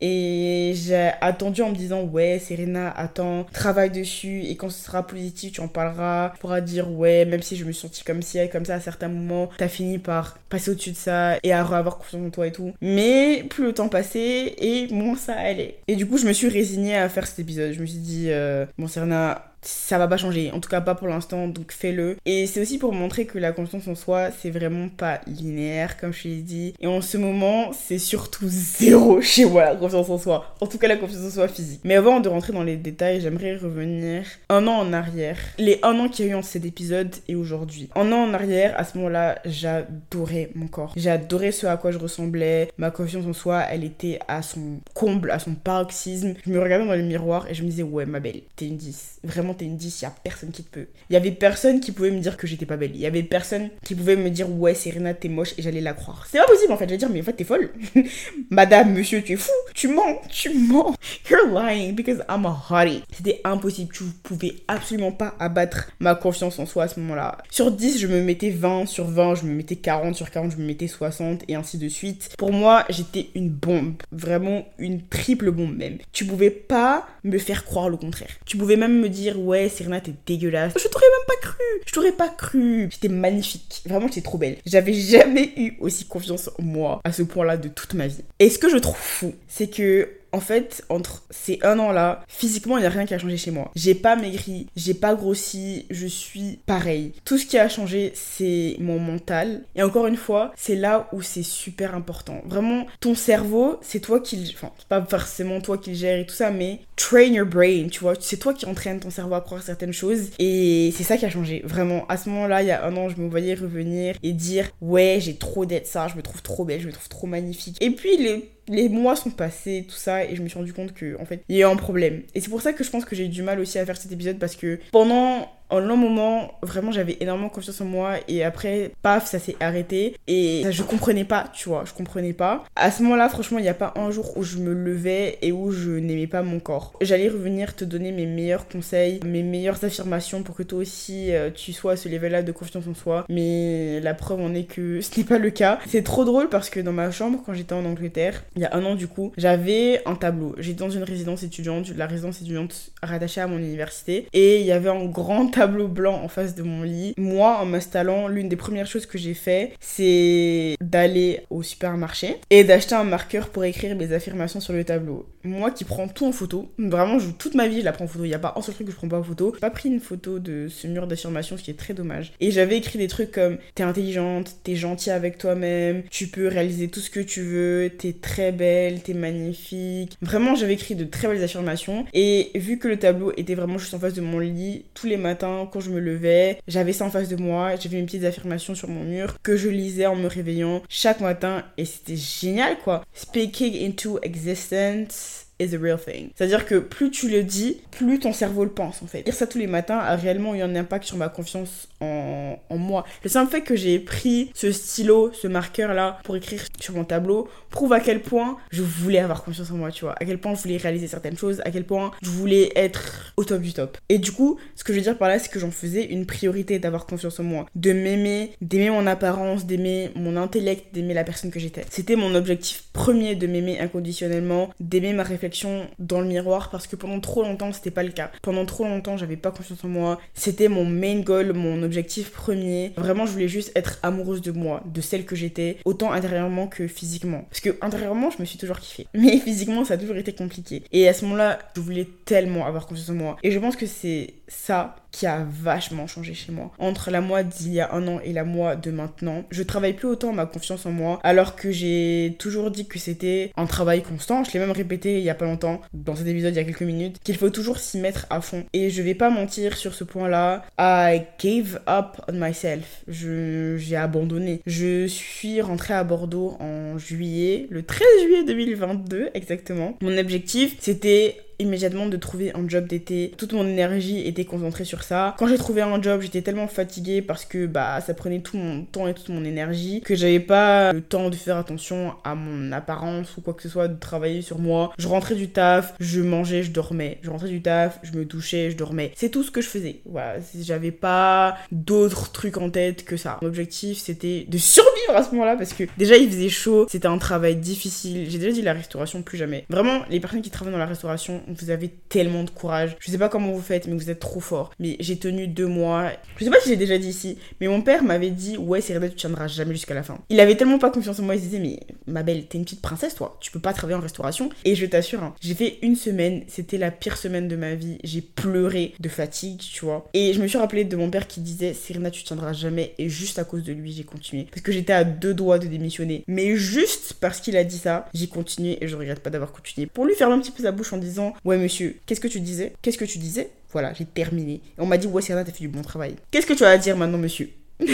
Et 0.00 0.72
j'ai 0.74 1.10
attendu 1.20 1.62
en 1.62 1.70
me 1.70 1.76
disant 1.76 2.02
ouais, 2.02 2.38
Serena, 2.38 2.90
attends, 2.90 3.44
travaille 3.52 3.90
dessus 3.90 4.42
et 4.44 4.56
quand 4.56 4.70
ce 4.70 4.84
sera 4.84 5.06
positif, 5.06 5.52
tu 5.52 5.60
en 5.60 5.68
parleras. 5.68 6.30
Tu 6.30 6.40
pourras 6.40 6.60
dire 6.60 6.90
ouais, 6.90 7.24
même 7.24 7.42
si 7.42 7.56
je 7.56 7.64
me 7.64 7.72
suis 7.72 7.82
sentie 7.82 8.04
comme 8.04 8.22
si 8.22 8.38
comme 8.50 8.64
ça 8.64 8.74
à 8.74 8.80
certains 8.80 9.08
moments, 9.08 9.50
t'as 9.58 9.68
fini 9.68 9.98
par 9.98 10.38
passer 10.48 10.70
au-dessus 10.70 10.92
de 10.92 10.96
ça 10.96 11.36
et 11.42 11.52
à 11.52 11.60
avoir 11.60 11.98
confiance 11.98 12.26
en 12.26 12.30
toi 12.30 12.46
et 12.46 12.52
tout. 12.52 12.72
Mais 12.80 13.44
plus 13.48 13.64
le 13.64 13.72
temps 13.72 13.88
passait 13.88 14.54
et 14.58 14.88
moins 14.92 15.16
ça 15.16 15.34
allait. 15.34 15.78
Et 15.88 15.96
du 15.96 16.06
coup, 16.06 16.18
je 16.18 16.26
me 16.26 16.32
suis 16.32 16.48
résignée 16.48 16.96
à 16.96 17.08
faire 17.08 17.26
cet 17.26 17.38
épisode. 17.38 17.72
Je 17.72 17.80
me 17.80 17.86
suis 17.86 17.98
dit, 17.98 18.26
euh, 18.28 18.66
bon, 18.78 18.88
Serena, 18.88 19.51
ça 19.62 19.98
va 19.98 20.08
pas 20.08 20.16
changer, 20.16 20.50
en 20.52 20.60
tout 20.60 20.68
cas 20.68 20.80
pas 20.80 20.94
pour 20.94 21.08
l'instant, 21.08 21.48
donc 21.48 21.72
fais-le. 21.72 22.16
Et 22.26 22.46
c'est 22.46 22.60
aussi 22.60 22.78
pour 22.78 22.92
montrer 22.92 23.26
que 23.26 23.38
la 23.38 23.52
confiance 23.52 23.86
en 23.88 23.94
soi, 23.94 24.30
c'est 24.30 24.50
vraiment 24.50 24.88
pas 24.88 25.20
linéaire, 25.26 25.96
comme 25.96 26.12
je 26.12 26.28
l'ai 26.28 26.42
dit. 26.42 26.74
Et 26.80 26.86
en 26.86 27.00
ce 27.00 27.16
moment, 27.16 27.72
c'est 27.72 27.98
surtout 27.98 28.46
zéro 28.48 29.20
chez 29.20 29.44
moi, 29.44 29.64
la 29.64 29.76
confiance 29.76 30.10
en 30.10 30.18
soi. 30.18 30.54
En 30.60 30.66
tout 30.66 30.78
cas, 30.78 30.88
la 30.88 30.96
confiance 30.96 31.26
en 31.26 31.30
soi 31.30 31.48
physique. 31.48 31.80
Mais 31.84 31.94
avant 31.94 32.20
de 32.20 32.28
rentrer 32.28 32.52
dans 32.52 32.62
les 32.62 32.76
détails, 32.76 33.20
j'aimerais 33.20 33.56
revenir 33.56 34.24
un 34.48 34.66
an 34.66 34.78
en 34.80 34.92
arrière. 34.92 35.38
Les 35.58 35.78
un 35.82 35.98
an 35.98 36.08
qu'il 36.08 36.26
y 36.26 36.28
a 36.28 36.32
eu 36.32 36.34
en 36.34 36.42
cet 36.42 36.64
épisode 36.64 37.14
et 37.28 37.34
aujourd'hui. 37.34 37.88
Un 37.94 38.10
an 38.12 38.24
en 38.28 38.34
arrière, 38.34 38.78
à 38.78 38.84
ce 38.84 38.96
moment-là, 38.98 39.38
j'adorais 39.44 40.50
mon 40.54 40.66
corps. 40.66 40.92
J'adorais 40.96 41.52
ce 41.52 41.66
à 41.66 41.76
quoi 41.76 41.92
je 41.92 41.98
ressemblais. 41.98 42.70
Ma 42.78 42.90
confiance 42.90 43.26
en 43.26 43.32
soi, 43.32 43.62
elle 43.70 43.84
était 43.84 44.18
à 44.28 44.42
son 44.42 44.80
comble, 44.94 45.30
à 45.30 45.38
son 45.38 45.54
paroxysme. 45.54 46.34
Je 46.44 46.50
me 46.50 46.60
regardais 46.60 46.86
dans 46.86 46.94
le 46.94 47.02
miroir 47.02 47.46
et 47.48 47.54
je 47.54 47.62
me 47.62 47.68
disais, 47.68 47.82
ouais, 47.82 48.06
ma 48.06 48.20
belle, 48.20 48.42
t'es 48.56 48.66
une 48.66 48.76
10. 48.76 49.20
Vraiment, 49.24 49.51
t'es 49.54 49.64
une 49.64 49.76
10, 49.76 50.02
y 50.02 50.04
a 50.04 50.14
personne 50.22 50.50
qui 50.50 50.62
te 50.62 50.70
peut. 50.70 50.86
Il 51.10 51.14
y 51.14 51.16
avait 51.16 51.30
personne 51.30 51.80
qui 51.80 51.92
pouvait 51.92 52.10
me 52.10 52.20
dire 52.20 52.36
que 52.36 52.46
j'étais 52.46 52.66
pas 52.66 52.76
belle. 52.76 52.92
Il 52.94 53.00
y 53.00 53.06
avait 53.06 53.22
personne 53.22 53.70
qui 53.84 53.94
pouvait 53.94 54.16
me 54.16 54.30
dire 54.30 54.50
ouais, 54.50 54.74
Serena, 54.74 55.14
t'es 55.14 55.28
moche 55.28 55.54
et 55.58 55.62
j'allais 55.62 55.80
la 55.80 55.92
croire. 55.92 56.26
C'est 56.30 56.38
pas 56.38 56.46
possible 56.46 56.72
en 56.72 56.76
fait. 56.76 56.86
Je 56.86 56.90
vais 56.90 56.98
dire, 56.98 57.10
mais 57.10 57.20
en 57.20 57.24
fait, 57.24 57.32
t'es 57.32 57.44
folle. 57.44 57.70
Madame, 58.50 58.92
monsieur, 58.92 59.22
tu 59.22 59.32
es 59.32 59.36
fou. 59.36 59.50
Tu 59.74 59.88
mens, 59.88 60.20
tu 60.28 60.50
mens. 60.54 60.94
You're 61.30 61.48
lying 61.48 61.94
because 61.94 62.22
I'm 62.28 62.46
a 62.46 62.56
hottie. 62.70 63.02
C'était 63.12 63.40
impossible. 63.44 63.92
Tu 63.92 64.04
pouvais 64.22 64.56
absolument 64.68 65.12
pas 65.12 65.34
abattre 65.38 65.90
ma 66.00 66.14
confiance 66.14 66.58
en 66.58 66.66
soi 66.66 66.84
à 66.84 66.88
ce 66.88 67.00
moment-là. 67.00 67.38
Sur 67.50 67.70
10, 67.70 67.98
je 67.98 68.06
me 68.06 68.22
mettais 68.22 68.50
20. 68.50 68.86
Sur 68.86 69.06
20, 69.06 69.36
je 69.36 69.44
me 69.44 69.54
mettais 69.54 69.76
40. 69.76 70.14
Sur 70.14 70.30
40, 70.30 70.52
je 70.52 70.56
me 70.56 70.66
mettais 70.66 70.88
60 70.88 71.44
et 71.48 71.54
ainsi 71.54 71.78
de 71.78 71.88
suite. 71.88 72.34
Pour 72.38 72.52
moi, 72.52 72.84
j'étais 72.88 73.28
une 73.34 73.48
bombe. 73.48 73.94
Vraiment 74.10 74.64
une 74.78 75.02
triple 75.02 75.50
bombe 75.50 75.76
même. 75.76 75.98
Tu 76.12 76.24
pouvais 76.24 76.50
pas 76.50 77.06
me 77.24 77.38
faire 77.38 77.64
croire 77.64 77.88
le 77.88 77.96
contraire. 77.96 78.30
Tu 78.44 78.56
pouvais 78.56 78.76
même 78.76 79.00
me 79.00 79.08
dire 79.08 79.38
ouais, 79.42 79.68
Serena, 79.68 80.00
t'es 80.00 80.14
dégueulasse. 80.26 80.72
Je 80.76 80.88
t'aurais 80.88 81.06
même 81.06 81.26
pas 81.26 81.48
cru. 81.48 81.64
Je 81.86 81.92
t'aurais 81.92 82.12
pas 82.12 82.28
cru. 82.28 82.88
J'étais 82.90 83.08
magnifique. 83.08 83.82
Vraiment, 83.86 84.08
j'étais 84.08 84.22
trop 84.22 84.38
belle. 84.38 84.56
J'avais 84.66 84.92
jamais 84.92 85.52
eu 85.56 85.76
aussi 85.80 86.04
confiance 86.06 86.50
en 86.58 86.62
moi 86.62 87.00
à 87.04 87.12
ce 87.12 87.22
point-là 87.22 87.56
de 87.56 87.68
toute 87.68 87.94
ma 87.94 88.06
vie. 88.06 88.24
Et 88.38 88.50
ce 88.50 88.58
que 88.58 88.68
je 88.68 88.76
trouve 88.76 88.96
fou, 88.96 89.34
c'est 89.48 89.68
que 89.68 90.08
en 90.32 90.40
fait, 90.40 90.84
entre 90.88 91.24
ces 91.30 91.58
un 91.62 91.78
an-là, 91.78 92.24
physiquement, 92.26 92.78
il 92.78 92.80
n'y 92.80 92.86
a 92.86 92.90
rien 92.90 93.06
qui 93.06 93.14
a 93.14 93.18
changé 93.18 93.36
chez 93.36 93.50
moi. 93.50 93.70
J'ai 93.76 93.94
pas 93.94 94.16
maigri, 94.16 94.66
j'ai 94.76 94.94
pas 94.94 95.14
grossi, 95.14 95.86
je 95.90 96.06
suis 96.06 96.58
pareil. 96.66 97.12
Tout 97.24 97.38
ce 97.38 97.46
qui 97.46 97.58
a 97.58 97.68
changé, 97.68 98.12
c'est 98.14 98.76
mon 98.78 98.98
mental. 98.98 99.62
Et 99.76 99.82
encore 99.82 100.06
une 100.06 100.16
fois, 100.16 100.52
c'est 100.56 100.76
là 100.76 101.08
où 101.12 101.22
c'est 101.22 101.42
super 101.42 101.94
important. 101.94 102.42
Vraiment, 102.46 102.86
ton 103.00 103.14
cerveau, 103.14 103.78
c'est 103.82 104.00
toi 104.00 104.20
qui... 104.20 104.52
Enfin, 104.54 104.72
c'est 104.78 104.88
pas 104.88 105.04
forcément 105.04 105.60
toi 105.60 105.78
qui 105.78 105.90
le 105.90 105.96
gère 105.96 106.18
et 106.18 106.26
tout 106.26 106.34
ça, 106.34 106.50
mais 106.50 106.80
train 106.96 107.22
your 107.22 107.46
brain, 107.46 107.88
tu 107.90 108.00
vois. 108.00 108.14
C'est 108.18 108.38
toi 108.38 108.54
qui 108.54 108.66
entraîne 108.66 109.00
ton 109.00 109.10
cerveau 109.10 109.34
à 109.34 109.40
croire 109.40 109.62
certaines 109.62 109.92
choses. 109.92 110.30
Et 110.38 110.92
c'est 110.96 111.04
ça 111.04 111.16
qui 111.16 111.26
a 111.26 111.30
changé. 111.30 111.62
Vraiment, 111.64 112.06
à 112.08 112.16
ce 112.16 112.28
moment-là, 112.30 112.62
il 112.62 112.68
y 112.68 112.70
a 112.70 112.84
un 112.84 112.96
an, 112.96 113.08
je 113.08 113.20
me 113.20 113.28
voyais 113.28 113.54
revenir 113.54 114.16
et 114.22 114.32
dire, 114.32 114.70
ouais, 114.80 115.18
j'ai 115.20 115.36
trop 115.36 115.66
d'être 115.66 115.86
ça, 115.86 116.08
je 116.08 116.16
me 116.16 116.22
trouve 116.22 116.42
trop 116.42 116.64
belle, 116.64 116.80
je 116.80 116.86
me 116.86 116.92
trouve 116.92 117.08
trop 117.08 117.26
magnifique. 117.26 117.76
Et 117.80 117.90
puis, 117.90 118.16
les 118.16 118.52
les 118.68 118.88
mois 118.88 119.16
sont 119.16 119.30
passés, 119.30 119.86
tout 119.88 119.96
ça, 119.96 120.24
et 120.24 120.36
je 120.36 120.42
me 120.42 120.48
suis 120.48 120.58
rendu 120.58 120.72
compte 120.72 120.92
que, 120.92 121.20
en 121.20 121.24
fait, 121.24 121.42
il 121.48 121.56
y 121.56 121.62
a 121.62 121.68
un 121.68 121.76
problème. 121.76 122.22
Et 122.34 122.40
c'est 122.40 122.50
pour 122.50 122.62
ça 122.62 122.72
que 122.72 122.84
je 122.84 122.90
pense 122.90 123.04
que 123.04 123.16
j'ai 123.16 123.24
eu 123.24 123.28
du 123.28 123.42
mal 123.42 123.60
aussi 123.60 123.78
à 123.78 123.86
faire 123.86 123.96
cet 123.96 124.12
épisode 124.12 124.38
parce 124.38 124.56
que 124.56 124.78
pendant 124.92 125.48
En 125.72 125.80
long 125.80 125.96
moment, 125.96 126.52
vraiment, 126.60 126.92
j'avais 126.92 127.16
énormément 127.20 127.48
confiance 127.48 127.80
en 127.80 127.86
moi 127.86 128.16
et 128.28 128.44
après, 128.44 128.92
paf, 129.00 129.26
ça 129.26 129.38
s'est 129.38 129.56
arrêté 129.58 130.18
et 130.28 130.64
je 130.70 130.82
comprenais 130.82 131.24
pas, 131.24 131.46
tu 131.54 131.70
vois, 131.70 131.84
je 131.86 131.94
comprenais 131.94 132.34
pas. 132.34 132.64
À 132.76 132.90
ce 132.90 133.02
moment-là, 133.02 133.30
franchement, 133.30 133.58
il 133.58 133.62
n'y 133.62 133.70
a 133.70 133.74
pas 133.74 133.94
un 133.96 134.10
jour 134.10 134.36
où 134.36 134.42
je 134.42 134.58
me 134.58 134.74
levais 134.74 135.38
et 135.40 135.50
où 135.50 135.72
je 135.72 135.92
n'aimais 135.92 136.26
pas 136.26 136.42
mon 136.42 136.60
corps. 136.60 136.92
J'allais 137.00 137.30
revenir 137.30 137.74
te 137.74 137.86
donner 137.86 138.12
mes 138.12 138.26
meilleurs 138.26 138.68
conseils, 138.68 139.18
mes 139.24 139.42
meilleures 139.42 139.82
affirmations 139.82 140.42
pour 140.42 140.56
que 140.56 140.62
toi 140.62 140.80
aussi 140.80 141.32
euh, 141.32 141.48
tu 141.50 141.72
sois 141.72 141.92
à 141.92 141.96
ce 141.96 142.10
level-là 142.10 142.42
de 142.42 142.52
confiance 142.52 142.86
en 142.86 142.92
soi. 142.94 143.24
Mais 143.30 143.98
la 144.00 144.12
preuve 144.12 144.42
en 144.42 144.52
est 144.52 144.64
que 144.64 145.00
ce 145.00 145.18
n'est 145.18 145.24
pas 145.24 145.38
le 145.38 145.48
cas. 145.48 145.78
C'est 145.86 146.04
trop 146.04 146.26
drôle 146.26 146.50
parce 146.50 146.68
que 146.68 146.80
dans 146.80 146.92
ma 146.92 147.10
chambre, 147.10 147.42
quand 147.46 147.54
j'étais 147.54 147.72
en 147.72 147.86
Angleterre, 147.86 148.44
il 148.56 148.60
y 148.60 148.66
a 148.66 148.76
un 148.76 148.84
an 148.84 148.94
du 148.94 149.08
coup, 149.08 149.32
j'avais 149.38 150.02
un 150.04 150.16
tableau. 150.16 150.54
J'étais 150.58 150.80
dans 150.80 150.90
une 150.90 151.04
résidence 151.04 151.42
étudiante, 151.44 151.96
la 151.96 152.06
résidence 152.06 152.42
étudiante 152.42 152.90
rattachée 153.02 153.40
à 153.40 153.46
mon 153.46 153.56
université. 153.56 154.26
Et 154.34 154.60
il 154.60 154.66
y 154.66 154.72
avait 154.72 154.90
un 154.90 155.06
grand 155.06 155.46
tableau 155.46 155.61
blanc 155.66 156.20
en 156.22 156.28
face 156.28 156.54
de 156.54 156.62
mon 156.62 156.82
lit. 156.82 157.14
Moi, 157.16 157.58
en 157.58 157.64
m'installant, 157.66 158.28
l'une 158.28 158.48
des 158.48 158.56
premières 158.56 158.86
choses 158.86 159.06
que 159.06 159.18
j'ai 159.18 159.34
fait, 159.34 159.72
c'est 159.80 160.76
d'aller 160.80 161.40
au 161.50 161.62
supermarché 161.62 162.36
et 162.50 162.64
d'acheter 162.64 162.94
un 162.94 163.04
marqueur 163.04 163.48
pour 163.48 163.64
écrire 163.64 163.96
mes 163.96 164.12
affirmations 164.12 164.60
sur 164.60 164.72
le 164.72 164.84
tableau. 164.84 165.26
Moi 165.44 165.70
qui 165.70 165.84
prends 165.84 166.06
tout 166.06 166.26
en 166.26 166.32
photo, 166.32 166.70
vraiment, 166.78 167.18
toute 167.38 167.54
ma 167.54 167.66
vie, 167.66 167.80
je 167.80 167.84
la 167.84 167.92
prends 167.92 168.04
en 168.04 168.08
photo. 168.08 168.24
Il 168.24 168.28
n'y 168.28 168.34
a 168.34 168.38
pas 168.38 168.54
un 168.56 168.62
seul 168.62 168.74
truc 168.74 168.86
que 168.86 168.92
je 168.92 168.96
prends 168.96 169.08
pas 169.08 169.18
en 169.18 169.24
photo. 169.24 169.52
J'ai 169.54 169.60
pas 169.60 169.70
pris 169.70 169.88
une 169.88 170.00
photo 170.00 170.38
de 170.38 170.68
ce 170.68 170.86
mur 170.86 171.06
d'affirmation, 171.06 171.56
ce 171.56 171.62
qui 171.62 171.70
est 171.70 171.78
très 171.78 171.94
dommage. 171.94 172.32
Et 172.40 172.50
j'avais 172.50 172.76
écrit 172.76 172.98
des 172.98 173.08
trucs 173.08 173.32
comme 173.32 173.58
t'es 173.74 173.82
intelligente, 173.82 174.56
t'es 174.62 174.76
gentille 174.76 175.12
avec 175.12 175.38
toi-même, 175.38 176.02
tu 176.10 176.28
peux 176.28 176.46
réaliser 176.46 176.88
tout 176.88 177.00
ce 177.00 177.10
que 177.10 177.20
tu 177.20 177.42
veux, 177.42 177.90
t'es 177.98 178.12
très 178.12 178.52
belle, 178.52 179.02
t'es 179.02 179.14
magnifique. 179.14 180.16
Vraiment, 180.22 180.54
j'avais 180.54 180.74
écrit 180.74 180.94
de 180.94 181.04
très 181.04 181.28
belles 181.28 181.42
affirmations. 181.42 182.06
Et 182.14 182.50
vu 182.54 182.78
que 182.78 182.88
le 182.88 182.98
tableau 182.98 183.32
était 183.36 183.54
vraiment 183.54 183.78
juste 183.78 183.94
en 183.94 183.98
face 183.98 184.14
de 184.14 184.20
mon 184.20 184.38
lit, 184.38 184.84
tous 184.94 185.06
les 185.06 185.16
matins, 185.16 185.51
quand 185.70 185.80
je 185.80 185.90
me 185.90 186.00
levais, 186.00 186.58
j'avais 186.68 186.92
ça 186.92 187.04
en 187.04 187.10
face 187.10 187.28
de 187.28 187.36
moi, 187.36 187.76
j'avais 187.76 187.98
mes 187.98 188.04
petites 188.06 188.24
affirmations 188.24 188.74
sur 188.74 188.88
mon 188.88 189.04
mur 189.04 189.36
que 189.42 189.56
je 189.56 189.68
lisais 189.68 190.06
en 190.06 190.16
me 190.16 190.26
réveillant 190.26 190.82
chaque 190.88 191.20
matin 191.20 191.64
et 191.76 191.84
c'était 191.84 192.16
génial 192.16 192.78
quoi. 192.78 193.04
Speaking 193.14 193.86
into 193.86 194.18
existence 194.22 195.46
a 195.64 195.78
real 195.78 195.98
thing. 195.98 196.30
C'est-à-dire 196.34 196.66
que 196.66 196.76
plus 196.76 197.10
tu 197.10 197.28
le 197.28 197.42
dis, 197.42 197.78
plus 197.90 198.18
ton 198.18 198.32
cerveau 198.32 198.64
le 198.64 198.70
pense 198.70 199.02
en 199.02 199.06
fait. 199.06 199.22
Dire 199.22 199.34
ça 199.34 199.46
tous 199.46 199.58
les 199.58 199.66
matins 199.66 199.98
a 199.98 200.16
réellement 200.16 200.54
eu 200.54 200.62
un 200.62 200.74
impact 200.74 201.04
sur 201.04 201.16
ma 201.16 201.28
confiance 201.28 201.88
en 202.00 202.58
moi. 202.76 203.04
Le 203.22 203.30
simple 203.30 203.50
fait 203.50 203.60
que 203.60 203.76
j'ai 203.76 203.98
pris 203.98 204.50
ce 204.54 204.72
stylo, 204.72 205.30
ce 205.32 205.46
marqueur 205.46 205.94
là 205.94 206.18
pour 206.24 206.36
écrire 206.36 206.62
sur 206.80 206.94
mon 206.94 207.04
tableau 207.04 207.48
prouve 207.70 207.92
à 207.92 208.00
quel 208.00 208.20
point 208.20 208.56
je 208.70 208.82
voulais 208.82 209.18
avoir 209.18 209.44
confiance 209.44 209.70
en 209.70 209.76
moi, 209.76 209.90
tu 209.90 210.04
vois. 210.04 210.14
À 210.20 210.24
quel 210.24 210.38
point 210.38 210.54
je 210.54 210.62
voulais 210.62 210.76
réaliser 210.76 211.06
certaines 211.06 211.36
choses, 211.36 211.60
à 211.64 211.70
quel 211.70 211.84
point 211.84 212.10
je 212.22 212.28
voulais 212.28 212.70
être 212.76 213.32
au 213.36 213.44
top 213.44 213.62
du 213.62 213.72
top. 213.72 213.98
Et 214.08 214.18
du 214.18 214.32
coup, 214.32 214.58
ce 214.76 214.84
que 214.84 214.92
je 214.92 214.98
veux 214.98 215.04
dire 215.04 215.16
par 215.16 215.28
là, 215.28 215.38
c'est 215.38 215.50
que 215.50 215.58
j'en 215.58 215.70
faisais 215.70 216.04
une 216.04 216.26
priorité 216.26 216.78
d'avoir 216.78 217.06
confiance 217.06 217.40
en 217.40 217.44
moi, 217.44 217.66
de 217.74 217.92
m'aimer, 217.92 218.52
d'aimer 218.60 218.90
mon 218.90 219.06
apparence, 219.06 219.66
d'aimer 219.66 220.10
mon 220.16 220.36
intellect, 220.36 220.94
d'aimer 220.94 221.14
la 221.14 221.24
personne 221.24 221.50
que 221.50 221.60
j'étais. 221.60 221.84
C'était 221.90 222.16
mon 222.16 222.34
objectif 222.34 222.84
premier 222.92 223.34
de 223.34 223.46
m'aimer 223.46 223.80
inconditionnellement, 223.80 224.70
d'aimer 224.80 225.12
ma 225.12 225.22
réflexion 225.22 225.51
dans 225.98 226.20
le 226.20 226.26
miroir 226.26 226.70
parce 226.70 226.86
que 226.86 226.96
pendant 226.96 227.20
trop 227.20 227.42
longtemps 227.42 227.72
c'était 227.72 227.90
pas 227.90 228.02
le 228.02 228.10
cas. 228.10 228.30
Pendant 228.42 228.64
trop 228.66 228.84
longtemps 228.84 229.16
j'avais 229.16 229.36
pas 229.36 229.50
confiance 229.50 229.84
en 229.84 229.88
moi. 229.88 230.20
C'était 230.34 230.68
mon 230.68 230.84
main 230.84 231.20
goal, 231.20 231.52
mon 231.52 231.82
objectif 231.82 232.30
premier. 232.30 232.92
Vraiment 232.96 233.26
je 233.26 233.32
voulais 233.32 233.48
juste 233.48 233.72
être 233.76 233.98
amoureuse 234.02 234.42
de 234.42 234.52
moi, 234.52 234.82
de 234.86 235.00
celle 235.00 235.24
que 235.24 235.36
j'étais, 235.36 235.78
autant 235.84 236.12
intérieurement 236.12 236.66
que 236.66 236.86
physiquement. 236.86 237.44
Parce 237.50 237.60
que 237.60 237.76
intérieurement 237.80 238.30
je 238.30 238.40
me 238.40 238.44
suis 238.44 238.58
toujours 238.58 238.78
kiffée. 238.78 239.06
Mais 239.14 239.38
physiquement 239.38 239.84
ça 239.84 239.94
a 239.94 239.98
toujours 239.98 240.16
été 240.16 240.32
compliqué. 240.32 240.82
Et 240.92 241.08
à 241.08 241.14
ce 241.14 241.24
moment-là 241.24 241.58
je 241.76 241.80
voulais 241.80 242.08
tellement 242.24 242.66
avoir 242.66 242.86
confiance 242.86 243.10
en 243.10 243.14
moi. 243.14 243.36
Et 243.42 243.50
je 243.50 243.58
pense 243.58 243.76
que 243.76 243.86
c'est 243.86 244.34
ça 244.48 244.96
qui 245.12 245.26
a 245.26 245.46
vachement 245.48 246.06
changé 246.06 246.34
chez 246.34 246.50
moi. 246.50 246.72
Entre 246.78 247.10
la 247.10 247.20
moi 247.20 247.42
d'il 247.42 247.74
y 247.74 247.80
a 247.80 247.92
un 247.94 248.08
an 248.08 248.18
et 248.24 248.32
la 248.32 248.44
moi 248.44 248.74
de 248.74 248.90
maintenant, 248.90 249.44
je 249.50 249.62
travaille 249.62 249.92
plus 249.92 250.08
autant 250.08 250.32
ma 250.32 250.46
confiance 250.46 250.86
en 250.86 250.90
moi, 250.90 251.20
alors 251.22 251.54
que 251.54 251.70
j'ai 251.70 252.34
toujours 252.38 252.70
dit 252.70 252.86
que 252.86 252.98
c'était 252.98 253.52
un 253.56 253.66
travail 253.66 254.02
constant. 254.02 254.42
Je 254.42 254.52
l'ai 254.52 254.58
même 254.58 254.72
répété 254.72 255.18
il 255.18 255.24
y 255.24 255.30
a 255.30 255.34
pas 255.34 255.44
longtemps, 255.44 255.80
dans 255.92 256.16
cet 256.16 256.26
épisode 256.26 256.54
il 256.54 256.56
y 256.56 256.60
a 256.60 256.64
quelques 256.64 256.82
minutes, 256.82 257.18
qu'il 257.22 257.36
faut 257.36 257.50
toujours 257.50 257.78
s'y 257.78 257.98
mettre 257.98 258.26
à 258.30 258.40
fond. 258.40 258.64
Et 258.72 258.90
je 258.90 259.02
vais 259.02 259.14
pas 259.14 259.30
mentir 259.30 259.76
sur 259.76 259.94
ce 259.94 260.04
point-là. 260.04 260.64
I 260.78 261.22
gave 261.38 261.80
up 261.88 262.20
on 262.28 262.32
myself. 262.32 263.04
j'ai 263.06 263.96
abandonné. 263.96 264.62
Je 264.66 265.06
suis 265.06 265.60
rentrée 265.60 265.94
à 265.94 266.04
Bordeaux 266.04 266.56
en 266.58 266.98
juillet, 266.98 267.66
le 267.70 267.82
13 267.82 268.06
juillet 268.22 268.44
2022 268.44 269.30
exactement. 269.34 269.96
Mon 270.00 270.16
objectif, 270.16 270.76
c'était 270.80 271.36
immédiatement 271.62 272.06
de 272.06 272.16
trouver 272.16 272.52
un 272.54 272.68
job 272.68 272.86
d'été. 272.86 273.32
Toute 273.36 273.52
mon 273.52 273.66
énergie 273.66 274.26
était 274.26 274.44
concentrée 274.44 274.84
sur 274.84 275.02
ça. 275.02 275.34
Quand 275.38 275.46
j'ai 275.46 275.58
trouvé 275.58 275.82
un 275.82 276.00
job, 276.00 276.20
j'étais 276.20 276.42
tellement 276.42 276.68
fatiguée 276.68 277.22
parce 277.22 277.44
que 277.44 277.66
bah 277.66 278.00
ça 278.00 278.14
prenait 278.14 278.40
tout 278.40 278.56
mon 278.56 278.84
temps 278.84 279.06
et 279.08 279.14
toute 279.14 279.28
mon 279.28 279.44
énergie 279.44 280.00
que 280.02 280.14
j'avais 280.14 280.40
pas 280.40 280.92
le 280.92 281.00
temps 281.00 281.30
de 281.30 281.36
faire 281.36 281.56
attention 281.56 282.12
à 282.24 282.34
mon 282.34 282.72
apparence 282.72 283.36
ou 283.36 283.40
quoi 283.40 283.54
que 283.54 283.62
ce 283.62 283.68
soit, 283.68 283.88
de 283.88 283.98
travailler 283.98 284.42
sur 284.42 284.58
moi. 284.58 284.92
Je 284.98 285.08
rentrais 285.08 285.34
du 285.34 285.48
taf, 285.48 285.94
je 286.00 286.20
mangeais, 286.20 286.62
je 286.62 286.70
dormais. 286.70 287.18
Je 287.22 287.30
rentrais 287.30 287.48
du 287.48 287.62
taf, 287.62 287.98
je 288.02 288.12
me 288.12 288.24
douchais, 288.24 288.70
je 288.70 288.76
dormais. 288.76 289.12
C'est 289.16 289.30
tout 289.30 289.42
ce 289.42 289.50
que 289.50 289.60
je 289.60 289.68
faisais. 289.68 290.00
Voilà, 290.06 290.36
j'avais 290.60 290.92
pas 290.92 291.56
d'autres 291.70 292.32
trucs 292.32 292.58
en 292.58 292.70
tête 292.70 293.04
que 293.04 293.16
ça. 293.16 293.38
Mon 293.42 293.48
objectif 293.48 293.98
c'était 293.98 294.46
de 294.48 294.58
survivre 294.58 295.14
à 295.14 295.22
ce 295.22 295.30
moment-là 295.32 295.56
parce 295.56 295.72
que 295.72 295.84
déjà 295.96 296.16
il 296.16 296.30
faisait 296.30 296.48
chaud, 296.48 296.86
c'était 296.88 297.06
un 297.06 297.18
travail 297.18 297.56
difficile. 297.56 298.28
J'ai 298.28 298.38
déjà 298.38 298.52
dit 298.52 298.62
la 298.62 298.72
restauration 298.72 299.22
plus 299.22 299.38
jamais. 299.38 299.64
Vraiment, 299.68 300.02
les 300.10 300.20
personnes 300.20 300.42
qui 300.42 300.50
travaillent 300.50 300.72
dans 300.72 300.78
la 300.78 300.86
restauration 300.86 301.42
vous 301.60 301.70
avez 301.70 301.88
tellement 302.08 302.44
de 302.44 302.50
courage. 302.50 302.96
Je 302.98 303.10
sais 303.10 303.18
pas 303.18 303.28
comment 303.28 303.52
vous 303.52 303.60
faites, 303.60 303.86
mais 303.86 303.94
vous 303.94 304.10
êtes 304.10 304.20
trop 304.20 304.40
fort. 304.40 304.72
Mais 304.78 304.96
j'ai 305.00 305.18
tenu 305.18 305.46
deux 305.46 305.66
mois. 305.66 306.10
Je 306.36 306.44
sais 306.44 306.50
pas 306.50 306.60
si 306.60 306.68
j'ai 306.68 306.76
déjà 306.76 306.98
dit 306.98 307.08
ici, 307.08 307.38
mais 307.60 307.68
mon 307.68 307.82
père 307.82 308.02
m'avait 308.02 308.30
dit 308.30 308.56
Ouais, 308.56 308.80
Serena, 308.80 309.08
tu 309.08 309.16
tiendras 309.16 309.46
jamais 309.46 309.72
jusqu'à 309.72 309.94
la 309.94 310.02
fin. 310.02 310.18
Il 310.28 310.40
avait 310.40 310.56
tellement 310.56 310.78
pas 310.78 310.90
confiance 310.90 311.18
en 311.20 311.22
moi, 311.22 311.34
il 311.34 311.40
se 311.40 311.44
disait 311.44 311.58
Mais 311.58 311.80
ma 312.06 312.22
belle, 312.22 312.46
t'es 312.46 312.58
une 312.58 312.64
petite 312.64 312.82
princesse, 312.82 313.14
toi. 313.14 313.36
Tu 313.40 313.50
peux 313.50 313.60
pas 313.60 313.72
travailler 313.72 313.98
en 313.98 314.02
restauration. 314.02 314.50
Et 314.64 314.74
je 314.74 314.86
t'assure, 314.86 315.22
hein, 315.22 315.34
j'ai 315.40 315.54
fait 315.54 315.78
une 315.82 315.96
semaine. 315.96 316.44
C'était 316.48 316.78
la 316.78 316.90
pire 316.90 317.16
semaine 317.16 317.48
de 317.48 317.56
ma 317.56 317.74
vie. 317.74 317.98
J'ai 318.04 318.20
pleuré 318.20 318.94
de 319.00 319.08
fatigue, 319.08 319.58
tu 319.58 319.84
vois. 319.84 320.08
Et 320.14 320.32
je 320.32 320.40
me 320.40 320.46
suis 320.46 320.58
rappelé 320.58 320.84
de 320.84 320.96
mon 320.96 321.10
père 321.10 321.26
qui 321.26 321.40
disait 321.40 321.74
Serena, 321.74 322.10
tu 322.10 322.22
tiendras 322.22 322.52
jamais. 322.52 322.94
Et 322.98 323.08
juste 323.08 323.38
à 323.38 323.44
cause 323.44 323.62
de 323.62 323.72
lui, 323.72 323.92
j'ai 323.92 324.04
continué. 324.04 324.46
Parce 324.50 324.62
que 324.62 324.72
j'étais 324.72 324.92
à 324.92 325.04
deux 325.04 325.34
doigts 325.34 325.58
de 325.58 325.66
démissionner. 325.66 326.24
Mais 326.26 326.56
juste 326.56 327.14
parce 327.20 327.40
qu'il 327.40 327.56
a 327.56 327.64
dit 327.64 327.78
ça, 327.78 328.08
j'ai 328.14 328.26
continué 328.26 328.82
et 328.82 328.88
je 328.88 328.96
regrette 328.96 329.20
pas 329.20 329.30
d'avoir 329.30 329.52
continué. 329.52 329.86
Pour 329.86 330.04
lui 330.04 330.14
faire 330.14 330.30
un 330.30 330.38
petit 330.40 330.50
peu 330.50 330.62
sa 330.62 330.72
bouche 330.72 330.92
en 330.92 330.98
disant 330.98 331.31
Ouais, 331.44 331.58
monsieur, 331.58 331.96
qu'est-ce 332.06 332.20
que 332.20 332.28
tu 332.28 332.40
disais? 332.40 332.72
Qu'est-ce 332.82 332.98
que 332.98 333.04
tu 333.04 333.18
disais? 333.18 333.50
Voilà, 333.72 333.92
j'ai 333.94 334.04
terminé. 334.04 334.60
On 334.78 334.86
m'a 334.86 334.98
dit, 334.98 335.06
ouais, 335.06 335.22
Serena, 335.22 335.44
t'as 335.44 335.52
fait 335.52 335.60
du 335.60 335.68
bon 335.68 335.82
travail. 335.82 336.16
Qu'est-ce 336.30 336.46
que 336.46 336.52
tu 336.52 336.64
as 336.64 336.70
à 336.70 336.78
dire 336.78 336.96
maintenant, 336.96 337.18
monsieur? 337.18 337.50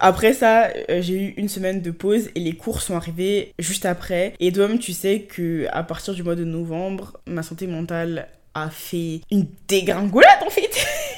Après 0.00 0.32
ça, 0.32 0.68
euh, 0.88 1.02
j'ai 1.02 1.14
eu 1.14 1.34
une 1.36 1.48
semaine 1.48 1.82
de 1.82 1.90
pause 1.90 2.30
et 2.34 2.40
les 2.40 2.54
cours 2.54 2.80
sont 2.80 2.96
arrivés 2.96 3.52
juste 3.58 3.86
après. 3.86 4.34
Et 4.40 4.52
toi-même, 4.52 4.78
tu 4.78 4.92
sais 4.92 5.22
que 5.22 5.66
à 5.72 5.82
partir 5.82 6.14
du 6.14 6.22
mois 6.22 6.36
de 6.36 6.44
novembre, 6.44 7.20
ma 7.26 7.42
santé 7.42 7.66
mentale 7.66 8.28
a 8.54 8.70
fait 8.70 9.20
une 9.30 9.46
dégringolade 9.68 10.42
en 10.46 10.50
fait. 10.50 10.70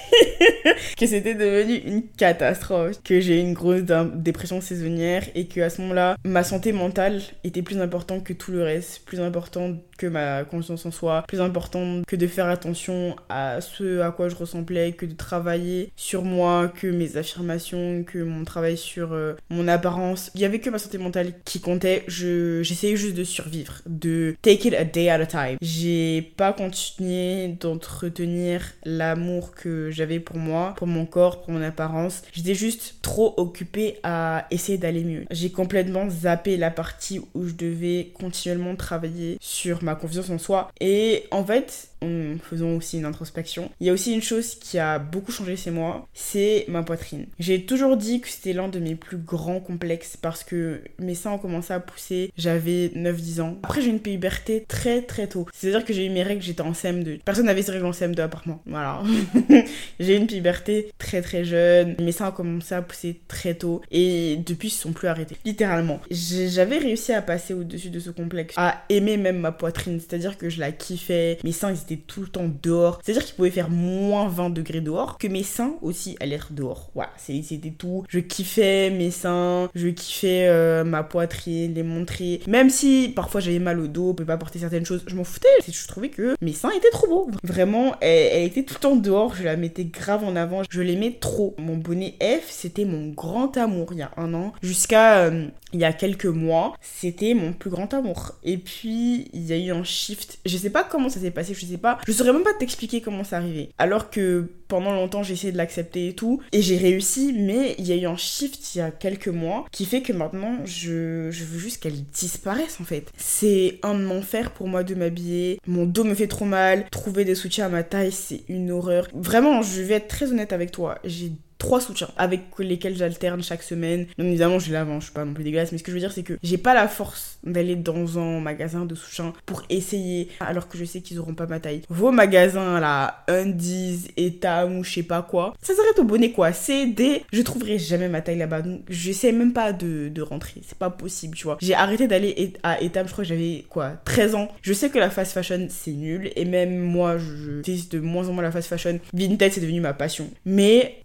que 0.98 1.06
c'était 1.06 1.34
devenu 1.34 1.76
une 1.76 2.02
catastrophe, 2.16 3.02
que 3.02 3.20
j'ai 3.20 3.40
une 3.40 3.52
grosse 3.52 3.82
dépression 4.14 4.60
saisonnière 4.60 5.24
et 5.34 5.46
que 5.46 5.60
à 5.60 5.70
ce 5.70 5.80
moment-là, 5.82 6.16
ma 6.24 6.44
santé 6.44 6.72
mentale 6.72 7.20
était 7.44 7.62
plus 7.62 7.80
importante 7.80 8.24
que 8.24 8.32
tout 8.32 8.52
le 8.52 8.62
reste, 8.62 9.04
plus 9.04 9.20
importante 9.20 9.76
que 9.98 10.06
ma 10.06 10.44
conscience 10.44 10.84
en 10.84 10.90
soi, 10.90 11.24
plus 11.28 11.40
importante 11.40 12.04
que 12.06 12.16
de 12.16 12.26
faire 12.26 12.46
attention 12.46 13.14
à 13.28 13.60
ce 13.60 14.00
à 14.00 14.10
quoi 14.10 14.28
je 14.28 14.34
ressemblais, 14.34 14.92
que 14.92 15.06
de 15.06 15.14
travailler 15.14 15.90
sur 15.96 16.24
moi, 16.24 16.72
que 16.74 16.86
mes 16.86 17.16
affirmations, 17.16 18.02
que 18.04 18.18
mon 18.18 18.44
travail 18.44 18.76
sur 18.76 19.12
euh, 19.12 19.34
mon 19.50 19.68
apparence. 19.68 20.30
Il 20.34 20.40
y 20.40 20.44
avait 20.44 20.58
que 20.58 20.70
ma 20.70 20.78
santé 20.78 20.98
mentale 20.98 21.34
qui 21.44 21.60
comptait. 21.60 22.04
Je 22.08 22.62
j'essayais 22.62 22.96
juste 22.96 23.16
de 23.16 23.24
survivre, 23.24 23.82
de 23.86 24.34
take 24.42 24.68
it 24.68 24.74
a 24.74 24.84
day 24.84 25.08
at 25.08 25.20
a 25.20 25.26
time. 25.26 25.58
J'ai 25.60 26.32
pas 26.36 26.52
continué 26.52 27.48
d'entretenir 27.60 28.72
l'amour 28.84 29.52
que 29.54 29.90
j'avais 29.90 30.20
pour 30.20 30.31
moi, 30.36 30.74
pour 30.76 30.86
mon 30.86 31.06
corps, 31.06 31.42
pour 31.42 31.52
mon 31.52 31.62
apparence. 31.62 32.22
J'étais 32.32 32.54
juste 32.54 32.96
trop 33.02 33.34
occupée 33.36 33.98
à 34.02 34.46
essayer 34.50 34.78
d'aller 34.78 35.04
mieux. 35.04 35.24
J'ai 35.30 35.50
complètement 35.50 36.08
zappé 36.10 36.56
la 36.56 36.70
partie 36.70 37.20
où 37.34 37.46
je 37.46 37.54
devais 37.54 38.12
continuellement 38.14 38.76
travailler 38.76 39.38
sur 39.40 39.82
ma 39.82 39.94
confiance 39.94 40.30
en 40.30 40.38
soi. 40.38 40.70
Et 40.80 41.24
en 41.30 41.44
fait, 41.44 41.91
en 42.02 42.38
faisant 42.38 42.74
aussi 42.74 42.98
une 42.98 43.04
introspection, 43.04 43.70
il 43.80 43.86
y 43.86 43.90
a 43.90 43.92
aussi 43.92 44.12
une 44.12 44.22
chose 44.22 44.54
qui 44.56 44.78
a 44.78 44.98
beaucoup 44.98 45.32
changé 45.32 45.56
chez 45.56 45.70
moi, 45.70 46.06
c'est 46.12 46.64
ma 46.68 46.82
poitrine. 46.82 47.26
J'ai 47.38 47.64
toujours 47.64 47.96
dit 47.96 48.20
que 48.20 48.28
c'était 48.28 48.52
l'un 48.52 48.68
de 48.68 48.78
mes 48.78 48.94
plus 48.94 49.16
grands 49.16 49.60
complexes 49.60 50.16
parce 50.16 50.44
que 50.44 50.82
mes 50.98 51.14
seins 51.14 51.32
ont 51.32 51.38
commencé 51.38 51.72
à 51.72 51.80
pousser, 51.80 52.32
j'avais 52.36 52.88
9-10 52.88 53.40
ans. 53.40 53.58
Après, 53.62 53.80
j'ai 53.80 53.90
une 53.90 54.00
puberté 54.00 54.64
très 54.68 55.02
très 55.02 55.26
tôt. 55.26 55.46
C'est-à-dire 55.52 55.84
que 55.84 55.92
j'ai 55.92 56.06
eu 56.06 56.10
mes 56.10 56.22
règles, 56.22 56.42
j'étais 56.42 56.62
en 56.62 56.72
CM2. 56.72 57.20
Personne 57.24 57.46
n'avait 57.46 57.62
ses 57.62 57.72
règles 57.72 57.86
en 57.86 57.90
CM2 57.90 58.20
à 58.20 58.28
part 58.28 58.42
moi. 58.46 58.60
Voilà. 58.66 59.02
j'ai 60.00 60.16
eu 60.16 60.18
une 60.18 60.26
puberté 60.26 60.90
très 60.98 61.22
très 61.22 61.44
jeune. 61.44 61.96
Mes 62.00 62.12
seins 62.12 62.28
ont 62.28 62.32
commencé 62.32 62.74
à 62.74 62.82
pousser 62.82 63.20
très 63.28 63.54
tôt 63.54 63.82
et 63.90 64.38
depuis, 64.44 64.68
ils 64.68 64.72
se 64.72 64.82
sont 64.82 64.92
plus 64.92 65.08
arrêtés. 65.08 65.36
Littéralement. 65.44 66.00
J'avais 66.10 66.78
réussi 66.78 67.12
à 67.12 67.22
passer 67.22 67.54
au-dessus 67.54 67.90
de 67.90 68.00
ce 68.00 68.10
complexe, 68.10 68.54
à 68.56 68.84
aimer 68.88 69.16
même 69.16 69.38
ma 69.38 69.52
poitrine. 69.52 70.00
C'est-à-dire 70.00 70.38
que 70.38 70.48
je 70.48 70.60
la 70.60 70.72
kiffais. 70.72 71.38
Mes 71.44 71.52
seins, 71.52 71.72
étaient 71.74 71.91
tout 71.96 72.22
le 72.22 72.28
temps 72.28 72.50
dehors. 72.62 73.00
C'est-à-dire 73.02 73.24
qu'il 73.24 73.34
pouvait 73.34 73.50
faire 73.50 73.70
moins 73.70 74.28
20 74.28 74.50
degrés 74.50 74.80
dehors, 74.80 75.18
que 75.18 75.28
mes 75.28 75.42
seins 75.42 75.74
aussi 75.82 76.16
allaient 76.20 76.38
dehors. 76.50 76.90
Voilà, 76.94 77.10
c'était 77.16 77.70
tout. 77.70 78.04
Je 78.08 78.18
kiffais 78.18 78.90
mes 78.90 79.10
seins, 79.10 79.70
je 79.74 79.88
kiffais 79.88 80.48
euh, 80.48 80.84
ma 80.84 81.02
poitrine, 81.02 81.74
les 81.74 81.82
montrer. 81.82 82.40
Même 82.46 82.70
si 82.70 83.12
parfois 83.14 83.40
j'avais 83.40 83.58
mal 83.58 83.78
au 83.80 83.86
dos, 83.86 84.08
je 84.08 84.12
pouvais 84.16 84.26
pas 84.26 84.36
porter 84.36 84.58
certaines 84.58 84.86
choses, 84.86 85.04
je 85.06 85.14
m'en 85.14 85.24
foutais. 85.24 85.48
Je 85.66 85.88
trouvais 85.88 86.08
que 86.08 86.34
mes 86.40 86.52
seins 86.52 86.70
étaient 86.70 86.90
trop 86.90 87.06
beaux. 87.06 87.30
Vraiment, 87.42 87.96
elle, 88.00 88.44
était 88.44 88.62
tout 88.62 88.74
le 88.74 88.80
temps 88.80 88.96
dehors, 88.96 89.34
je 89.34 89.44
la 89.44 89.56
mettais 89.56 89.84
grave 89.84 90.24
en 90.24 90.36
avant, 90.36 90.62
je 90.68 90.80
l'aimais 90.80 91.16
trop. 91.20 91.54
Mon 91.58 91.76
bonnet 91.76 92.14
F, 92.20 92.50
c'était 92.50 92.84
mon 92.84 93.08
grand 93.08 93.56
amour 93.56 93.88
il 93.92 93.98
y 93.98 94.02
a 94.02 94.10
un 94.16 94.34
an. 94.34 94.52
Jusqu'à 94.62 95.24
euh, 95.24 95.48
il 95.72 95.80
y 95.80 95.84
a 95.84 95.92
quelques 95.92 96.26
mois, 96.26 96.74
c'était 96.80 97.34
mon 97.34 97.52
plus 97.52 97.70
grand 97.70 97.92
amour. 97.94 98.32
Et 98.42 98.58
puis, 98.58 99.28
il 99.32 99.44
y 99.44 99.52
a 99.52 99.56
eu 99.56 99.70
un 99.72 99.84
shift. 99.84 100.38
Je 100.46 100.56
sais 100.56 100.70
pas 100.70 100.84
comment 100.84 101.08
ça 101.08 101.20
s'est 101.20 101.30
passé, 101.30 101.54
je 101.54 101.66
sais 101.66 101.78
pas. 101.78 101.98
Je 102.06 102.12
saurais 102.12 102.32
même 102.32 102.44
pas 102.44 102.54
t'expliquer 102.58 103.00
comment 103.00 103.24
ça 103.24 103.38
arrivé. 103.38 103.70
Alors 103.78 104.10
que 104.10 104.50
pendant 104.68 104.92
longtemps, 104.92 105.22
j'ai 105.22 105.34
essayé 105.34 105.52
de 105.52 105.58
l'accepter 105.58 106.08
et 106.08 106.14
tout. 106.14 106.40
Et 106.52 106.62
j'ai 106.62 106.78
réussi, 106.78 107.34
mais 107.34 107.74
il 107.78 107.86
y 107.86 107.92
a 107.92 107.96
eu 107.96 108.06
un 108.06 108.16
shift 108.16 108.74
il 108.74 108.78
y 108.78 108.80
a 108.80 108.90
quelques 108.90 109.28
mois 109.28 109.66
qui 109.70 109.84
fait 109.84 110.00
que 110.00 110.12
maintenant, 110.12 110.58
je, 110.64 111.30
je 111.30 111.44
veux 111.44 111.58
juste 111.58 111.82
qu'elle 111.82 112.02
disparaisse 112.04 112.78
en 112.80 112.84
fait. 112.84 113.12
C'est 113.16 113.78
un 113.82 114.10
enfer 114.10 114.50
pour 114.52 114.68
moi 114.68 114.82
de 114.82 114.94
m'habiller. 114.94 115.58
Mon 115.66 115.84
dos 115.84 116.04
me 116.04 116.14
fait 116.14 116.26
trop 116.26 116.46
mal. 116.46 116.86
Trouver 116.90 117.24
des 117.24 117.34
soutiens 117.34 117.66
à 117.66 117.68
ma 117.68 117.82
taille, 117.82 118.12
c'est 118.12 118.44
une 118.48 118.70
horreur. 118.70 119.08
Vraiment, 119.14 119.62
je 119.62 119.82
vais 119.82 119.94
être 119.94 120.08
très 120.08 120.30
honnête 120.30 120.52
avec 120.52 120.70
toi. 120.70 120.98
J'ai 121.04 121.32
trois 121.62 121.80
soutiens 121.80 122.08
avec 122.16 122.40
lesquels 122.58 122.96
j'alterne 122.96 123.40
chaque 123.40 123.62
semaine. 123.62 124.06
Évidemment, 124.18 124.58
je 124.58 124.72
l'avance, 124.72 125.04
je 125.04 125.06
suis 125.06 125.14
pas 125.14 125.24
non 125.24 125.32
plus 125.32 125.44
dégueulasse, 125.44 125.70
mais 125.70 125.78
ce 125.78 125.84
que 125.84 125.92
je 125.92 125.94
veux 125.94 126.00
dire, 126.00 126.10
c'est 126.10 126.24
que 126.24 126.36
j'ai 126.42 126.58
pas 126.58 126.74
la 126.74 126.88
force 126.88 127.38
d'aller 127.44 127.76
dans 127.76 128.18
un 128.18 128.40
magasin 128.40 128.84
de 128.84 128.96
soutien 128.96 129.32
pour 129.46 129.62
essayer, 129.70 130.28
alors 130.40 130.66
que 130.68 130.76
je 130.76 130.84
sais 130.84 131.02
qu'ils 131.02 131.20
auront 131.20 131.34
pas 131.34 131.46
ma 131.46 131.60
taille. 131.60 131.82
Vos 131.88 132.10
magasins 132.10 132.80
là, 132.80 133.24
Undies, 133.28 134.08
Etam 134.16 134.78
ou 134.78 134.84
je 134.84 134.92
sais 134.92 135.02
pas 135.04 135.22
quoi, 135.22 135.54
ça 135.62 135.72
s'arrête 135.74 136.00
au 136.00 136.04
bonnet 136.04 136.32
quoi. 136.32 136.52
C'est 136.52 136.86
des. 136.86 137.22
Je 137.32 137.42
trouverai 137.42 137.78
jamais 137.78 138.08
ma 138.08 138.22
taille 138.22 138.38
là-bas, 138.38 138.62
donc 138.62 138.80
j'essaie 138.88 139.30
même 139.30 139.52
pas 139.52 139.72
de, 139.72 140.08
de 140.08 140.22
rentrer. 140.22 140.62
C'est 140.66 140.78
pas 140.78 140.90
possible, 140.90 141.36
tu 141.36 141.44
vois. 141.44 141.58
J'ai 141.60 141.74
arrêté 141.74 142.08
d'aller 142.08 142.54
à 142.64 142.82
Etam, 142.82 143.06
je 143.06 143.12
crois 143.12 143.22
que 143.22 143.28
j'avais 143.28 143.64
quoi, 143.68 143.92
13 144.04 144.34
ans. 144.34 144.48
Je 144.62 144.72
sais 144.72 144.90
que 144.90 144.98
la 144.98 145.10
fast 145.10 145.32
fashion 145.32 145.68
c'est 145.70 145.92
nul, 145.92 146.32
et 146.34 146.44
même 146.44 146.76
moi, 146.76 147.18
je 147.18 147.62
de 147.62 148.00
moins 148.00 148.28
en 148.28 148.32
moins 148.32 148.42
la 148.42 148.50
fast 148.50 148.68
fashion. 148.68 148.98
Vinted 149.14 149.52
c'est 149.52 149.60
devenu 149.60 149.80
ma 149.80 149.94
passion. 149.94 150.28
Mais 150.44 151.02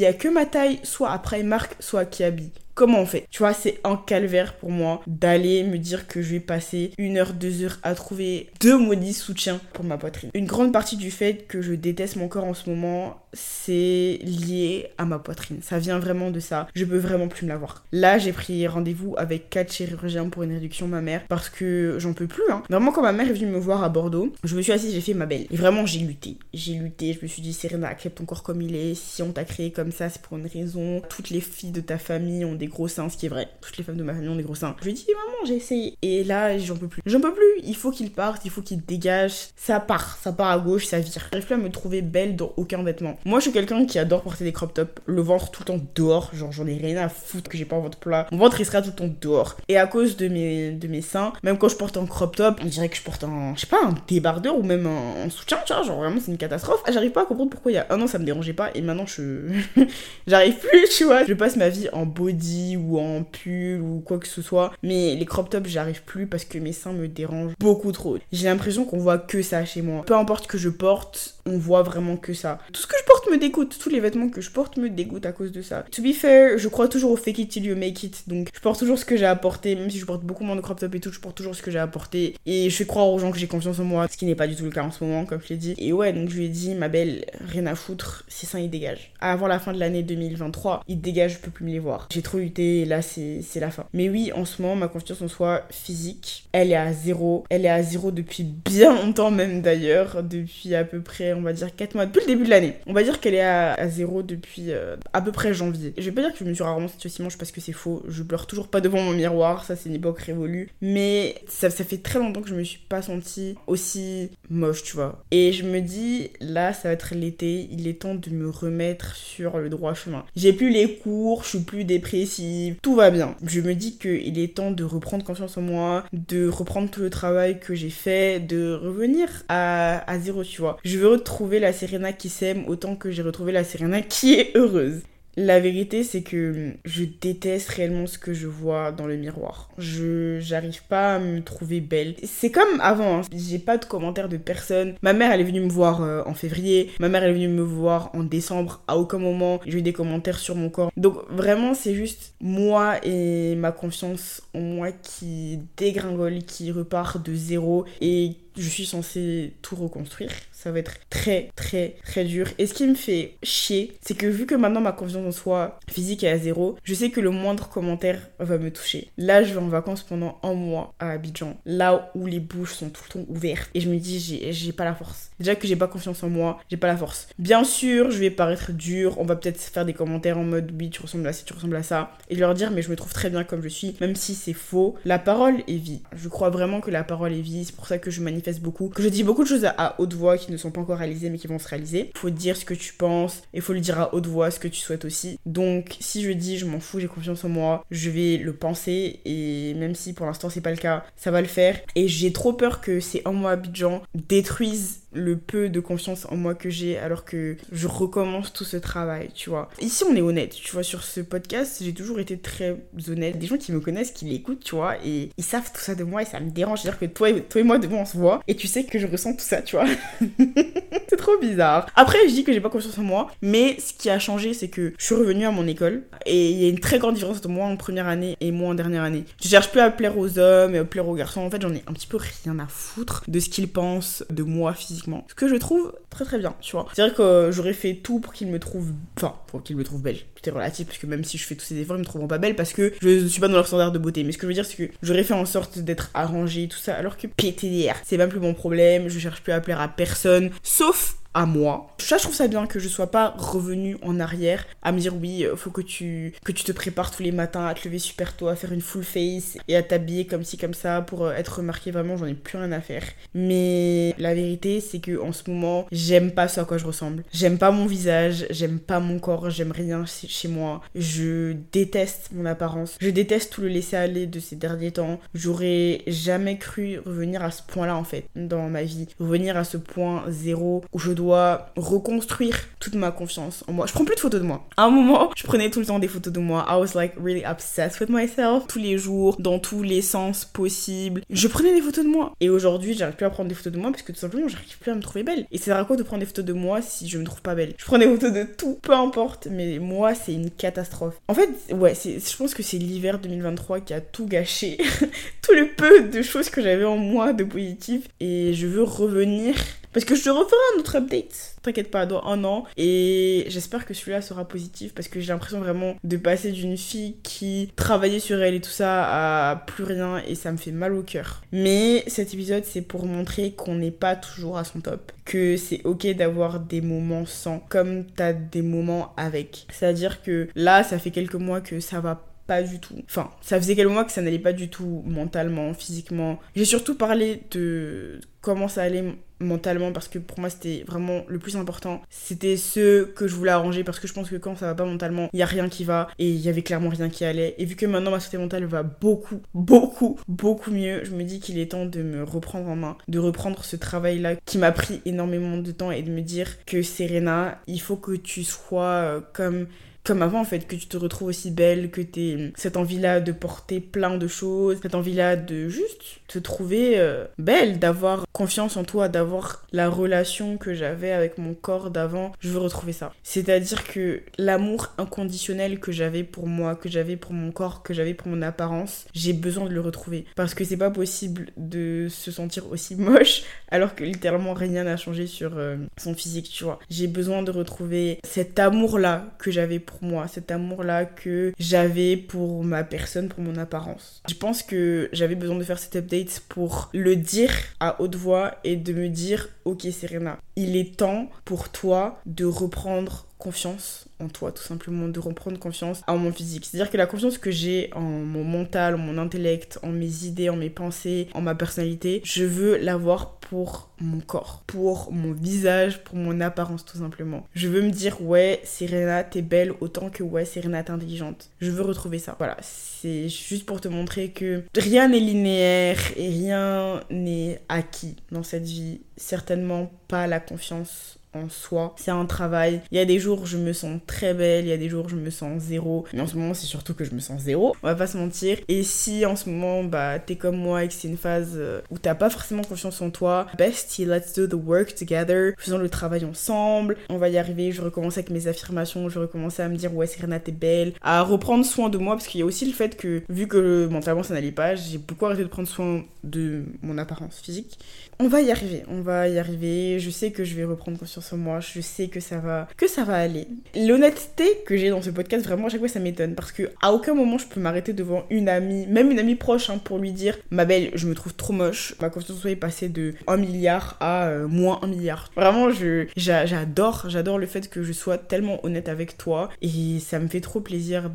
il 0.00 0.04
y 0.04 0.06
a 0.06 0.14
que 0.14 0.28
ma 0.28 0.46
taille, 0.46 0.80
soit 0.82 1.10
après 1.10 1.40
Primark, 1.40 1.76
soit 1.78 2.06
Kiabi 2.06 2.52
comment 2.80 3.00
on 3.00 3.06
fait 3.06 3.26
Tu 3.30 3.40
vois, 3.40 3.52
c'est 3.52 3.78
un 3.84 3.94
calvaire 3.94 4.54
pour 4.54 4.70
moi 4.70 5.02
d'aller 5.06 5.64
me 5.64 5.76
dire 5.76 6.08
que 6.08 6.22
je 6.22 6.30
vais 6.30 6.40
passer 6.40 6.92
une 6.96 7.18
heure, 7.18 7.34
deux 7.34 7.62
heures 7.62 7.78
à 7.82 7.94
trouver 7.94 8.48
deux 8.58 8.78
maudits 8.78 9.12
soutiens 9.12 9.60
pour 9.74 9.84
ma 9.84 9.98
poitrine. 9.98 10.30
Une 10.32 10.46
grande 10.46 10.72
partie 10.72 10.96
du 10.96 11.10
fait 11.10 11.46
que 11.46 11.60
je 11.60 11.74
déteste 11.74 12.16
mon 12.16 12.28
corps 12.28 12.44
en 12.44 12.54
ce 12.54 12.70
moment, 12.70 13.20
c'est 13.32 14.18
lié 14.22 14.88
à 14.98 15.04
ma 15.04 15.18
poitrine. 15.18 15.58
Ça 15.62 15.78
vient 15.78 15.98
vraiment 15.98 16.30
de 16.30 16.40
ça. 16.40 16.68
Je 16.74 16.84
peux 16.84 16.96
vraiment 16.96 17.28
plus 17.28 17.44
me 17.44 17.50
l'avoir. 17.50 17.84
Là, 17.92 18.18
j'ai 18.18 18.32
pris 18.32 18.66
rendez-vous 18.66 19.14
avec 19.18 19.50
quatre 19.50 19.72
chirurgiens 19.72 20.28
pour 20.28 20.42
une 20.42 20.52
réduction 20.52 20.88
mammaire 20.88 21.22
parce 21.28 21.48
que 21.48 21.96
j'en 21.98 22.12
peux 22.12 22.26
plus. 22.26 22.42
Hein. 22.50 22.62
Vraiment, 22.70 22.92
quand 22.92 23.02
ma 23.02 23.12
mère 23.12 23.28
est 23.28 23.34
venue 23.34 23.50
me 23.50 23.58
voir 23.58 23.84
à 23.84 23.88
Bordeaux, 23.88 24.32
je 24.42 24.56
me 24.56 24.62
suis 24.62 24.72
assise, 24.72 24.92
j'ai 24.92 25.00
fait 25.00 25.14
ma 25.14 25.26
belle. 25.26 25.46
Et 25.50 25.56
vraiment, 25.56 25.86
j'ai 25.86 26.00
lutté. 26.00 26.38
J'ai 26.54 26.74
lutté. 26.74 27.12
Je 27.12 27.20
me 27.22 27.26
suis 27.28 27.42
dit, 27.42 27.52
Serena, 27.52 27.88
accepte 27.88 28.18
ton 28.18 28.24
corps 28.24 28.42
comme 28.42 28.62
il 28.62 28.74
est. 28.74 28.94
Si 28.94 29.22
on 29.22 29.32
t'a 29.32 29.44
créé 29.44 29.70
comme 29.70 29.92
ça, 29.92 30.08
c'est 30.08 30.22
pour 30.22 30.38
une 30.38 30.46
raison. 30.46 31.02
Toutes 31.08 31.30
les 31.30 31.40
filles 31.40 31.72
de 31.72 31.80
ta 31.80 31.98
famille 31.98 32.44
ont 32.44 32.54
des 32.54 32.68
gros 32.70 32.88
seins, 32.88 33.08
ce 33.08 33.16
qui 33.16 33.26
est 33.26 33.28
vrai. 33.28 33.48
Toutes 33.60 33.76
les 33.76 33.84
femmes 33.84 33.96
de 33.96 34.02
ma 34.02 34.14
famille 34.14 34.28
ont 34.28 34.36
des 34.36 34.42
gros 34.42 34.54
seins. 34.54 34.74
Je 34.80 34.86
lui 34.86 34.94
dis, 34.94 35.06
maman, 35.08 35.44
j'ai 35.46 35.56
essayé. 35.56 35.96
Et 36.02 36.24
là, 36.24 36.56
j'en 36.58 36.76
peux 36.76 36.88
plus. 36.88 37.02
J'en 37.06 37.20
peux 37.20 37.34
plus. 37.34 37.60
Il 37.64 37.76
faut 37.76 37.90
qu'il 37.90 38.10
parte, 38.10 38.44
il 38.44 38.50
faut 38.50 38.62
qu'il 38.62 38.84
dégage. 38.84 39.48
Ça 39.56 39.80
part. 39.80 40.18
Ça 40.22 40.32
part 40.32 40.50
à 40.50 40.58
gauche, 40.58 40.86
ça 40.86 40.98
vire. 40.98 41.28
J'arrive 41.30 41.46
plus 41.46 41.54
à 41.54 41.58
me 41.58 41.70
trouver 41.70 42.02
belle 42.02 42.36
dans 42.36 42.52
aucun 42.56 42.82
vêtement. 42.82 43.18
Moi, 43.24 43.38
je 43.40 43.44
suis 43.44 43.52
quelqu'un 43.52 43.84
qui 43.84 43.98
adore 43.98 44.22
porter 44.22 44.44
des 44.44 44.52
crop 44.52 44.72
tops. 44.72 45.00
Le 45.06 45.20
ventre 45.20 45.50
tout 45.50 45.62
le 45.62 45.66
temps 45.66 45.84
dehors. 45.94 46.30
Genre, 46.34 46.52
j'en 46.52 46.66
ai 46.66 46.76
rien 46.76 46.96
à 47.04 47.08
foutre 47.08 47.50
que 47.50 47.58
j'ai 47.58 47.64
pas 47.64 47.76
un 47.76 47.80
ventre 47.80 47.98
plat. 47.98 48.26
Mon 48.32 48.38
ventre, 48.38 48.60
il 48.60 48.66
sera 48.66 48.82
tout 48.82 48.90
le 48.90 48.96
temps 48.96 49.14
dehors. 49.20 49.56
Et 49.68 49.76
à 49.76 49.86
cause 49.86 50.16
de 50.16 50.28
mes, 50.28 50.72
de 50.72 50.88
mes 50.88 51.02
seins, 51.02 51.32
même 51.42 51.58
quand 51.58 51.68
je 51.68 51.76
porte 51.76 51.96
un 51.96 52.06
crop 52.06 52.36
top, 52.36 52.60
on 52.62 52.66
dirait 52.66 52.88
que 52.88 52.96
je 52.96 53.02
porte 53.02 53.24
un, 53.24 53.54
je 53.56 53.62
sais 53.62 53.66
pas, 53.66 53.84
un 53.84 53.94
débardeur 54.08 54.56
ou 54.56 54.62
même 54.62 54.86
un, 54.86 55.28
soutien, 55.30 55.58
tu 55.66 55.72
vois. 55.72 55.82
Genre, 55.82 55.98
vraiment, 55.98 56.20
c'est 56.24 56.30
une 56.30 56.38
catastrophe. 56.38 56.82
Ah, 56.86 56.92
j'arrive 56.92 57.10
pas 57.10 57.22
à 57.22 57.26
comprendre 57.26 57.50
pourquoi 57.50 57.72
il 57.72 57.74
y 57.74 57.78
a 57.78 57.86
un 57.90 58.00
an, 58.00 58.06
ça 58.06 58.18
me 58.18 58.24
dérangeait 58.24 58.52
pas. 58.52 58.70
Et 58.74 58.82
maintenant, 58.82 59.06
je. 59.06 59.60
J'arrive 60.26 60.56
plus, 60.58 60.88
tu 60.96 61.04
vois. 61.04 61.24
Je 61.24 61.34
passe 61.34 61.56
ma 61.56 61.68
vie 61.68 61.88
en 61.92 62.06
body 62.06 62.59
ou 62.76 62.98
en 62.98 63.22
pull 63.22 63.80
ou 63.80 64.00
quoi 64.04 64.18
que 64.18 64.28
ce 64.28 64.42
soit. 64.42 64.72
Mais 64.82 65.14
les 65.14 65.24
crop 65.24 65.50
tops, 65.50 65.68
j'arrive 65.68 66.02
plus 66.04 66.26
parce 66.26 66.44
que 66.44 66.58
mes 66.58 66.72
seins 66.72 66.92
me 66.92 67.08
dérangent 67.08 67.54
beaucoup 67.58 67.92
trop. 67.92 68.18
J'ai 68.32 68.46
l'impression 68.46 68.84
qu'on 68.84 68.98
voit 68.98 69.18
que 69.18 69.42
ça 69.42 69.64
chez 69.64 69.82
moi. 69.82 70.04
Peu 70.06 70.16
importe 70.16 70.46
que 70.46 70.58
je 70.58 70.68
porte, 70.68 71.39
on 71.46 71.58
voit 71.58 71.82
vraiment 71.82 72.16
que 72.16 72.34
ça. 72.34 72.58
Tout 72.72 72.80
ce 72.80 72.86
que 72.86 72.96
je 72.98 73.04
porte 73.04 73.30
me 73.30 73.38
dégoûte. 73.38 73.78
Tous 73.78 73.90
les 73.90 74.00
vêtements 74.00 74.28
que 74.28 74.40
je 74.40 74.50
porte 74.50 74.76
me 74.76 74.90
dégoûtent 74.90 75.26
à 75.26 75.32
cause 75.32 75.52
de 75.52 75.62
ça. 75.62 75.84
To 75.92 76.02
be 76.02 76.12
fair, 76.12 76.58
je 76.58 76.68
crois 76.68 76.88
toujours 76.88 77.10
au 77.10 77.16
fake 77.16 77.38
it 77.38 77.50
till 77.50 77.64
you 77.64 77.76
make 77.76 78.02
it. 78.02 78.28
Donc, 78.28 78.48
je 78.54 78.60
porte 78.60 78.78
toujours 78.78 78.98
ce 78.98 79.04
que 79.04 79.16
j'ai 79.16 79.26
apporté. 79.26 79.74
Même 79.74 79.90
si 79.90 79.98
je 79.98 80.06
porte 80.06 80.22
beaucoup 80.22 80.44
moins 80.44 80.56
de 80.56 80.60
crop 80.60 80.78
top 80.78 80.94
et 80.94 81.00
tout, 81.00 81.12
je 81.12 81.20
porte 81.20 81.36
toujours 81.36 81.54
ce 81.54 81.62
que 81.62 81.70
j'ai 81.70 81.78
apporté. 81.78 82.36
Et 82.46 82.70
je 82.70 82.76
fais 82.76 82.86
croire 82.86 83.08
aux 83.08 83.18
gens 83.18 83.30
que 83.30 83.38
j'ai 83.38 83.46
confiance 83.46 83.78
en 83.78 83.84
moi. 83.84 84.06
Ce 84.10 84.16
qui 84.16 84.26
n'est 84.26 84.34
pas 84.34 84.46
du 84.46 84.56
tout 84.56 84.64
le 84.64 84.70
cas 84.70 84.82
en 84.82 84.90
ce 84.90 85.02
moment, 85.04 85.24
comme 85.24 85.40
je 85.42 85.48
l'ai 85.48 85.56
dit. 85.56 85.74
Et 85.78 85.92
ouais, 85.92 86.12
donc 86.12 86.28
je 86.28 86.36
lui 86.36 86.46
ai 86.46 86.48
dit, 86.48 86.74
ma 86.74 86.88
belle, 86.88 87.24
rien 87.40 87.66
à 87.66 87.74
foutre. 87.74 88.24
Ces 88.28 88.46
seins, 88.46 88.60
ils 88.60 88.70
dégagent. 88.70 89.12
Avant 89.20 89.46
la 89.46 89.58
fin 89.58 89.72
de 89.72 89.78
l'année 89.78 90.02
2023, 90.02 90.82
ils 90.88 91.00
dégagent, 91.00 91.34
je 91.34 91.38
peux 91.38 91.50
plus 91.50 91.64
me 91.64 91.70
les 91.70 91.78
voir. 91.78 92.08
J'ai 92.12 92.22
trop 92.22 92.38
lutté 92.38 92.80
et 92.80 92.84
là, 92.84 93.02
c'est 93.02 93.42
la 93.56 93.70
fin. 93.70 93.84
Mais 93.92 94.08
oui, 94.08 94.32
en 94.34 94.44
ce 94.44 94.62
moment, 94.62 94.76
ma 94.76 94.88
confiance 94.88 95.22
en 95.22 95.28
soi 95.28 95.62
physique, 95.70 96.48
elle 96.52 96.72
est 96.72 96.76
à 96.76 96.92
zéro. 96.92 97.44
Elle 97.50 97.64
est 97.64 97.70
à 97.70 97.82
zéro 97.82 98.10
depuis 98.10 98.44
bien 98.44 98.94
longtemps, 98.94 99.30
même 99.30 99.62
d'ailleurs. 99.62 100.22
Depuis 100.22 100.74
à 100.74 100.84
peu 100.84 101.00
près, 101.00 101.29
on 101.34 101.42
va 101.42 101.52
dire 101.52 101.74
4 101.74 101.94
mois. 101.94 102.06
Depuis 102.06 102.20
le 102.20 102.26
début 102.26 102.44
de 102.44 102.50
l'année. 102.50 102.74
On 102.86 102.92
va 102.92 103.02
dire 103.02 103.20
qu'elle 103.20 103.34
est 103.34 103.40
à, 103.40 103.88
zéro 103.88 104.22
depuis 104.22 104.66
euh, 104.68 104.96
à 105.12 105.20
peu 105.22 105.32
près 105.32 105.54
janvier. 105.54 105.94
Je 105.98 106.04
vais 106.04 106.12
pas 106.12 106.22
dire 106.22 106.32
que 106.32 106.38
je 106.38 106.44
me 106.44 106.54
suis 106.54 106.62
rarement 106.62 106.88
aussi 107.04 107.22
moche 107.22 107.38
parce 107.38 107.52
que 107.52 107.60
c'est 107.60 107.72
faux. 107.72 108.02
Je 108.08 108.22
pleure 108.22 108.46
toujours 108.46 108.68
pas 108.68 108.80
devant 108.80 109.00
mon 109.00 109.12
miroir. 109.12 109.64
Ça, 109.64 109.76
c'est 109.76 109.88
une 109.88 109.94
époque 109.94 110.20
révolue. 110.20 110.70
Mais 110.80 111.36
ça, 111.48 111.70
ça 111.70 111.84
fait 111.84 111.98
très 111.98 112.18
longtemps 112.18 112.42
que 112.42 112.48
je 112.48 112.54
me 112.54 112.64
suis 112.64 112.78
pas 112.78 113.02
sentie 113.02 113.54
aussi 113.66 114.30
moche, 114.48 114.82
tu 114.82 114.96
vois. 114.96 115.24
Et 115.30 115.52
je 115.52 115.64
me 115.64 115.80
dis, 115.80 116.30
là, 116.40 116.72
ça 116.72 116.88
va 116.88 116.94
être 116.94 117.14
l'été. 117.14 117.68
Il 117.70 117.86
est 117.88 118.00
temps 118.00 118.14
de 118.14 118.30
me 118.30 118.48
remettre 118.48 119.16
sur 119.16 119.58
le 119.58 119.68
droit 119.68 119.94
chemin. 119.94 120.24
J'ai 120.36 120.52
plus 120.52 120.70
les 120.70 120.96
cours, 120.96 121.44
je 121.44 121.50
suis 121.50 121.60
plus 121.60 121.84
dépressive. 121.84 122.76
Tout 122.82 122.94
va 122.94 123.10
bien. 123.10 123.34
Je 123.44 123.60
me 123.60 123.74
dis 123.74 123.98
qu'il 123.98 124.38
est 124.38 124.54
temps 124.56 124.70
de 124.70 124.84
reprendre 124.84 125.24
confiance 125.24 125.56
en 125.56 125.62
moi, 125.62 126.04
de 126.12 126.48
reprendre 126.48 126.90
tout 126.90 127.00
le 127.00 127.10
travail 127.10 127.60
que 127.60 127.74
j'ai 127.74 127.90
fait, 127.90 128.40
de 128.40 128.74
revenir 128.74 129.28
à, 129.48 130.10
à 130.10 130.18
zéro, 130.18 130.44
tu 130.44 130.60
vois. 130.60 130.78
Je 130.84 130.98
veux 130.98 131.08
retrouver 131.20 131.60
la 131.60 131.72
Serena 131.72 132.12
qui 132.12 132.28
s'aime 132.28 132.64
autant 132.66 132.96
que 132.96 133.10
j'ai 133.10 133.22
retrouvé 133.22 133.52
la 133.52 133.64
Serena 133.64 134.02
qui 134.02 134.34
est 134.34 134.56
heureuse. 134.56 135.02
La 135.36 135.60
vérité, 135.60 136.02
c'est 136.02 136.22
que 136.22 136.72
je 136.84 137.04
déteste 137.04 137.68
réellement 137.68 138.06
ce 138.06 138.18
que 138.18 138.34
je 138.34 138.48
vois 138.48 138.90
dans 138.90 139.06
le 139.06 139.16
miroir. 139.16 139.70
Je 139.78 140.40
j'arrive 140.40 140.82
pas 140.88 141.14
à 141.14 141.18
me 141.20 141.40
trouver 141.40 141.80
belle. 141.80 142.16
C'est 142.24 142.50
comme 142.50 142.80
avant, 142.80 143.18
hein. 143.18 143.22
j'ai 143.32 143.60
pas 143.60 143.78
de 143.78 143.84
commentaires 143.84 144.28
de 144.28 144.36
personne. 144.36 144.94
Ma 145.02 145.12
mère, 145.12 145.30
elle 145.30 145.40
est 145.40 145.44
venue 145.44 145.60
me 145.60 145.70
voir 145.70 146.02
euh, 146.02 146.22
en 146.26 146.34
février. 146.34 146.90
Ma 146.98 147.08
mère, 147.08 147.22
elle 147.22 147.30
est 147.30 147.34
venue 147.34 147.48
me 147.48 147.62
voir 147.62 148.10
en 148.14 148.24
décembre. 148.24 148.82
À 148.88 148.98
aucun 148.98 149.18
moment, 149.18 149.60
j'ai 149.66 149.78
eu 149.78 149.82
des 149.82 149.92
commentaires 149.92 150.38
sur 150.38 150.56
mon 150.56 150.68
corps. 150.68 150.90
Donc 150.96 151.16
vraiment, 151.30 151.74
c'est 151.74 151.94
juste 151.94 152.34
moi 152.40 152.96
et 153.04 153.54
ma 153.54 153.70
confiance 153.70 154.42
en 154.52 154.60
moi 154.60 154.90
qui 154.90 155.60
dégringole, 155.76 156.42
qui 156.42 156.72
repart 156.72 157.22
de 157.24 157.34
zéro 157.34 157.84
et 158.00 158.32
je 158.56 158.68
suis 158.68 158.86
censée 158.86 159.54
tout 159.62 159.76
reconstruire. 159.76 160.30
Ça 160.52 160.72
va 160.72 160.78
être 160.78 160.96
très, 161.08 161.50
très, 161.56 161.96
très 162.04 162.24
dur. 162.24 162.48
Et 162.58 162.66
ce 162.66 162.74
qui 162.74 162.86
me 162.86 162.94
fait 162.94 163.36
chier, 163.42 163.92
c'est 164.00 164.16
que 164.16 164.26
vu 164.26 164.46
que 164.46 164.54
maintenant 164.54 164.80
ma 164.80 164.92
confiance 164.92 165.26
en 165.26 165.32
soi 165.32 165.78
physique 165.88 166.24
est 166.24 166.30
à 166.30 166.38
zéro, 166.38 166.76
je 166.84 166.94
sais 166.94 167.10
que 167.10 167.20
le 167.20 167.30
moindre 167.30 167.68
commentaire 167.68 168.28
va 168.38 168.58
me 168.58 168.70
toucher. 168.70 169.08
Là, 169.16 169.42
je 169.42 169.54
vais 169.54 169.60
en 169.60 169.68
vacances 169.68 170.02
pendant 170.02 170.38
un 170.42 170.54
mois 170.54 170.94
à 170.98 171.10
Abidjan, 171.10 171.56
là 171.64 172.10
où 172.14 172.26
les 172.26 172.40
bouches 172.40 172.74
sont 172.74 172.90
tout 172.90 173.02
le 173.08 173.12
temps 173.12 173.26
ouvertes. 173.28 173.70
Et 173.74 173.80
je 173.80 173.88
me 173.88 173.98
dis, 173.98 174.18
j'ai 174.50 174.72
pas 174.72 174.84
la 174.84 174.94
force. 174.94 175.30
Déjà 175.38 175.54
que 175.54 175.66
j'ai 175.66 175.76
pas 175.76 175.88
confiance 175.88 176.22
en 176.22 176.28
moi, 176.28 176.58
j'ai 176.70 176.76
pas 176.76 176.88
la 176.88 176.96
force. 176.96 177.28
Bien 177.38 177.64
sûr, 177.64 178.10
je 178.10 178.18
vais 178.18 178.30
paraître 178.30 178.72
dur. 178.72 179.18
On 179.18 179.24
va 179.24 179.36
peut-être 179.36 179.60
faire 179.60 179.86
des 179.86 179.94
commentaires 179.94 180.38
en 180.38 180.44
mode, 180.44 180.72
oui, 180.78 180.90
tu 180.90 181.00
ressembles 181.00 181.26
à 181.26 181.32
ça, 181.32 181.44
tu 181.46 181.54
ressembles 181.54 181.76
à 181.76 181.82
ça. 181.82 182.12
Et 182.28 182.34
leur 182.34 182.54
dire, 182.54 182.70
mais 182.70 182.82
je 182.82 182.90
me 182.90 182.96
trouve 182.96 183.12
très 183.12 183.30
bien 183.30 183.44
comme 183.44 183.62
je 183.62 183.68
suis, 183.68 183.96
même 184.00 184.16
si 184.16 184.34
c'est 184.34 184.52
faux. 184.52 184.96
La 185.04 185.18
parole 185.18 185.62
est 185.68 185.76
vie. 185.76 186.02
Je 186.14 186.28
crois 186.28 186.50
vraiment 186.50 186.80
que 186.80 186.90
la 186.90 187.04
parole 187.04 187.32
est 187.32 187.40
vie. 187.40 187.64
C'est 187.64 187.74
pour 187.74 187.86
ça 187.86 187.98
que 187.98 188.10
je 188.10 188.20
manifeste 188.20 188.39
que 188.42 189.02
je 189.02 189.08
dis 189.08 189.22
beaucoup 189.22 189.42
de 189.42 189.48
choses 189.48 189.64
à, 189.64 189.94
haute 189.98 190.14
voix 190.14 190.38
qui 190.38 190.52
ne 190.52 190.56
sont 190.56 190.70
pas 190.70 190.80
encore 190.80 190.98
réalisées 190.98 191.30
mais 191.30 191.38
qui 191.38 191.46
vont 191.46 191.58
se 191.58 191.68
réaliser. 191.68 192.10
Faut 192.16 192.30
dire 192.30 192.56
ce 192.56 192.64
que 192.64 192.74
tu 192.74 192.94
penses 192.94 193.42
et 193.54 193.60
faut 193.60 193.72
le 193.72 193.80
dire 193.80 193.98
à 194.00 194.14
haute 194.14 194.26
voix 194.26 194.50
ce 194.50 194.60
que 194.60 194.68
tu 194.68 194.80
souhaites 194.80 195.04
aussi. 195.04 195.38
Donc 195.46 195.96
si 196.00 196.22
je 196.22 196.30
dis 196.30 196.58
je 196.58 196.66
m'en 196.66 196.80
fous, 196.80 197.00
j'ai 197.00 197.08
confiance 197.08 197.44
en 197.44 197.48
moi, 197.48 197.84
je 197.90 198.10
vais 198.10 198.36
le 198.36 198.52
penser 198.52 199.20
et 199.24 199.74
même 199.74 199.94
si 199.94 200.12
pour 200.12 200.26
l'instant 200.26 200.50
c'est 200.50 200.60
pas 200.60 200.70
le 200.70 200.76
cas, 200.76 201.04
ça 201.16 201.30
va 201.30 201.40
le 201.40 201.46
faire. 201.46 201.80
Et 201.96 202.08
j'ai 202.08 202.32
trop 202.32 202.52
peur 202.52 202.80
que 202.80 203.00
ces 203.00 203.22
un 203.24 203.32
mois 203.32 203.52
Abidjan 203.52 204.02
détruisent 204.14 204.99
le 205.12 205.36
peu 205.36 205.68
de 205.68 205.80
confiance 205.80 206.26
en 206.30 206.36
moi 206.36 206.54
que 206.54 206.70
j'ai 206.70 206.98
alors 206.98 207.24
que 207.24 207.56
je 207.72 207.86
recommence 207.86 208.52
tout 208.52 208.64
ce 208.64 208.76
travail, 208.76 209.30
tu 209.34 209.50
vois. 209.50 209.68
Ici, 209.80 210.04
on 210.08 210.14
est 210.14 210.20
honnête, 210.20 210.54
tu 210.54 210.72
vois, 210.72 210.82
sur 210.82 211.02
ce 211.02 211.20
podcast, 211.20 211.80
j'ai 211.82 211.92
toujours 211.92 212.20
été 212.20 212.38
très 212.38 212.76
honnête. 213.08 213.38
Des 213.38 213.46
gens 213.46 213.56
qui 213.56 213.72
me 213.72 213.80
connaissent, 213.80 214.12
qui 214.12 214.24
l'écoutent, 214.26 214.64
tu 214.64 214.76
vois, 214.76 214.96
et 215.04 215.30
ils 215.36 215.44
savent 215.44 215.70
tout 215.72 215.80
ça 215.80 215.94
de 215.94 216.04
moi 216.04 216.22
et 216.22 216.26
ça 216.26 216.40
me 216.40 216.50
dérange. 216.50 216.82
C'est-à-dire 216.82 217.00
que 217.00 217.06
toi 217.06 217.30
et, 217.30 217.42
toi 217.42 217.60
et 217.60 217.64
moi, 217.64 217.78
devant, 217.78 218.02
on 218.02 218.04
se 218.04 218.16
voit 218.16 218.40
et 218.46 218.54
tu 218.54 218.66
sais 218.66 218.84
que 218.84 218.98
je 218.98 219.06
ressens 219.06 219.34
tout 219.34 219.44
ça, 219.44 219.62
tu 219.62 219.76
vois. 219.76 219.86
c'est 221.08 221.16
trop 221.16 221.38
bizarre. 221.40 221.86
Après, 221.96 222.18
je 222.28 222.34
dis 222.34 222.44
que 222.44 222.52
j'ai 222.52 222.60
pas 222.60 222.70
confiance 222.70 222.98
en 222.98 223.02
moi, 223.02 223.30
mais 223.42 223.78
ce 223.80 223.92
qui 223.92 224.10
a 224.10 224.18
changé, 224.18 224.54
c'est 224.54 224.68
que 224.68 224.92
je 224.96 225.04
suis 225.04 225.14
revenue 225.14 225.44
à 225.44 225.50
mon 225.50 225.66
école 225.66 226.04
et 226.26 226.50
il 226.50 226.58
y 226.58 226.66
a 226.66 226.68
une 226.68 226.78
très 226.78 226.98
grande 226.98 227.14
différence 227.14 227.38
entre 227.38 227.48
moi 227.48 227.66
en 227.66 227.76
première 227.76 228.06
année 228.06 228.36
et 228.40 228.52
moi 228.52 228.70
en 228.70 228.74
dernière 228.74 229.02
année. 229.02 229.24
Je 229.42 229.48
cherche 229.48 229.70
plus 229.70 229.80
à 229.80 229.90
plaire 229.90 230.16
aux 230.16 230.38
hommes 230.38 230.74
et 230.74 230.78
à 230.78 230.84
plaire 230.84 231.08
aux 231.08 231.14
garçons. 231.14 231.40
En 231.40 231.50
fait, 231.50 231.60
j'en 231.60 231.72
ai 231.72 231.82
un 231.86 231.92
petit 231.92 232.06
peu 232.06 232.18
rien 232.18 232.58
à 232.58 232.66
foutre 232.68 233.24
de 233.26 233.40
ce 233.40 233.48
qu'ils 233.48 233.68
pensent 233.68 234.24
de 234.30 234.42
moi 234.42 234.72
physiquement. 234.74 234.99
Ce 235.28 235.34
que 235.34 235.48
je 235.48 235.56
trouve 235.56 235.92
très 236.10 236.24
très 236.24 236.38
bien, 236.38 236.54
tu 236.60 236.72
vois. 236.72 236.86
C'est 236.92 237.02
vrai 237.02 237.14
que 237.14 237.50
j'aurais 237.52 237.72
fait 237.72 237.94
tout 237.94 238.20
pour 238.20 238.32
qu'ils 238.32 238.48
me 238.48 238.58
trouvent. 238.58 238.92
Enfin, 239.16 239.34
pour 239.46 239.62
qu'ils 239.62 239.76
me 239.76 239.84
trouvent 239.84 240.02
belle. 240.02 240.18
Est 240.42 240.50
relatif, 240.50 240.86
parce 240.86 240.96
que 240.96 241.06
même 241.06 241.22
si 241.22 241.36
je 241.36 241.44
fais 241.44 241.54
tous 241.54 241.66
ces 241.66 241.76
efforts, 241.78 241.96
ils 241.96 242.00
me 242.00 242.04
trouveront 242.06 242.26
pas 242.26 242.38
belle 242.38 242.56
parce 242.56 242.72
que 242.72 242.94
je 243.02 243.26
suis 243.26 243.42
pas 243.42 243.48
dans 243.48 243.56
leur 243.56 243.66
standard 243.66 243.92
de 243.92 243.98
beauté. 243.98 244.24
Mais 244.24 244.32
ce 244.32 244.38
que 244.38 244.42
je 244.44 244.46
veux 244.46 244.54
dire, 244.54 244.64
c'est 244.64 244.76
que 244.76 244.90
j'aurais 245.02 245.22
fait 245.22 245.34
en 245.34 245.44
sorte 245.44 245.80
d'être 245.80 246.10
arrangée, 246.14 246.66
tout 246.66 246.78
ça, 246.78 246.94
alors 246.94 247.18
que 247.18 247.26
PTDR, 247.26 247.96
c'est 248.04 248.16
même 248.16 248.30
plus 248.30 248.40
mon 248.40 248.54
problème. 248.54 249.08
Je 249.08 249.18
cherche 249.18 249.42
plus 249.42 249.52
à 249.52 249.60
plaire 249.60 249.82
à 249.82 249.88
personne, 249.88 250.50
sauf 250.62 251.19
à 251.34 251.46
moi. 251.46 251.88
Ça, 251.98 252.16
je 252.16 252.22
trouve 252.22 252.34
ça 252.34 252.48
bien 252.48 252.66
que 252.66 252.78
je 252.78 252.88
sois 252.88 253.10
pas 253.10 253.34
revenue 253.36 253.96
en 254.02 254.18
arrière 254.18 254.66
à 254.82 254.92
me 254.92 254.98
dire 254.98 255.14
oui, 255.14 255.44
euh, 255.44 255.56
faut 255.56 255.70
que 255.70 255.80
tu, 255.80 256.32
que 256.44 256.52
tu 256.52 256.64
te 256.64 256.72
prépares 256.72 257.10
tous 257.10 257.22
les 257.22 257.32
matins 257.32 257.66
à 257.66 257.74
te 257.74 257.86
lever 257.86 257.98
super 257.98 258.36
tôt, 258.36 258.48
à 258.48 258.56
faire 258.56 258.72
une 258.72 258.80
full 258.80 259.04
face 259.04 259.56
et 259.68 259.76
à 259.76 259.82
t'habiller 259.82 260.26
comme 260.26 260.42
ci, 260.42 260.56
comme 260.56 260.74
ça 260.74 261.02
pour 261.02 261.26
euh, 261.26 261.32
être 261.32 261.58
remarqué. 261.58 261.90
Vraiment, 261.90 262.16
j'en 262.16 262.26
ai 262.26 262.34
plus 262.34 262.58
rien 262.58 262.72
à 262.72 262.80
faire. 262.80 263.04
Mais 263.34 264.14
la 264.18 264.34
vérité, 264.34 264.80
c'est 264.80 264.98
que 264.98 265.20
en 265.20 265.32
ce 265.32 265.48
moment, 265.48 265.86
j'aime 265.92 266.32
pas 266.32 266.48
ce 266.48 266.60
à 266.60 266.64
quoi 266.64 266.78
je 266.78 266.86
ressemble. 266.86 267.22
J'aime 267.32 267.58
pas 267.58 267.70
mon 267.70 267.86
visage, 267.86 268.46
j'aime 268.50 268.80
pas 268.80 268.98
mon 268.98 269.18
corps, 269.18 269.50
j'aime 269.50 269.72
rien 269.72 270.04
chez 270.06 270.48
moi. 270.48 270.80
Je 270.94 271.54
déteste 271.72 272.30
mon 272.32 272.46
apparence. 272.46 272.96
Je 273.00 273.10
déteste 273.10 273.52
tout 273.52 273.60
le 273.60 273.68
laisser 273.68 273.96
aller 273.96 274.26
de 274.26 274.40
ces 274.40 274.56
derniers 274.56 274.92
temps. 274.92 275.20
J'aurais 275.34 276.02
jamais 276.06 276.58
cru 276.58 276.98
revenir 276.98 277.42
à 277.42 277.50
ce 277.50 277.62
point-là 277.62 277.96
en 277.96 278.04
fait 278.04 278.24
dans 278.34 278.68
ma 278.68 278.82
vie. 278.82 279.06
Revenir 279.20 279.56
à 279.56 279.64
ce 279.64 279.76
point 279.76 280.24
zéro 280.28 280.82
où 280.92 280.98
je 280.98 281.12
dois 281.12 281.19
reconstruire 281.20 282.56
toute 282.78 282.94
ma 282.94 283.10
confiance 283.10 283.64
en 283.68 283.72
moi. 283.72 283.86
Je 283.86 283.92
prends 283.92 284.04
plus 284.04 284.14
de 284.14 284.20
photos 284.20 284.40
de 284.40 284.46
moi. 284.46 284.66
À 284.76 284.84
un 284.84 284.90
moment, 284.90 285.30
je 285.36 285.44
prenais 285.44 285.70
tout 285.70 285.80
le 285.80 285.86
temps 285.86 285.98
des 285.98 286.08
photos 286.08 286.32
de 286.32 286.40
moi. 286.40 286.66
I 286.68 286.74
was 286.74 286.94
like 286.94 287.14
really 287.16 287.44
obsessed 287.44 288.00
with 288.00 288.08
myself. 288.08 288.66
Tous 288.66 288.78
les 288.78 288.98
jours, 288.98 289.36
dans 289.38 289.58
tous 289.58 289.82
les 289.82 290.02
sens 290.02 290.44
possibles. 290.44 291.22
Je 291.30 291.48
prenais 291.48 291.74
des 291.74 291.82
photos 291.82 292.04
de 292.04 292.10
moi. 292.10 292.32
Et 292.40 292.48
aujourd'hui, 292.48 292.94
j'arrive 292.94 293.16
plus 293.16 293.26
à 293.26 293.30
prendre 293.30 293.48
des 293.48 293.54
photos 293.54 293.72
de 293.72 293.78
moi 293.78 293.90
parce 293.90 294.02
que 294.02 294.12
tout 294.12 294.18
simplement, 294.18 294.48
j'arrive 294.48 294.78
plus 294.78 294.90
à 294.90 294.94
me 294.94 295.00
trouver 295.00 295.22
belle. 295.22 295.46
Et 295.50 295.58
c'est 295.58 295.70
à 295.70 295.84
quoi 295.84 295.96
de 295.96 296.02
prendre 296.02 296.20
des 296.20 296.26
photos 296.26 296.44
de 296.44 296.52
moi 296.52 296.82
si 296.82 297.08
je 297.08 297.18
me 297.18 297.24
trouve 297.24 297.42
pas 297.42 297.54
belle 297.54 297.74
Je 297.76 297.84
prends 297.84 297.98
des 297.98 298.06
photos 298.06 298.32
de 298.32 298.44
tout, 298.44 298.78
peu 298.82 298.92
importe. 298.92 299.48
Mais 299.50 299.78
moi, 299.78 300.14
c'est 300.14 300.32
une 300.32 300.50
catastrophe. 300.50 301.20
En 301.28 301.34
fait, 301.34 301.50
ouais, 301.72 301.94
je 301.94 302.36
pense 302.36 302.54
que 302.54 302.62
c'est 302.62 302.78
l'hiver 302.78 303.18
2023 303.18 303.80
qui 303.80 303.94
a 303.94 304.00
tout 304.00 304.26
gâché. 304.26 304.78
tout 305.42 305.52
le 305.52 305.68
peu 305.76 306.02
de 306.02 306.22
choses 306.22 306.50
que 306.50 306.62
j'avais 306.62 306.84
en 306.84 306.96
moi 306.96 307.32
de 307.32 307.44
positif. 307.44 308.08
Et 308.20 308.54
je 308.54 308.66
veux 308.66 308.82
revenir 308.82 309.54
parce 309.92 310.04
que 310.04 310.14
je 310.14 310.22
te 310.22 310.30
referai 310.30 310.56
un 310.74 310.80
autre 310.80 310.96
update. 310.96 311.56
T'inquiète 311.62 311.90
pas, 311.90 312.06
dans 312.06 312.24
un 312.24 312.44
an. 312.44 312.64
Et 312.76 313.44
j'espère 313.48 313.84
que 313.84 313.94
celui-là 313.94 314.22
sera 314.22 314.46
positif 314.46 314.94
parce 314.94 315.08
que 315.08 315.20
j'ai 315.20 315.32
l'impression 315.32 315.60
vraiment 315.60 315.96
de 316.04 316.16
passer 316.16 316.52
d'une 316.52 316.76
fille 316.76 317.16
qui 317.22 317.70
travaillait 317.76 318.20
sur 318.20 318.40
elle 318.42 318.54
et 318.54 318.60
tout 318.60 318.70
ça 318.70 319.50
à 319.50 319.56
plus 319.56 319.84
rien 319.84 320.22
et 320.26 320.34
ça 320.34 320.52
me 320.52 320.56
fait 320.56 320.72
mal 320.72 320.94
au 320.94 321.02
cœur. 321.02 321.42
Mais 321.52 322.04
cet 322.06 322.34
épisode, 322.34 322.64
c'est 322.64 322.82
pour 322.82 323.06
montrer 323.06 323.52
qu'on 323.52 323.74
n'est 323.74 323.90
pas 323.90 324.16
toujours 324.16 324.58
à 324.58 324.64
son 324.64 324.80
top. 324.80 325.12
Que 325.24 325.56
c'est 325.56 325.82
ok 325.84 326.06
d'avoir 326.14 326.60
des 326.60 326.80
moments 326.80 327.26
sans, 327.26 327.58
comme 327.58 328.04
t'as 328.04 328.32
des 328.32 328.62
moments 328.62 329.12
avec. 329.16 329.66
C'est-à-dire 329.70 330.22
que 330.22 330.48
là, 330.54 330.82
ça 330.82 330.98
fait 330.98 331.10
quelques 331.10 331.34
mois 331.34 331.60
que 331.60 331.80
ça 331.80 332.00
va 332.00 332.29
pas 332.50 332.64
du 332.64 332.80
tout. 332.80 332.96
Enfin, 333.04 333.30
ça 333.42 333.60
faisait 333.60 333.76
quelques 333.76 333.92
mois 333.92 334.04
que 334.04 334.10
ça 334.10 334.22
n'allait 334.22 334.40
pas 334.40 334.52
du 334.52 334.68
tout 334.68 335.04
mentalement, 335.06 335.72
physiquement. 335.72 336.40
J'ai 336.56 336.64
surtout 336.64 336.96
parlé 336.96 337.42
de 337.52 338.18
comment 338.40 338.66
ça 338.66 338.82
allait 338.82 339.04
mentalement 339.38 339.92
parce 339.92 340.08
que 340.08 340.18
pour 340.18 340.40
moi 340.40 340.50
c'était 340.50 340.82
vraiment 340.84 341.22
le 341.28 341.38
plus 341.38 341.56
important. 341.56 342.02
C'était 342.10 342.56
ce 342.56 343.04
que 343.04 343.28
je 343.28 343.36
voulais 343.36 343.52
arranger 343.52 343.84
parce 343.84 344.00
que 344.00 344.08
je 344.08 344.12
pense 344.12 344.28
que 344.28 344.34
quand 344.34 344.56
ça 344.56 344.66
va 344.66 344.74
pas 344.74 344.84
mentalement, 344.84 345.30
il 345.32 345.38
y 345.38 345.42
a 345.42 345.46
rien 345.46 345.68
qui 345.68 345.84
va 345.84 346.08
et 346.18 346.28
il 346.28 346.40
y 346.40 346.48
avait 346.48 346.62
clairement 346.62 346.88
rien 346.88 347.08
qui 347.08 347.24
allait. 347.24 347.54
Et 347.58 347.66
vu 347.66 347.76
que 347.76 347.86
maintenant 347.86 348.10
ma 348.10 348.18
santé 348.18 348.36
mentale 348.36 348.64
va 348.64 348.82
beaucoup, 348.82 349.40
beaucoup, 349.54 350.18
beaucoup 350.26 350.72
mieux, 350.72 351.04
je 351.04 351.12
me 351.12 351.22
dis 351.22 351.38
qu'il 351.38 351.56
est 351.56 351.70
temps 351.70 351.86
de 351.86 352.02
me 352.02 352.24
reprendre 352.24 352.68
en 352.68 352.76
main, 352.76 352.96
de 353.06 353.20
reprendre 353.20 353.62
ce 353.64 353.76
travail-là 353.76 354.34
qui 354.44 354.58
m'a 354.58 354.72
pris 354.72 355.00
énormément 355.04 355.56
de 355.56 355.70
temps 355.70 355.92
et 355.92 356.02
de 356.02 356.10
me 356.10 356.22
dire 356.22 356.64
que 356.66 356.82
Serena, 356.82 357.60
il 357.68 357.80
faut 357.80 357.96
que 357.96 358.16
tu 358.16 358.42
sois 358.42 358.82
euh, 358.82 359.20
comme 359.32 359.68
comme 360.10 360.22
avant 360.22 360.40
en 360.40 360.44
fait, 360.44 360.66
que 360.66 360.74
tu 360.74 360.86
te 360.86 360.96
retrouves 360.96 361.28
aussi 361.28 361.52
belle, 361.52 361.92
que 361.92 362.00
tu 362.00 362.20
aies 362.20 362.52
cette 362.56 362.76
envie-là 362.76 363.20
de 363.20 363.30
porter 363.30 363.78
plein 363.78 364.16
de 364.16 364.26
choses, 364.26 364.80
cette 364.82 364.96
envie-là 364.96 365.36
de 365.36 365.68
juste 365.68 366.20
te 366.26 366.40
trouver 366.40 366.98
euh, 366.98 367.26
belle, 367.38 367.78
d'avoir 367.78 368.26
confiance 368.32 368.76
en 368.76 368.82
toi, 368.82 369.08
d'avoir 369.08 369.64
la 369.70 369.88
relation 369.88 370.56
que 370.56 370.74
j'avais 370.74 371.12
avec 371.12 371.38
mon 371.38 371.54
corps 371.54 371.92
d'avant, 371.92 372.32
je 372.40 372.48
veux 372.48 372.58
retrouver 372.58 372.92
ça. 372.92 373.12
C'est-à-dire 373.22 373.84
que 373.84 374.22
l'amour 374.36 374.88
inconditionnel 374.98 375.78
que 375.78 375.92
j'avais 375.92 376.24
pour 376.24 376.48
moi, 376.48 376.74
que 376.74 376.88
j'avais 376.88 377.16
pour 377.16 377.32
mon 377.32 377.52
corps, 377.52 377.84
que 377.84 377.94
j'avais 377.94 378.14
pour 378.14 378.26
mon 378.26 378.42
apparence, 378.42 379.06
j'ai 379.14 379.32
besoin 379.32 379.66
de 379.66 379.74
le 379.74 379.80
retrouver. 379.80 380.24
Parce 380.34 380.54
que 380.54 380.64
c'est 380.64 380.76
pas 380.76 380.90
possible 380.90 381.52
de 381.56 382.08
se 382.10 382.32
sentir 382.32 382.68
aussi 382.68 382.96
moche 382.96 383.42
alors 383.70 383.94
que 383.94 384.02
littéralement 384.02 384.54
rien 384.54 384.82
n'a 384.82 384.96
changé 384.96 385.28
sur 385.28 385.56
euh, 385.56 385.76
son 385.96 386.14
physique, 386.14 386.50
tu 386.52 386.64
vois. 386.64 386.80
J'ai 386.90 387.06
besoin 387.06 387.44
de 387.44 387.52
retrouver 387.52 388.18
cet 388.24 388.58
amour-là 388.58 389.36
que 389.38 389.52
j'avais 389.52 389.78
pour 389.78 389.99
moi, 390.02 390.28
cet 390.28 390.50
amour-là 390.50 391.04
que 391.04 391.52
j'avais 391.58 392.16
pour 392.16 392.64
ma 392.64 392.84
personne, 392.84 393.28
pour 393.28 393.42
mon 393.42 393.56
apparence. 393.56 394.22
Je 394.28 394.34
pense 394.34 394.62
que 394.62 395.08
j'avais 395.12 395.34
besoin 395.34 395.56
de 395.56 395.64
faire 395.64 395.78
cet 395.78 395.96
update 395.96 396.42
pour 396.48 396.90
le 396.92 397.16
dire 397.16 397.52
à 397.80 398.00
haute 398.00 398.16
voix 398.16 398.56
et 398.64 398.76
de 398.76 398.92
me 398.92 399.08
dire, 399.08 399.48
ok 399.64 399.86
Serena, 399.92 400.38
il 400.56 400.76
est 400.76 400.96
temps 400.96 401.30
pour 401.44 401.70
toi 401.70 402.20
de 402.26 402.44
reprendre 402.44 403.26
confiance 403.40 404.06
en 404.20 404.28
toi, 404.28 404.52
tout 404.52 404.62
simplement, 404.62 405.08
de 405.08 405.18
reprendre 405.18 405.58
confiance 405.58 406.02
en 406.06 406.18
mon 406.18 406.30
physique. 406.30 406.66
C'est-à-dire 406.66 406.90
que 406.90 406.96
la 406.96 407.06
confiance 407.06 407.38
que 407.38 407.50
j'ai 407.50 407.90
en 407.94 408.00
mon 408.00 408.44
mental, 408.44 408.94
en 408.94 408.98
mon 408.98 409.18
intellect, 409.18 409.78
en 409.82 409.88
mes 409.88 410.24
idées, 410.24 410.50
en 410.50 410.56
mes 410.56 410.70
pensées, 410.70 411.28
en 411.34 411.40
ma 411.40 411.54
personnalité, 411.54 412.20
je 412.24 412.44
veux 412.44 412.76
l'avoir 412.76 413.38
pour 413.38 413.90
mon 413.98 414.20
corps, 414.20 414.62
pour 414.66 415.12
mon 415.12 415.32
visage, 415.32 416.04
pour 416.04 416.16
mon 416.16 416.40
apparence, 416.40 416.84
tout 416.84 416.98
simplement. 416.98 417.46
Je 417.54 417.68
veux 417.68 417.82
me 417.82 417.90
dire, 417.90 418.22
ouais, 418.22 418.60
Serena, 418.64 419.24
t'es 419.24 419.42
belle 419.42 419.72
autant 419.80 420.10
que, 420.10 420.22
ouais, 420.22 420.44
Serena, 420.44 420.82
t'es 420.82 420.92
intelligente. 420.92 421.50
Je 421.60 421.70
veux 421.70 421.82
retrouver 421.82 422.18
ça. 422.18 422.36
Voilà, 422.38 422.56
c'est 422.60 423.28
juste 423.28 423.66
pour 423.66 423.80
te 423.80 423.88
montrer 423.88 424.30
que 424.30 424.62
rien 424.76 425.08
n'est 425.08 425.20
linéaire 425.20 425.98
et 426.16 426.28
rien 426.28 427.02
n'est 427.10 427.60
acquis 427.68 428.16
dans 428.30 428.42
cette 428.42 428.64
vie. 428.64 429.00
Certainement 429.16 429.90
pas 430.08 430.26
la 430.26 430.40
confiance 430.40 431.19
en 431.34 431.48
soi. 431.48 431.94
C'est 431.96 432.10
un 432.10 432.26
travail. 432.26 432.80
Il 432.90 432.96
y 432.96 433.00
a 433.00 433.04
des 433.04 433.18
jours 433.18 433.42
où 433.42 433.46
je 433.46 433.56
me 433.56 433.72
sens 433.72 434.00
très 434.06 434.34
belle, 434.34 434.64
il 434.64 434.68
y 434.68 434.72
a 434.72 434.76
des 434.76 434.88
jours 434.88 435.06
où 435.06 435.08
je 435.08 435.16
me 435.16 435.30
sens 435.30 435.62
zéro. 435.62 436.04
Mais 436.12 436.20
en 436.20 436.26
ce 436.26 436.36
moment, 436.36 436.54
c'est 436.54 436.66
surtout 436.66 436.94
que 436.94 437.04
je 437.04 437.14
me 437.14 437.20
sens 437.20 437.42
zéro. 437.42 437.74
On 437.82 437.86
va 437.86 437.94
pas 437.94 438.06
se 438.06 438.16
mentir. 438.16 438.58
Et 438.68 438.82
si 438.82 439.24
en 439.26 439.36
ce 439.36 439.48
moment, 439.48 439.84
bah, 439.84 440.18
t'es 440.18 440.36
comme 440.36 440.56
moi 440.56 440.84
et 440.84 440.88
que 440.88 440.94
c'est 440.94 441.08
une 441.08 441.16
phase 441.16 441.52
euh, 441.54 441.80
où 441.90 441.98
t'as 441.98 442.14
pas 442.14 442.30
forcément 442.30 442.62
confiance 442.62 443.00
en 443.00 443.10
toi, 443.10 443.46
bestie, 443.56 444.04
let's 444.04 444.32
do 444.34 444.46
the 444.46 444.54
work 444.54 444.94
together. 444.94 445.52
Faisons 445.58 445.78
le 445.78 445.88
travail 445.88 446.24
ensemble. 446.24 446.96
On 447.08 447.18
va 447.18 447.28
y 447.28 447.38
arriver. 447.38 447.72
Je 447.72 447.82
recommence 447.82 448.18
avec 448.18 448.30
mes 448.30 448.46
affirmations. 448.46 449.08
Je 449.08 449.18
recommence 449.18 449.60
à 449.60 449.68
me 449.68 449.76
dire, 449.76 449.94
ouais, 449.94 450.06
Serena, 450.06 450.40
t'es 450.40 450.52
belle. 450.52 450.92
À 451.02 451.22
reprendre 451.22 451.64
soin 451.64 451.88
de 451.88 451.98
moi 451.98 452.14
parce 452.14 452.26
qu'il 452.26 452.40
y 452.40 452.42
a 452.42 452.46
aussi 452.46 452.66
le 452.66 452.72
fait 452.72 452.96
que, 452.96 453.22
vu 453.28 453.46
que 453.46 453.86
mentalement 453.86 454.22
ça 454.22 454.34
n'allait 454.34 454.52
pas, 454.52 454.74
j'ai 454.74 454.98
beaucoup 454.98 455.26
arrêté 455.26 455.42
de 455.42 455.48
prendre 455.48 455.68
soin 455.68 456.02
de 456.24 456.64
mon 456.82 456.98
apparence 456.98 457.40
physique. 457.40 457.78
On 458.18 458.28
va 458.28 458.42
y 458.42 458.50
arriver. 458.50 458.82
On 458.88 459.00
va 459.00 459.28
y 459.28 459.38
arriver. 459.38 459.98
Je 459.98 460.10
sais 460.10 460.30
que 460.30 460.44
je 460.44 460.54
vais 460.54 460.64
reprendre 460.64 460.98
conscience 460.98 461.19
moi, 461.32 461.60
je 461.60 461.80
sais 461.80 462.08
que 462.08 462.20
ça 462.20 462.38
va 462.38 462.68
que 462.76 462.88
ça 462.88 463.04
va 463.04 463.16
aller. 463.16 463.46
L'honnêteté 463.74 464.44
que 464.66 464.76
j'ai 464.76 464.90
dans 464.90 465.02
ce 465.02 465.10
podcast, 465.10 465.44
vraiment 465.44 465.66
à 465.66 465.70
chaque 465.70 465.80
fois 465.80 465.88
ça 465.88 466.00
m'étonne 466.00 466.34
parce 466.34 466.52
que 466.52 466.70
à 466.82 466.92
aucun 466.92 467.14
moment 467.14 467.38
je 467.38 467.46
peux 467.46 467.60
m'arrêter 467.60 467.92
devant 467.92 468.24
une 468.30 468.48
amie, 468.48 468.86
même 468.86 469.10
une 469.10 469.18
amie 469.18 469.34
proche 469.36 469.70
hein, 469.70 469.78
pour 469.78 469.98
lui 469.98 470.12
dire 470.12 470.36
"Ma 470.50 470.64
belle, 470.64 470.90
je 470.94 471.06
me 471.06 471.14
trouve 471.14 471.34
trop 471.34 471.52
moche." 471.52 471.94
Ma 472.00 472.10
confiance 472.10 472.38
en 472.38 472.40
soi 472.40 472.50
est 472.50 472.56
passée 472.56 472.88
de 472.88 473.14
1 473.26 473.36
milliard 473.36 473.96
à 474.00 474.28
euh, 474.28 474.48
moins 474.48 474.80
1 474.82 474.86
milliard. 474.88 475.30
Vraiment, 475.36 475.68
j'adore, 476.16 477.06
j'adore 477.08 477.38
le 477.38 477.46
fait 477.46 477.68
que 477.68 477.82
je 477.82 477.92
sois 477.92 478.18
tellement 478.18 478.64
honnête 478.64 478.88
avec 478.88 479.16
toi 479.16 479.50
et 479.62 479.98
ça 480.00 480.18
me 480.18 480.28
fait 480.28 480.40
trop 480.40 480.60
plaisir 480.60 481.10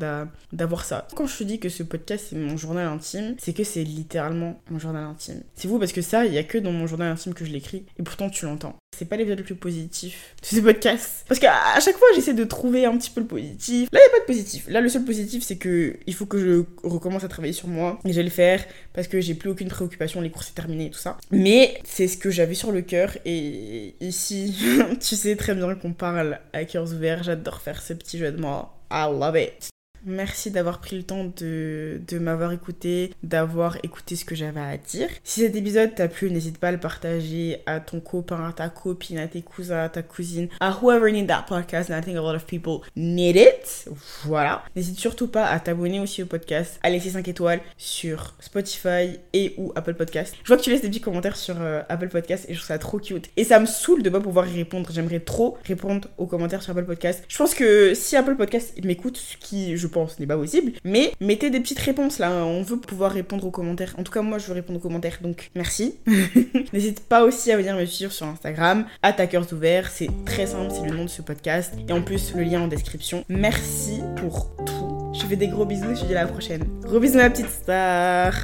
d'avoir 0.52 0.84
ça. 0.84 1.06
Quand 1.14 1.26
je 1.26 1.38
te 1.38 1.44
dis 1.44 1.58
que 1.58 1.68
ce 1.68 1.82
podcast 1.82 2.26
c'est 2.30 2.36
mon 2.36 2.56
journal 2.56 2.86
intime, 2.86 3.34
c'est 3.38 3.52
que 3.52 3.64
c'est 3.64 3.84
littéralement 3.84 4.60
mon 4.70 4.78
journal 4.78 5.04
intime. 5.04 5.42
C'est 5.54 5.68
vous 5.68 5.78
parce 5.78 5.92
que 5.92 6.02
ça, 6.02 6.24
il 6.24 6.32
y 6.32 6.38
a 6.38 6.44
que 6.44 6.58
dans 6.58 6.72
mon 6.72 6.86
journal 6.86 7.12
intime 7.12 7.34
que 7.34 7.44
je 7.44 7.52
l'écris 7.52 7.84
et 7.98 8.02
pourtant 8.02 8.30
tu 8.30 8.44
l'entends. 8.44 8.76
C'est 8.96 9.04
pas 9.04 9.16
les 9.16 9.26
l'épisode 9.26 9.38
le 9.38 9.44
plus 9.44 9.54
positif 9.56 9.95
positif 9.96 10.34
de 10.42 10.46
ce 10.56 10.60
podcast. 10.60 11.24
Parce 11.28 11.40
qu'à 11.40 11.80
chaque 11.80 11.96
fois, 11.96 12.08
j'essaie 12.14 12.34
de 12.34 12.44
trouver 12.44 12.84
un 12.84 12.96
petit 12.96 13.10
peu 13.10 13.20
le 13.20 13.26
positif. 13.26 13.88
Là, 13.92 14.00
il 14.00 14.08
n'y 14.08 14.14
a 14.14 14.18
pas 14.18 14.20
de 14.20 14.26
positif. 14.26 14.66
Là, 14.68 14.80
le 14.80 14.88
seul 14.88 15.04
positif, 15.04 15.42
c'est 15.42 15.56
que 15.56 15.96
il 16.06 16.14
faut 16.14 16.26
que 16.26 16.38
je 16.38 16.64
recommence 16.86 17.24
à 17.24 17.28
travailler 17.28 17.52
sur 17.52 17.68
moi. 17.68 17.98
Et 18.04 18.10
je 18.10 18.16
vais 18.16 18.22
le 18.22 18.30
faire 18.30 18.64
parce 18.92 19.08
que 19.08 19.20
j'ai 19.20 19.34
plus 19.34 19.50
aucune 19.50 19.68
préoccupation, 19.68 20.20
les 20.20 20.30
cours 20.30 20.42
c'est 20.42 20.54
terminé 20.54 20.86
et 20.86 20.90
tout 20.90 20.98
ça. 20.98 21.16
Mais 21.30 21.80
c'est 21.84 22.08
ce 22.08 22.16
que 22.16 22.30
j'avais 22.30 22.54
sur 22.54 22.72
le 22.72 22.82
cœur. 22.82 23.16
Et 23.24 23.94
ici, 24.00 24.56
tu 25.00 25.16
sais 25.16 25.36
très 25.36 25.54
bien 25.54 25.74
qu'on 25.74 25.92
parle 25.92 26.40
à 26.52 26.64
cœurs 26.64 26.92
ouverts. 26.92 27.22
J'adore 27.22 27.60
faire 27.60 27.82
ce 27.82 27.92
petit 27.92 28.18
jeu 28.18 28.30
de 28.30 28.40
moi. 28.40 28.72
I 28.90 29.06
love 29.10 29.36
it. 29.36 29.70
Merci 30.08 30.52
d'avoir 30.52 30.78
pris 30.78 30.96
le 30.96 31.02
temps 31.02 31.24
de, 31.36 32.00
m'avoir 32.20 32.52
écouté, 32.52 33.12
d'avoir 33.24 33.76
écouté 33.82 34.14
ce 34.14 34.24
que 34.24 34.36
j'avais 34.36 34.60
à 34.60 34.76
dire. 34.76 35.08
Si 35.24 35.40
cet 35.40 35.56
épisode 35.56 35.96
t'a 35.96 36.06
plu, 36.06 36.30
n'hésite 36.30 36.58
pas 36.58 36.68
à 36.68 36.72
le 36.72 36.78
partager 36.78 37.58
à 37.66 37.80
ton 37.80 37.98
copain, 37.98 38.48
à 38.48 38.52
ta 38.52 38.68
copine, 38.68 39.18
à 39.18 39.26
tes 39.26 39.42
cousins, 39.42 39.82
à 39.82 39.88
ta 39.88 40.02
cousine, 40.02 40.48
à 40.60 40.78
whoever 40.80 41.10
need 41.10 41.26
that 41.26 41.46
podcast. 41.48 41.90
And 41.90 41.98
I 41.98 42.02
think 42.02 42.16
a 42.16 42.20
lot 42.20 42.36
of 42.36 42.46
people 42.46 42.82
need 42.94 43.34
it. 43.34 43.88
Voilà. 44.24 44.62
N'hésite 44.76 45.00
surtout 45.00 45.26
pas 45.26 45.46
à 45.46 45.58
t'abonner 45.58 45.98
aussi 45.98 46.22
au 46.22 46.26
podcast, 46.26 46.78
à 46.84 46.90
laisser 46.90 47.10
5 47.10 47.26
étoiles 47.26 47.60
sur 47.76 48.34
Spotify 48.38 49.18
et 49.32 49.54
ou 49.56 49.72
Apple 49.74 49.94
Podcast. 49.94 50.36
Je 50.44 50.46
vois 50.46 50.56
que 50.56 50.62
tu 50.62 50.70
laisses 50.70 50.82
des 50.82 50.88
petits 50.88 51.00
commentaires 51.00 51.36
sur 51.36 51.60
euh, 51.60 51.82
Apple 51.88 52.10
Podcast 52.10 52.46
et 52.48 52.54
je 52.54 52.58
trouve 52.58 52.68
ça 52.68 52.78
trop 52.78 53.00
cute. 53.00 53.28
Et 53.36 53.42
ça 53.42 53.58
me 53.58 53.66
saoule 53.66 54.04
de 54.04 54.10
pas 54.10 54.20
pouvoir 54.20 54.46
y 54.46 54.54
répondre. 54.54 54.88
J'aimerais 54.92 55.18
trop 55.18 55.58
répondre 55.64 56.06
aux 56.16 56.26
commentaires 56.26 56.62
sur 56.62 56.70
Apple 56.70 56.86
Podcast. 56.86 57.24
Je 57.26 57.36
pense 57.36 57.54
que 57.54 57.92
si 57.94 58.14
Apple 58.14 58.36
Podcast 58.36 58.72
m'écoute, 58.84 59.16
ce 59.16 59.36
qui 59.36 59.76
je 59.76 59.86
ce 60.06 60.20
n'est 60.20 60.26
pas 60.26 60.36
possible. 60.36 60.72
Mais 60.84 61.12
mettez 61.20 61.50
des 61.50 61.60
petites 61.60 61.78
réponses 61.78 62.18
là, 62.18 62.30
on 62.30 62.62
veut 62.62 62.76
pouvoir 62.76 63.12
répondre 63.12 63.46
aux 63.46 63.50
commentaires. 63.50 63.94
En 63.98 64.02
tout 64.02 64.12
cas, 64.12 64.22
moi 64.22 64.38
je 64.38 64.46
veux 64.46 64.54
répondre 64.54 64.78
aux 64.78 64.82
commentaires, 64.82 65.18
donc 65.22 65.50
merci. 65.54 65.96
N'hésite 66.72 67.00
pas 67.00 67.24
aussi 67.24 67.50
à 67.52 67.56
venir 67.56 67.74
me 67.74 67.84
suivre 67.84 68.12
sur 68.12 68.26
Instagram, 68.26 68.86
attaqueurs 69.02 69.52
ouverts, 69.52 69.90
c'est 69.90 70.10
très 70.24 70.46
simple, 70.46 70.72
c'est 70.72 70.88
le 70.88 70.96
nom 70.96 71.04
de 71.04 71.10
ce 71.10 71.22
podcast. 71.22 71.74
Et 71.88 71.92
en 71.92 72.02
plus, 72.02 72.34
le 72.34 72.42
lien 72.42 72.60
en 72.60 72.68
description. 72.68 73.24
Merci 73.28 74.00
pour 74.16 74.54
tout. 74.64 75.12
Je 75.14 75.24
fais 75.26 75.36
des 75.36 75.48
gros 75.48 75.64
bisous, 75.64 75.94
je 75.94 76.00
te 76.02 76.06
dis 76.06 76.14
à 76.14 76.24
la 76.24 76.26
prochaine. 76.26 76.64
Gros 76.82 77.00
ma 77.00 77.30
petite 77.30 77.48
star 77.48 78.34